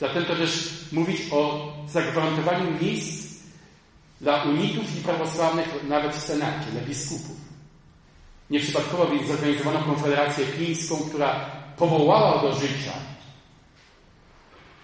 Zatem 0.00 0.24
to 0.24 0.36
też 0.36 0.70
mówić 0.92 1.20
o 1.32 1.72
zagwarantowaniu 1.88 2.80
miejsc 2.82 3.34
dla 4.20 4.42
unitów 4.42 4.98
i 4.98 5.02
prawosławnych 5.02 5.88
nawet 5.88 6.12
w 6.12 6.20
Senacie, 6.20 6.70
dla 6.72 6.80
biskupów. 6.80 7.36
Nieprzypadkowo 8.50 9.06
więc 9.06 9.28
zorganizowano 9.28 9.82
konferencję 9.82 10.46
pińską, 10.46 10.96
która 10.96 11.50
powołała 11.76 12.42
do 12.42 12.54
życia, 12.54 12.92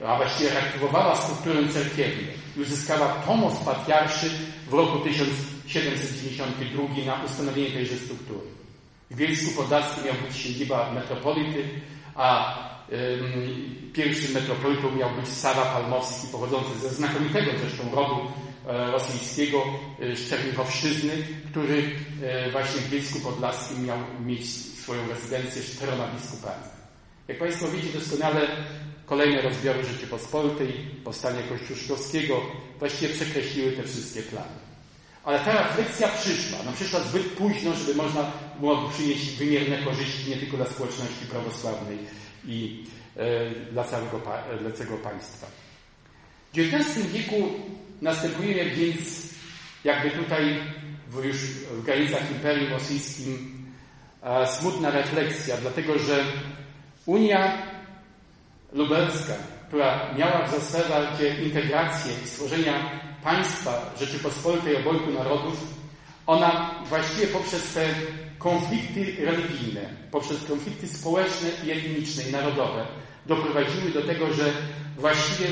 a 0.07 0.17
właściwie 0.17 0.51
reaktywowała 0.51 1.17
strukturę 1.17 1.69
cerkiewną 1.69 2.29
i 2.57 2.61
uzyskała 2.61 3.09
tomos 3.09 3.55
patriarszy 3.65 4.31
w 4.69 4.73
roku 4.73 4.99
1792 4.99 6.83
na 7.07 7.25
ustanowienie 7.25 7.71
tejże 7.71 7.97
struktury. 7.97 8.47
W 9.11 9.17
Bielsku 9.17 9.63
Podlaskim 9.63 10.05
miał 10.05 10.15
być 10.15 10.37
siedziba 10.37 10.93
metropolity, 10.93 11.65
a 12.15 12.59
ym, 12.93 13.93
pierwszym 13.93 14.35
metropolitą 14.35 14.91
miał 14.91 15.11
być 15.11 15.29
Sara 15.29 15.63
Palmowski, 15.63 16.27
pochodzący 16.33 16.79
ze 16.79 16.89
znakomitego 16.89 17.51
zresztą 17.61 17.95
rodu 17.95 18.17
e, 18.69 18.91
rosyjskiego 18.91 19.65
e, 20.03 20.17
Szczernichowszczyzny, 20.17 21.13
który 21.51 21.91
e, 22.23 22.51
właśnie 22.51 22.81
w 22.81 22.91
Bielsku 22.91 23.21
Podlaskim 23.21 23.87
miał 23.87 23.99
mieć 24.25 24.55
swoją 24.55 25.09
rezydencję 25.09 25.63
z 25.63 25.77
czteroma 25.77 26.07
biskupami. 26.07 26.65
Jak 27.29 27.39
Państwo 27.39 27.69
wiecie 27.69 27.99
doskonale, 27.99 28.49
kolejne 29.11 29.43
rozbiory 29.43 29.85
Rzeczypospolitej, 29.85 30.73
powstanie 31.05 31.43
Kościuszkowskiego 31.43 32.43
właściwie 32.79 33.15
przekreśliły 33.15 33.73
te 33.73 33.83
wszystkie 33.83 34.23
plany. 34.23 34.59
Ale 35.25 35.39
ta 35.41 35.63
refleksja 35.63 36.09
przyszła. 36.09 36.59
No 36.67 36.73
przyszła 36.73 37.01
zbyt 37.01 37.23
późno, 37.23 37.75
żeby 37.75 37.95
można 37.95 38.33
było 38.61 38.89
przynieść 38.89 39.31
wymierne 39.31 39.79
korzyści 39.79 40.31
nie 40.31 40.37
tylko 40.37 40.57
dla 40.57 40.67
społeczności 40.67 41.27
prawosławnej 41.31 41.99
i 42.47 42.85
e, 43.17 43.51
dla 43.73 43.85
całego, 43.85 44.21
dla 44.61 44.71
całego 44.73 44.97
państwa. 44.97 45.47
W 46.53 46.59
XIX 46.59 47.07
wieku 47.07 47.49
następuje 48.03 48.71
więc 48.71 49.29
jakby 49.85 50.11
tutaj 50.11 50.61
w, 51.09 51.25
już 51.25 51.37
w 51.37 51.83
granicach 51.85 52.31
Imperium 52.31 52.73
Rosyjskim 52.73 53.67
e, 54.23 54.47
smutna 54.47 54.91
refleksja, 54.91 55.57
dlatego 55.57 55.99
że 55.99 56.25
Unia 57.07 57.70
Lubelska, 58.73 59.35
która 59.69 60.15
miała 60.19 60.47
w 60.47 60.51
zasadzie 60.51 61.43
integrację 61.45 62.13
i 62.25 62.29
stworzenia 62.29 63.01
państwa 63.25 63.95
Rzeczypospolitej 64.01 64.77
obojgu 64.77 65.13
narodów, 65.13 65.75
ona 66.27 66.75
właściwie 66.89 67.27
poprzez 67.27 67.73
te 67.75 67.89
konflikty 68.39 69.17
religijne, 69.25 69.81
poprzez 70.11 70.45
konflikty 70.45 70.89
społeczne 70.89 71.49
i 71.65 71.71
etniczne 71.71 72.23
i 72.23 72.33
narodowe 72.33 72.87
doprowadziły 73.27 73.91
do 73.91 74.03
tego, 74.03 74.33
że 74.33 74.53
właściwie 74.97 75.49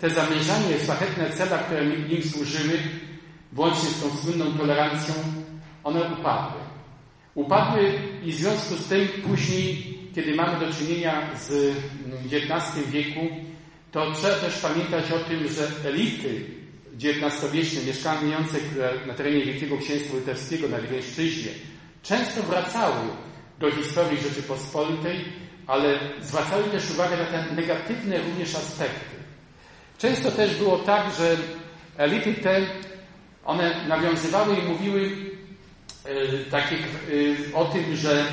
te 0.00 0.10
zamierzanie, 0.10 0.78
szlachetne 0.84 1.30
cele, 1.30 1.58
które 1.58 1.84
im 1.84 2.22
służyły, 2.30 2.78
włącznie 3.52 3.88
z 3.88 4.02
tą 4.02 4.16
słynną 4.16 4.58
tolerancją, 4.58 5.14
one 5.84 6.00
upadły. 6.00 6.60
Upadły 7.34 7.92
i 8.24 8.32
w 8.32 8.34
związku 8.34 8.74
z 8.74 8.84
tym 8.84 9.08
później, 9.26 9.97
kiedy 10.18 10.34
mamy 10.34 10.66
do 10.66 10.72
czynienia 10.72 11.30
z 11.36 11.76
XIX 12.26 12.90
wieku, 12.90 13.20
to 13.92 14.12
trzeba 14.12 14.34
też 14.34 14.58
pamiętać 14.58 15.12
o 15.12 15.18
tym, 15.18 15.48
że 15.48 15.88
elity 15.88 16.44
XIX-wieczne 17.04 17.82
mieszkające 17.82 18.58
na 19.06 19.14
terenie 19.14 19.44
Wielkiego 19.44 19.78
Księstwa 19.78 20.16
Litewskiego 20.16 20.68
na 20.68 20.80
Wileńszczyźnie 20.80 21.50
często 22.02 22.42
wracały 22.42 23.08
do 23.58 23.70
historii 23.70 24.22
Rzeczypospolitej, 24.22 25.24
ale 25.66 25.98
zwracały 26.20 26.64
też 26.64 26.90
uwagę 26.90 27.16
na 27.16 27.24
te 27.24 27.54
negatywne 27.54 28.18
również 28.18 28.54
aspekty. 28.54 29.16
Często 29.98 30.30
też 30.30 30.56
było 30.56 30.78
tak, 30.78 31.14
że 31.18 31.36
elity 31.96 32.34
te, 32.34 32.66
one 33.44 33.88
nawiązywały 33.88 34.56
i 34.56 34.62
mówiły 34.62 35.10
e, 36.04 36.44
takie, 36.50 36.76
e, 36.76 37.54
o 37.54 37.64
tym, 37.64 37.96
że 37.96 38.24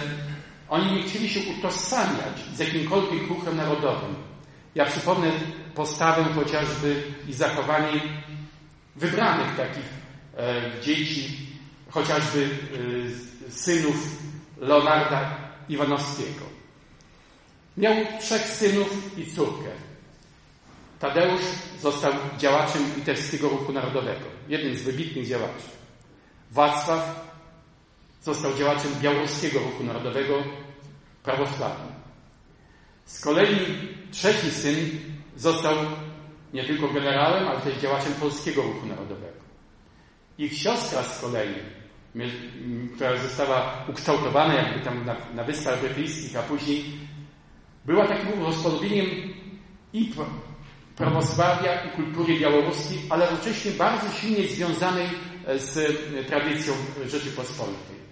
oni 0.75 0.95
nie 0.95 1.03
chcieli 1.03 1.29
się 1.29 1.39
utożsamiać 1.57 2.39
z 2.55 2.59
jakimkolwiek 2.59 3.27
ruchem 3.27 3.57
narodowym. 3.57 4.15
Ja 4.75 4.85
przypomnę 4.85 5.31
postawę 5.75 6.23
chociażby 6.23 7.03
i 7.27 7.33
zachowanie 7.33 8.01
wybranych 8.95 9.55
takich 9.57 9.89
e, 10.37 10.81
dzieci, 10.81 11.37
chociażby 11.89 12.49
e, 13.47 13.51
synów 13.51 13.95
Leonarda 14.57 15.37
Iwanowskiego. 15.69 16.45
Miał 17.77 17.93
trzech 18.19 18.41
synów 18.41 19.17
i 19.17 19.25
córkę. 19.35 19.69
Tadeusz 20.99 21.41
został 21.81 22.13
działaczem 22.37 22.81
litewskiego 22.95 23.49
ruchu 23.49 23.73
narodowego, 23.73 24.25
jednym 24.49 24.77
z 24.77 24.81
wybitnych 24.81 25.27
działaczy. 25.27 25.67
Wacław 26.51 27.25
został 28.23 28.53
działaczem 28.53 28.91
białoruskiego 29.01 29.59
ruchu 29.59 29.83
narodowego, 29.83 30.43
prawosławnym. 31.25 31.93
Z 33.05 33.21
kolei 33.21 33.57
trzeci 34.11 34.51
syn 34.51 34.75
został 35.35 35.75
nie 36.53 36.63
tylko 36.63 36.87
generałem, 36.87 37.47
ale 37.47 37.59
też 37.59 37.77
działaczem 37.77 38.13
Polskiego 38.13 38.61
Ruchu 38.61 38.85
Narodowego. 38.85 39.45
Ich 40.37 40.57
siostra 40.57 41.03
z 41.03 41.21
kolei, 41.21 41.55
która 42.95 43.17
została 43.17 43.85
ukształtowana 43.87 44.53
jakby 44.53 44.85
tam 44.85 45.05
na, 45.05 45.15
na 45.35 45.43
Wyspach 45.43 45.81
Brytyjskich, 45.81 46.37
a 46.37 46.41
później 46.43 46.85
była 47.85 48.07
takim 48.07 48.43
rozpodobnieniem 48.43 49.07
i 49.93 50.13
prawosławia 50.95 51.83
i 51.83 51.89
kultury 51.89 52.39
białoruskiej, 52.39 52.97
ale 53.09 53.29
równocześnie 53.29 53.71
bardzo 53.71 54.11
silnie 54.11 54.47
związanej 54.47 55.07
z 55.57 55.97
tradycją 56.27 56.73
Rzeczypospolitej. 57.07 58.04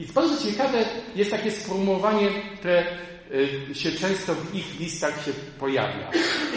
I 0.00 0.12
bardzo 0.12 0.50
ciekawe 0.50 0.84
jest 1.16 1.30
takie 1.30 1.50
sformułowanie, 1.50 2.28
które 2.58 2.84
się 3.72 3.92
często 3.92 4.34
w 4.34 4.54
ich 4.54 4.80
listach 4.80 5.24
się 5.24 5.32
pojawia. 5.58 6.10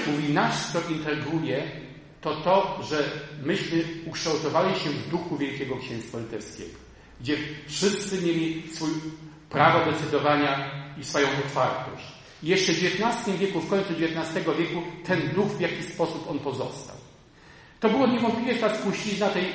Mówi, 0.07 0.33
nasz 0.33 0.55
co 0.73 0.79
integruje, 0.89 1.71
to 2.21 2.41
to, 2.41 2.79
że 2.89 3.09
myśmy 3.43 3.83
ukształtowali 4.05 4.79
się 4.79 4.89
w 4.89 5.09
duchu 5.09 5.37
Wielkiego 5.37 5.77
Księstwa 5.77 6.19
Litewskiego, 6.19 6.77
gdzie 7.21 7.37
wszyscy 7.67 8.21
mieli 8.21 8.63
swój 8.73 8.89
prawo 9.49 9.91
decydowania 9.91 10.71
i 11.01 11.03
swoją 11.03 11.27
otwartość. 11.27 12.05
I 12.43 12.47
jeszcze 12.47 12.73
w 12.73 12.83
XIX 12.83 13.37
wieku, 13.39 13.61
w 13.61 13.69
końcu 13.69 13.93
XIX 13.93 14.45
wieku, 14.59 14.81
ten 15.05 15.29
duch 15.35 15.47
w 15.47 15.61
jakiś 15.61 15.85
sposób 15.85 16.29
on 16.29 16.39
pozostał. 16.39 16.95
To 17.79 17.89
było 17.89 18.07
niewątpliwie 18.07 18.55
ta 18.55 18.75
spuścizna 18.75 19.29
tej 19.29 19.45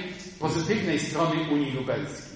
pozytywnej 0.40 1.00
strony 1.00 1.34
Unii 1.52 1.72
Lubelskiej. 1.72 2.27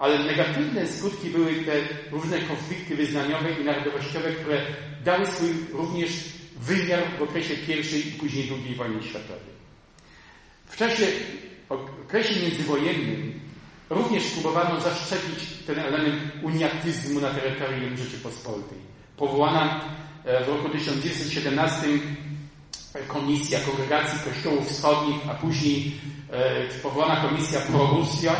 Ale 0.00 0.18
negatywne 0.18 0.86
skutki 0.86 1.30
były 1.30 1.54
te 1.54 1.72
różne 2.10 2.38
konflikty 2.40 2.96
wyznaniowe 2.96 3.50
i 3.60 3.64
narodowościowe, 3.64 4.32
które 4.32 4.62
dały 5.04 5.26
swój 5.26 5.48
również 5.72 6.10
wymiar 6.56 7.02
w 7.18 7.22
okresie 7.22 7.54
I 7.54 8.08
i 8.08 8.12
później 8.12 8.50
II 8.50 8.74
wojny 8.74 9.02
światowej. 9.02 9.50
W 10.66 10.76
czasie, 10.76 11.06
okresie 11.68 12.40
międzywojennym 12.40 13.40
również 13.90 14.24
próbowano 14.24 14.80
zaszczepić 14.80 15.48
ten 15.66 15.78
element 15.78 16.22
uniatyzmu 16.42 17.20
na 17.20 17.30
terytorium 17.30 17.96
Rzeczypospolitej. 17.96 18.78
Powołana 19.16 19.80
e, 20.24 20.44
w 20.44 20.48
roku 20.48 20.68
1917 20.68 21.86
komisja 23.08 23.60
Kongregacji 23.60 24.18
Kościołów 24.32 24.68
Wschodnich, 24.68 25.16
a 25.30 25.34
później 25.34 25.92
e, 26.30 26.68
powołana 26.82 27.28
komisja 27.28 27.60
Prorusja, 27.60 28.36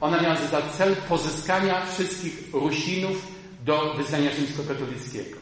ona 0.00 0.22
miała 0.22 0.36
za 0.36 0.62
cel 0.62 0.96
pozyskania 0.96 1.86
wszystkich 1.86 2.34
Rusinów 2.52 3.26
do 3.64 3.94
wyznania 3.94 4.30
rzymskokatolickiego. 4.30 5.36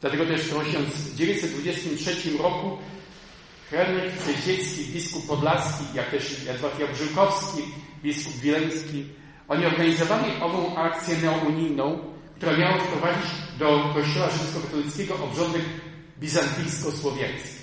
Dlatego 0.00 0.26
też 0.26 0.40
w 0.40 1.16
1923 1.16 2.38
roku 2.38 2.78
Henryk 3.70 4.12
Przejdziecki, 4.12 4.84
biskup 4.84 5.26
podlaski, 5.26 5.84
jak 5.94 6.10
też 6.10 6.48
Edward 6.48 6.80
Jabrzykowski, 6.80 7.62
biskup 8.02 8.34
wileński, 8.34 9.04
oni 9.48 9.66
organizowali 9.66 10.32
ową 10.40 10.76
akcję 10.76 11.16
neounijną, 11.16 11.98
która 12.36 12.56
miała 12.56 12.78
wprowadzić 12.78 13.30
do 13.58 13.94
kościoła 13.94 14.28
rzymskokatolickiego 14.30 15.14
obrządek 15.24 15.62
bizantyjsko-słowiański. 16.20 17.60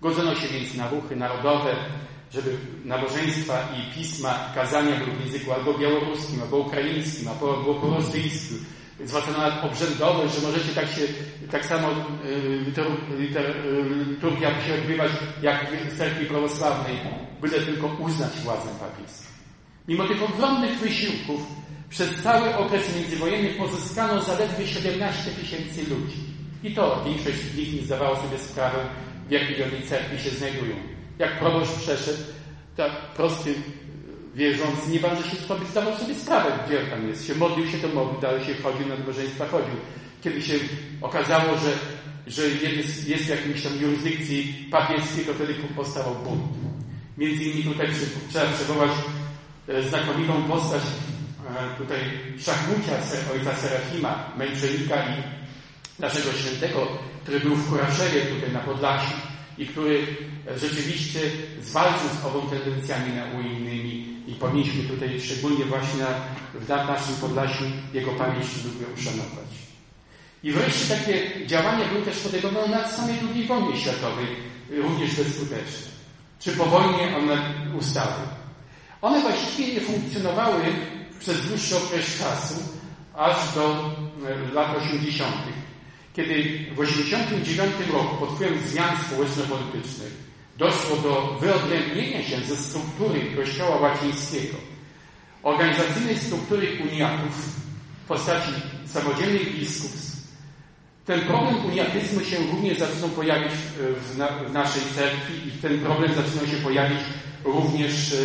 Godzono 0.00 0.34
się 0.34 0.48
więc 0.48 0.74
na 0.74 0.90
ruchy 0.90 1.16
narodowe, 1.16 1.76
żeby 2.32 2.56
nabożeństwa 2.84 3.68
i 3.76 3.94
pisma, 3.94 4.52
kazania 4.54 4.96
były 4.96 5.16
w 5.16 5.24
języku 5.24 5.52
albo 5.52 5.78
białoruskim, 5.78 6.42
albo 6.42 6.56
ukraińskim, 6.56 7.28
albo, 7.28 7.56
albo 7.56 7.74
po 7.74 7.90
rosyjsku. 7.90 8.54
Zwłaszcza 9.04 9.30
nawet 9.30 9.64
obrzędowe, 9.64 10.28
że 10.28 10.46
możecie 10.46 10.74
tak 10.74 10.88
się, 10.88 11.02
tak 11.50 11.66
samo 11.66 11.88
liturgia 14.08 14.62
się 14.66 14.74
odbywać 14.74 15.12
jak 15.42 15.70
w 15.70 15.98
cerkwi 15.98 16.26
prawosławnej, 16.26 16.96
byle 17.40 17.60
tylko 17.60 17.86
uznać 17.86 18.32
władzę 18.44 18.68
papieską. 18.80 19.26
Mimo 19.88 20.08
tych 20.08 20.22
ogromnych 20.22 20.78
wysiłków 20.78 21.42
przez 21.88 22.22
cały 22.22 22.56
okres 22.56 22.96
międzywojenny 22.96 23.54
pozyskano 23.54 24.22
zaledwie 24.22 24.66
17 24.66 25.30
tysięcy 25.30 25.80
ludzi. 25.90 26.18
I 26.62 26.74
to 26.74 27.04
większość 27.04 27.36
z 27.36 27.56
nich 27.56 27.74
nie 27.74 27.82
zdawała 27.82 28.16
sobie 28.16 28.38
sprawy, 28.38 28.78
w 29.28 29.30
jakiej 29.30 29.62
rodzaj 29.62 29.82
cerkwi 29.82 30.22
się 30.22 30.30
znajdują. 30.30 30.95
Jak 31.18 31.38
proboszcz 31.38 31.72
przeszedł, 31.72 32.22
tak 32.76 32.90
prosty 33.14 33.54
wierzący 34.34 34.90
nie 34.90 35.00
bardzo 35.00 35.22
się 35.22 35.36
sobie, 35.36 35.66
zdawał 35.66 35.96
sobie 35.96 36.14
sprawę, 36.14 36.50
gdzie 36.66 36.78
tam 36.78 37.08
jest. 37.08 37.26
Się 37.26 37.34
modlił 37.34 37.66
się, 37.70 37.78
to 37.78 37.88
modlił, 37.88 38.20
dalej 38.20 38.44
się 38.44 38.54
chodził, 38.54 38.88
na 38.88 38.96
nabożeństwa 38.96 39.46
chodził. 39.46 39.74
Kiedy 40.22 40.42
się 40.42 40.54
okazało, 41.02 41.58
że, 41.58 41.72
że 42.26 42.48
jest, 42.48 43.08
jest 43.08 43.24
w 43.24 43.28
jakimś 43.28 43.62
tam 43.62 43.72
jurysdykcji 43.80 44.68
papieskiej, 44.70 45.24
to 45.24 45.34
wtedy 45.34 45.54
powstawał 45.54 46.14
bunt. 46.14 46.42
Między 47.18 47.44
innymi 47.44 47.64
tutaj 47.64 47.88
trzeba 48.30 48.46
przywołać 48.46 48.90
e, 49.68 49.82
znakomitą 49.82 50.42
postać 50.42 50.82
e, 50.82 51.78
tutaj 51.78 51.98
Szachmucia, 52.38 52.92
ojca 53.32 53.56
Serafima, 53.56 54.32
męczennika 54.38 54.96
i 54.96 55.22
naszego 55.98 56.32
świętego, 56.32 56.88
który 57.22 57.40
był 57.40 57.54
w 57.54 57.70
Kuraszewie 57.70 58.20
tutaj 58.20 58.52
na 58.52 58.60
Podlasiu 58.60 59.12
i 59.58 59.66
który 59.66 60.06
rzeczywiście 60.54 61.20
zwalczył 61.62 62.08
z 62.22 62.24
ową 62.24 62.50
tendencjami 62.50 63.12
nauinnymi 63.14 64.16
i 64.26 64.34
powinniśmy 64.34 64.82
tutaj 64.82 65.20
szczególnie 65.20 65.64
właśnie 65.64 66.04
w 66.54 66.68
naszym 66.68 67.14
Podlasiu 67.20 67.64
jego 67.94 68.12
pamięć 68.12 68.46
lubię 68.64 68.86
uszanować. 68.94 69.50
I 70.42 70.52
wreszcie 70.52 70.94
takie 70.96 71.46
działania 71.46 71.88
były 71.88 72.02
też 72.02 72.18
podejmowane 72.18 72.68
na 72.68 72.88
samej 72.88 73.16
II 73.34 73.46
wojnie 73.46 73.80
światowej, 73.80 74.26
również 74.70 75.14
bezskuteczne. 75.16 75.96
Czy 76.40 76.52
po 76.52 76.64
wojnie 76.64 77.16
one 77.16 77.54
ustały. 77.78 78.22
One 79.02 79.20
właściwie 79.20 79.74
nie 79.74 79.80
funkcjonowały 79.80 80.62
przez 81.20 81.48
dłuższy 81.48 81.76
okres 81.76 82.18
czasu, 82.18 82.54
aż 83.14 83.54
do 83.54 83.90
e, 84.28 84.54
lat 84.54 84.76
80., 84.76 85.32
kiedy 86.14 86.34
w 86.34 86.86
1989 86.86 87.92
roku 87.92 88.16
pod 88.16 88.34
wpływem 88.34 88.58
zmian 88.68 88.96
społeczno-politycznych 89.06 90.25
doszło 90.58 90.96
do 90.96 91.38
wyodrębnienia 91.40 92.22
się 92.22 92.40
ze 92.40 92.56
struktury 92.56 93.20
Kościoła 93.36 93.76
łacińskiego, 93.76 94.56
organizacyjnej 95.42 96.18
struktury 96.18 96.68
uniatów 96.92 97.30
w 98.04 98.08
postaci 98.08 98.52
samodzielnych 98.86 99.58
biskupstw, 99.58 100.16
ten 101.06 101.20
problem 101.20 101.66
uniatyzmu 101.66 102.20
się 102.20 102.36
również 102.52 102.78
zaczynał 102.78 103.08
pojawić 103.08 103.52
w, 103.78 104.18
na, 104.18 104.28
w, 104.28 104.52
naszej 104.52 104.82
cerkwi 104.94 105.48
i 105.48 105.50
ten 105.50 105.78
problem 105.78 106.14
zaczynał 106.14 106.46
się 106.46 106.56
pojawić 106.56 106.98
również 107.44 108.12
e, 108.12 108.16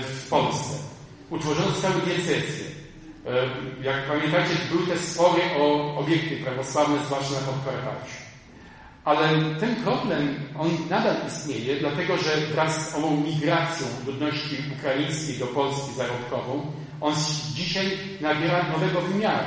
w 0.00 0.28
Polsce. 0.30 0.74
Utworzono 1.30 1.70
zostały 1.70 1.94
diecezje. 2.00 2.64
E, 3.26 3.46
jak 3.82 4.08
pamiętacie, 4.08 4.54
były 4.72 4.86
te 4.86 4.98
spory 4.98 5.42
o 5.58 5.96
obiekty 5.96 6.36
prawosławne, 6.36 6.96
zwłaszcza 7.06 7.34
na 7.34 7.40
Podkarpaciu. 7.40 8.23
Ale 9.04 9.28
ten 9.60 9.76
problem, 9.76 10.34
on 10.58 10.68
nadal 10.90 11.16
istnieje, 11.28 11.80
dlatego 11.80 12.16
że 12.16 12.46
wraz 12.52 12.90
z 12.90 12.94
ową 12.94 13.16
migracją 13.16 13.86
ludności 14.06 14.56
ukraińskiej 14.78 15.38
do 15.38 15.46
Polski 15.46 15.92
zarobkową, 15.96 16.72
on 17.00 17.14
dzisiaj 17.54 17.86
nabiera 18.20 18.62
nowego 18.72 19.00
wymiaru. 19.00 19.46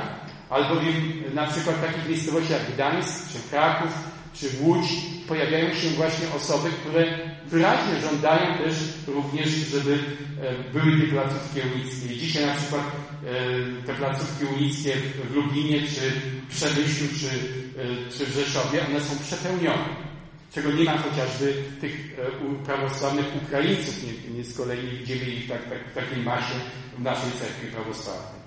Albowiem 0.50 0.94
na 1.34 1.46
przykład 1.46 1.76
w 1.76 1.86
takich 1.86 2.08
miejscowościach 2.08 2.60
jak 2.60 2.72
Gdańsk, 2.74 3.32
czy 3.32 3.50
Kraków, 3.50 3.90
czy 4.34 4.46
Łódź 4.60 4.88
pojawiają 5.28 5.74
się 5.74 5.88
właśnie 5.88 6.26
osoby, 6.36 6.70
które 6.70 7.04
wyraźnie 7.46 8.00
żądają 8.00 8.58
też 8.58 8.74
również, 9.06 9.48
żeby 9.48 9.98
e, 10.42 10.72
były 10.72 11.00
te 11.00 11.06
placówki 11.06 11.60
ulickie. 11.74 12.16
Dzisiaj 12.16 12.46
na 12.46 12.54
przykład 12.54 12.82
e, 12.82 13.86
te 13.86 13.94
placówki 13.94 14.44
ulickie 14.44 14.96
w 15.30 15.34
Lublinie, 15.34 15.80
czy 15.80 16.10
w 16.48 16.56
Przemyślu, 16.56 17.06
czy, 17.20 17.26
e, 17.26 18.10
czy 18.18 18.26
w 18.26 18.34
Rzeszowie, 18.34 18.86
one 18.86 19.00
są 19.00 19.18
przepełnione. 19.18 20.08
Czego 20.54 20.72
nie 20.72 20.84
ma 20.84 20.98
chociażby 20.98 21.54
tych 21.80 22.16
prawosławnych 22.64 23.26
Ukraińców, 23.42 23.94
nie, 24.04 24.38
nie 24.38 24.44
z 24.44 24.56
kolei 24.56 24.84
nie 24.84 24.92
widzimy 24.92 25.24
ich 25.24 25.48
tak, 25.48 25.64
tak, 25.68 25.78
w 25.90 25.94
takiej 25.94 26.22
masie 26.24 26.54
w 26.98 27.02
naszej 27.02 27.30
cerkwi 27.40 27.66
prawosławnej. 27.66 28.38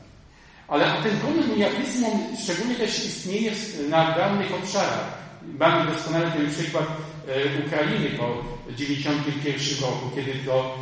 Ale 0.67 0.85
ten 1.03 1.17
problem 1.17 1.55
niejawizmu 1.55 2.29
szczególnie 2.43 2.75
też 2.75 3.05
istnieje 3.05 3.51
na 3.89 4.15
danych 4.15 4.53
obszarach. 4.53 5.21
Mamy 5.59 5.91
doskonale 5.91 6.31
ten 6.31 6.49
przykład 6.49 6.85
e, 7.27 7.65
Ukrainy 7.65 8.09
po 8.17 8.43
1991 8.77 9.89
roku, 9.89 10.15
kiedy 10.15 10.33
to 10.45 10.77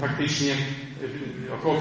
faktycznie 0.00 0.52
e, 0.52 1.54
około 1.54 1.74
15% 1.74 1.80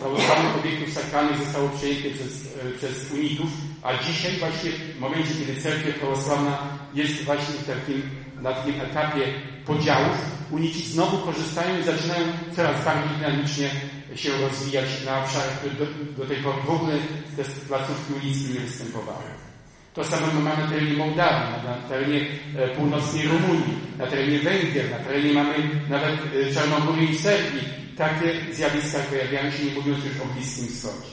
prawosławnych 0.00 0.56
obiektów 0.60 0.94
sakralnych 0.94 1.38
zostało 1.38 1.68
przejęte 1.68 2.10
przez, 2.10 2.46
e, 2.46 2.78
przez 2.78 3.12
unitów, 3.12 3.50
a 3.82 4.02
dzisiaj 4.02 4.32
właśnie 4.32 4.70
w 4.70 5.00
momencie, 5.00 5.34
kiedy 5.34 5.60
cerkiew 5.60 5.98
prawosławna 5.98 6.58
jest 6.94 7.22
właśnie 7.24 7.54
w 7.54 7.66
takim, 7.66 8.02
na 8.42 8.52
takim 8.52 8.80
etapie 8.80 9.22
podziałów, 9.66 10.16
unici 10.50 10.82
znowu 10.82 11.18
korzystają 11.18 11.80
i 11.80 11.84
zaczynają 11.84 12.24
coraz 12.56 12.84
bardziej 12.84 13.16
dynamicznie 13.18 13.70
się 14.14 14.30
rozwijać 14.40 14.86
na 15.06 15.24
obszarach, 15.24 15.58
które 15.58 15.74
do, 15.74 15.86
do 16.18 16.26
tej 16.26 16.36
pory 16.36 16.62
w 16.66 16.70
ogóle 16.70 16.94
te 17.36 17.44
placówki 17.44 18.12
ulickie 18.14 18.54
nie 18.54 18.60
występowały. 18.60 19.53
To 19.94 20.04
samo 20.04 20.26
mamy 20.40 20.62
na 20.62 20.68
terenie 20.68 20.96
Mołdawii, 20.96 21.64
na 21.64 21.88
terenie 21.88 22.20
e, 22.56 22.68
północnej 22.68 23.28
Rumunii, 23.28 23.78
na 23.98 24.06
terenie 24.06 24.38
Węgier, 24.38 24.90
na 24.90 24.98
terenie 24.98 25.32
mamy 25.32 25.54
nawet 25.88 26.14
e, 26.14 26.54
Czarnogóry 26.54 27.04
i 27.04 27.18
Serbii. 27.18 27.68
Takie 27.96 28.52
zjawiska 28.52 28.98
pojawiają 28.98 29.50
się, 29.50 29.64
nie 29.64 29.74
mówiąc 29.74 30.04
już 30.04 30.20
o 30.20 30.34
Bliskim 30.34 30.68
Wschodzie. 30.68 31.10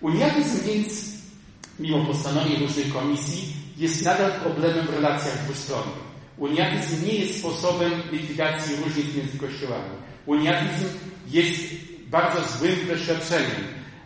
Uniatyzm 0.00 0.66
więc, 0.66 1.12
mimo 1.78 2.04
postanowień 2.04 2.56
różnych 2.56 2.94
komisji, 2.94 3.52
jest 3.76 4.04
nadal 4.04 4.32
problemem 4.32 4.86
w 4.86 4.90
relacjach 4.94 5.44
dwustronnych. 5.44 6.04
Uniatyzm 6.38 7.06
nie 7.06 7.14
jest 7.14 7.38
sposobem 7.38 7.92
likwidacji 8.12 8.76
różnic 8.76 9.16
między 9.16 9.38
kościołami. 9.38 9.90
Uniatyzm 10.26 10.88
jest 11.30 11.60
bardzo 12.10 12.58
złym 12.58 12.76
doświadczeniem, 12.88 13.64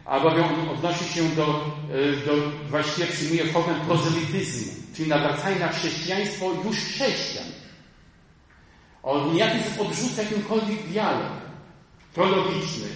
albowiem 0.09 0.45
on 0.45 0.69
odnosi 0.69 1.05
się 1.15 1.29
do, 1.29 1.45
e, 1.45 2.27
do 2.27 2.33
właściwie 2.71 3.07
przyjmuje 3.07 3.53
formę 3.53 3.75
prozelityzmu, 3.87 4.73
czyli 4.95 5.09
nawracania 5.09 5.59
na 5.59 5.69
chrześcijaństwo 5.73 6.47
już 6.65 6.77
chrześcijan. 6.77 7.45
Uniatyzm 9.03 9.81
odrzuca 9.81 10.23
jakimkolwiek 10.23 10.83
dialog 10.83 11.33
teologiczny, 12.15 12.87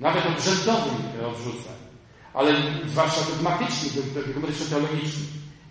nawet 0.00 0.26
obrzędowy 0.26 0.90
odrzuca, 1.26 1.70
ale 2.34 2.52
zwłaszcza 2.86 3.20
dogmatyczny, 3.30 4.02
dogmatyczno-teologiczny. 4.14 5.24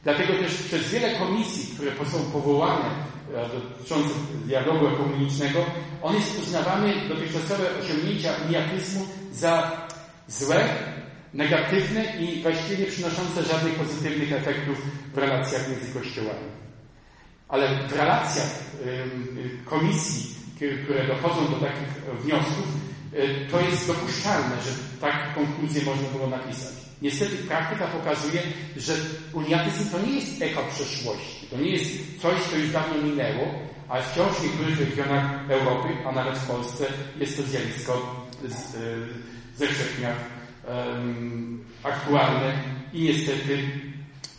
Dlatego 0.04 0.34
też 0.34 0.54
przez 0.54 0.90
wiele 0.90 1.20
komisji, 1.20 1.76
które 1.76 1.92
są 2.12 2.32
powołane 2.32 2.86
e, 3.36 3.50
dotyczące 3.50 4.10
dialogu 4.46 4.88
ekumenicznego, 4.88 5.66
on 6.02 6.16
jest 6.16 6.40
uznawany, 6.40 6.94
dotychczasowe 7.10 7.64
osiągnięcia 7.82 8.34
uniatyzmu 8.48 9.08
za 9.32 9.72
złe, 10.28 10.70
negatywne 11.34 12.06
i 12.20 12.42
właściwie 12.42 12.86
przynoszące 12.86 13.44
żadnych 13.44 13.76
pozytywnych 13.76 14.34
efektów 14.34 14.82
w 15.14 15.18
relacjach 15.18 15.70
między 15.70 16.00
kościołami. 16.00 16.52
Ale 17.48 17.88
w 17.88 17.94
relacjach 17.94 18.50
komisji, 19.66 20.36
które 20.84 21.08
dochodzą 21.08 21.52
do 21.52 21.58
takich 21.58 21.88
wniosków, 22.24 22.68
y, 23.14 23.52
to 23.52 23.62
jest 23.62 23.88
dopuszczalne, 23.88 24.56
że 24.66 24.72
tak 25.02 25.36
konkluzję 25.36 25.82
można 25.86 26.10
było 26.10 26.28
napisać. 26.28 26.74
Niestety 27.02 27.38
praktyka 27.38 27.88
pokazuje, 27.88 28.42
że 28.78 28.94
uniatyzm 29.34 29.90
to 29.90 30.00
nie 30.00 30.16
jest 30.16 30.42
echo 30.42 30.62
przeszłości. 30.74 31.48
To 31.50 31.58
nie 31.58 31.72
jest 31.72 32.22
coś, 32.22 32.42
co 32.52 32.58
już 32.58 32.70
dawno 32.70 33.02
minęło, 33.02 33.46
a 33.90 34.02
wciąż 34.02 34.38
w 34.38 34.44
niektórych 34.44 34.80
regionach 34.80 35.50
Europy, 35.50 35.90
a 36.08 36.12
nawet 36.12 36.38
w 36.38 36.48
Polsce 36.48 36.86
jest 37.20 37.38
to 37.38 37.44
zjawisko 37.44 38.26
y, 38.46 38.50
ze 39.62 39.68
wszechmiar 39.68 40.16
um, 40.68 41.64
aktualne 41.84 42.54
i 42.94 43.02
niestety 43.02 43.58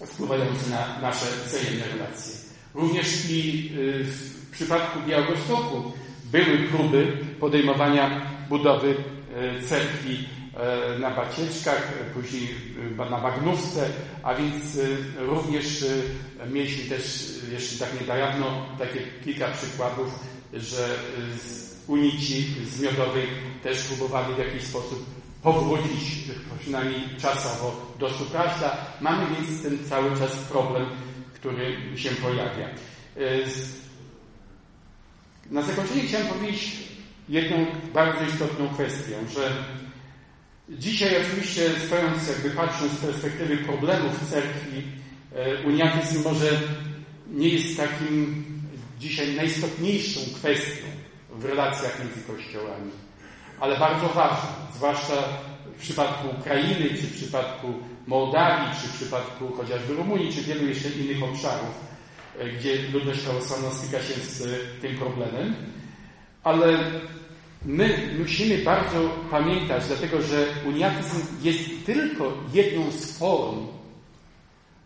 wpływające 0.06 0.70
na 0.70 1.00
nasze 1.00 1.26
wzajemne 1.46 1.84
relacje. 1.86 2.34
Również 2.74 3.30
i 3.30 3.70
y, 3.78 4.04
w 4.04 4.50
przypadku 4.50 4.98
Białegostoku 5.08 5.92
były 6.24 6.58
próby 6.58 7.16
podejmowania 7.40 8.26
budowy 8.48 8.90
y, 8.90 9.62
cerkwi 9.62 10.14
y, 10.96 10.98
na 10.98 11.10
Bacieczkach, 11.10 11.92
później 12.14 12.48
na 13.10 13.18
Bagnówce, 13.20 13.90
a 14.22 14.34
więc 14.34 14.78
również 15.18 15.84
mieliśmy 16.50 16.96
też 16.96 17.30
jeszcze 17.52 17.84
tak 17.84 18.00
niedawno 18.00 18.66
takie 18.78 19.00
kilka 19.24 19.48
przykładów, 19.48 20.18
że 20.52 20.88
unici 21.86 22.44
z 22.72 22.82
też 23.62 23.82
próbowali 23.82 24.34
w 24.34 24.38
jakiś 24.38 24.62
sposób 24.62 25.06
powrócić 25.42 26.24
przynajmniej 26.60 27.00
czasowo 27.20 27.94
do 27.98 28.10
Supraśla. 28.10 28.76
Mamy 29.00 29.26
więc 29.34 29.62
ten 29.62 29.78
cały 29.88 30.18
czas 30.18 30.36
problem 30.36 30.86
który 31.42 31.76
się 31.96 32.10
pojawia. 32.10 32.68
E, 33.16 33.20
na 35.50 35.62
zakończenie 35.62 36.02
chciałem 36.02 36.26
powiedzieć 36.26 36.72
jedną 37.28 37.66
bardzo 37.94 38.24
istotną 38.24 38.68
kwestię, 38.68 39.16
że 39.34 39.52
dzisiaj 40.68 41.22
oczywiście 41.22 41.70
stojąc, 41.86 42.28
jakby 42.28 42.50
patrząc 42.50 42.92
z 42.92 42.96
perspektywy 42.96 43.56
problemów 43.56 44.30
cerkwi, 44.30 44.82
e, 45.34 45.62
uniatyzm 45.62 46.24
może 46.24 46.60
nie 47.30 47.48
jest 47.48 47.76
takim 47.76 48.44
dzisiaj 49.00 49.34
najistotniejszą 49.36 50.20
kwestią 50.34 50.86
w 51.42 51.44
relacjach 51.44 51.98
między 51.98 52.20
kościołami, 52.20 52.90
ale 53.60 53.78
bardzo 53.78 54.08
ważną, 54.08 54.48
zwłaszcza 54.74 55.14
w 55.76 55.80
przypadku 55.80 56.28
Ukrainy, 56.40 56.88
czy 56.88 57.06
w 57.06 57.14
przypadku 57.14 57.74
Mołdawii, 58.06 58.80
czy 58.82 58.88
w 58.88 58.96
przypadku 58.96 59.56
chociażby 59.56 59.94
Rumunii, 59.94 60.32
czy 60.32 60.42
wielu 60.42 60.66
jeszcze 60.66 60.88
innych 60.88 61.22
obszarów, 61.22 61.74
e, 62.38 62.48
gdzie 62.48 62.82
ludność 62.92 63.20
prawosławna 63.20 63.70
styka 63.70 64.02
się 64.02 64.14
z 64.14 64.42
e, 64.42 64.46
tym 64.80 64.96
problemem. 64.96 65.54
Ale 66.44 66.78
my 67.64 68.14
musimy 68.18 68.58
bardzo 68.58 69.08
pamiętać, 69.30 69.86
dlatego 69.86 70.22
że 70.22 70.46
uniatyzm 70.66 71.26
jest 71.42 71.86
tylko 71.86 72.32
jedną 72.52 72.90
z 72.90 73.18
form 73.18 73.66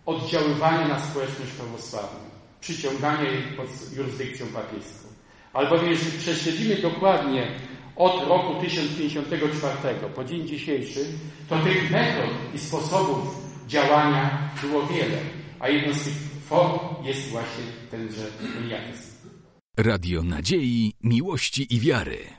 oddziaływania 0.07 0.89
na 0.89 1.01
społeczność 1.01 1.53
prawosławną, 1.53 2.19
przyciągania 2.61 3.31
jej 3.31 3.43
pod 3.43 3.67
jurysdykcją 3.97 4.47
papieską. 4.47 5.06
Albowiem, 5.57 5.91
jeżeli 5.91 6.19
prześledzimy 6.19 6.77
dokładnie 6.77 7.47
od 7.97 8.29
roku 8.29 8.61
1054 8.61 9.99
po 10.15 10.25
dzień 10.25 10.49
dzisiejszy, 10.49 11.01
to 11.49 11.59
tych 11.59 11.91
metod 11.91 12.31
i 12.55 12.59
sposobów 12.59 13.19
działania 13.69 14.51
było 14.63 14.87
wiele, 14.87 15.19
a 15.61 15.69
jedną 15.69 15.95
z 15.95 16.05
tych 16.05 16.13
form 16.49 16.79
jest 17.05 17.29
właśnie 17.29 17.65
tenże 17.91 18.27
uniatyzm. 18.65 19.17
Radio 19.77 20.23
Nadziei, 20.23 20.93
Miłości 21.03 21.75
i 21.75 21.81
Wiary. 21.81 22.36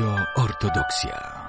Radio 0.00 0.16
Ortodoksja. 0.34 1.39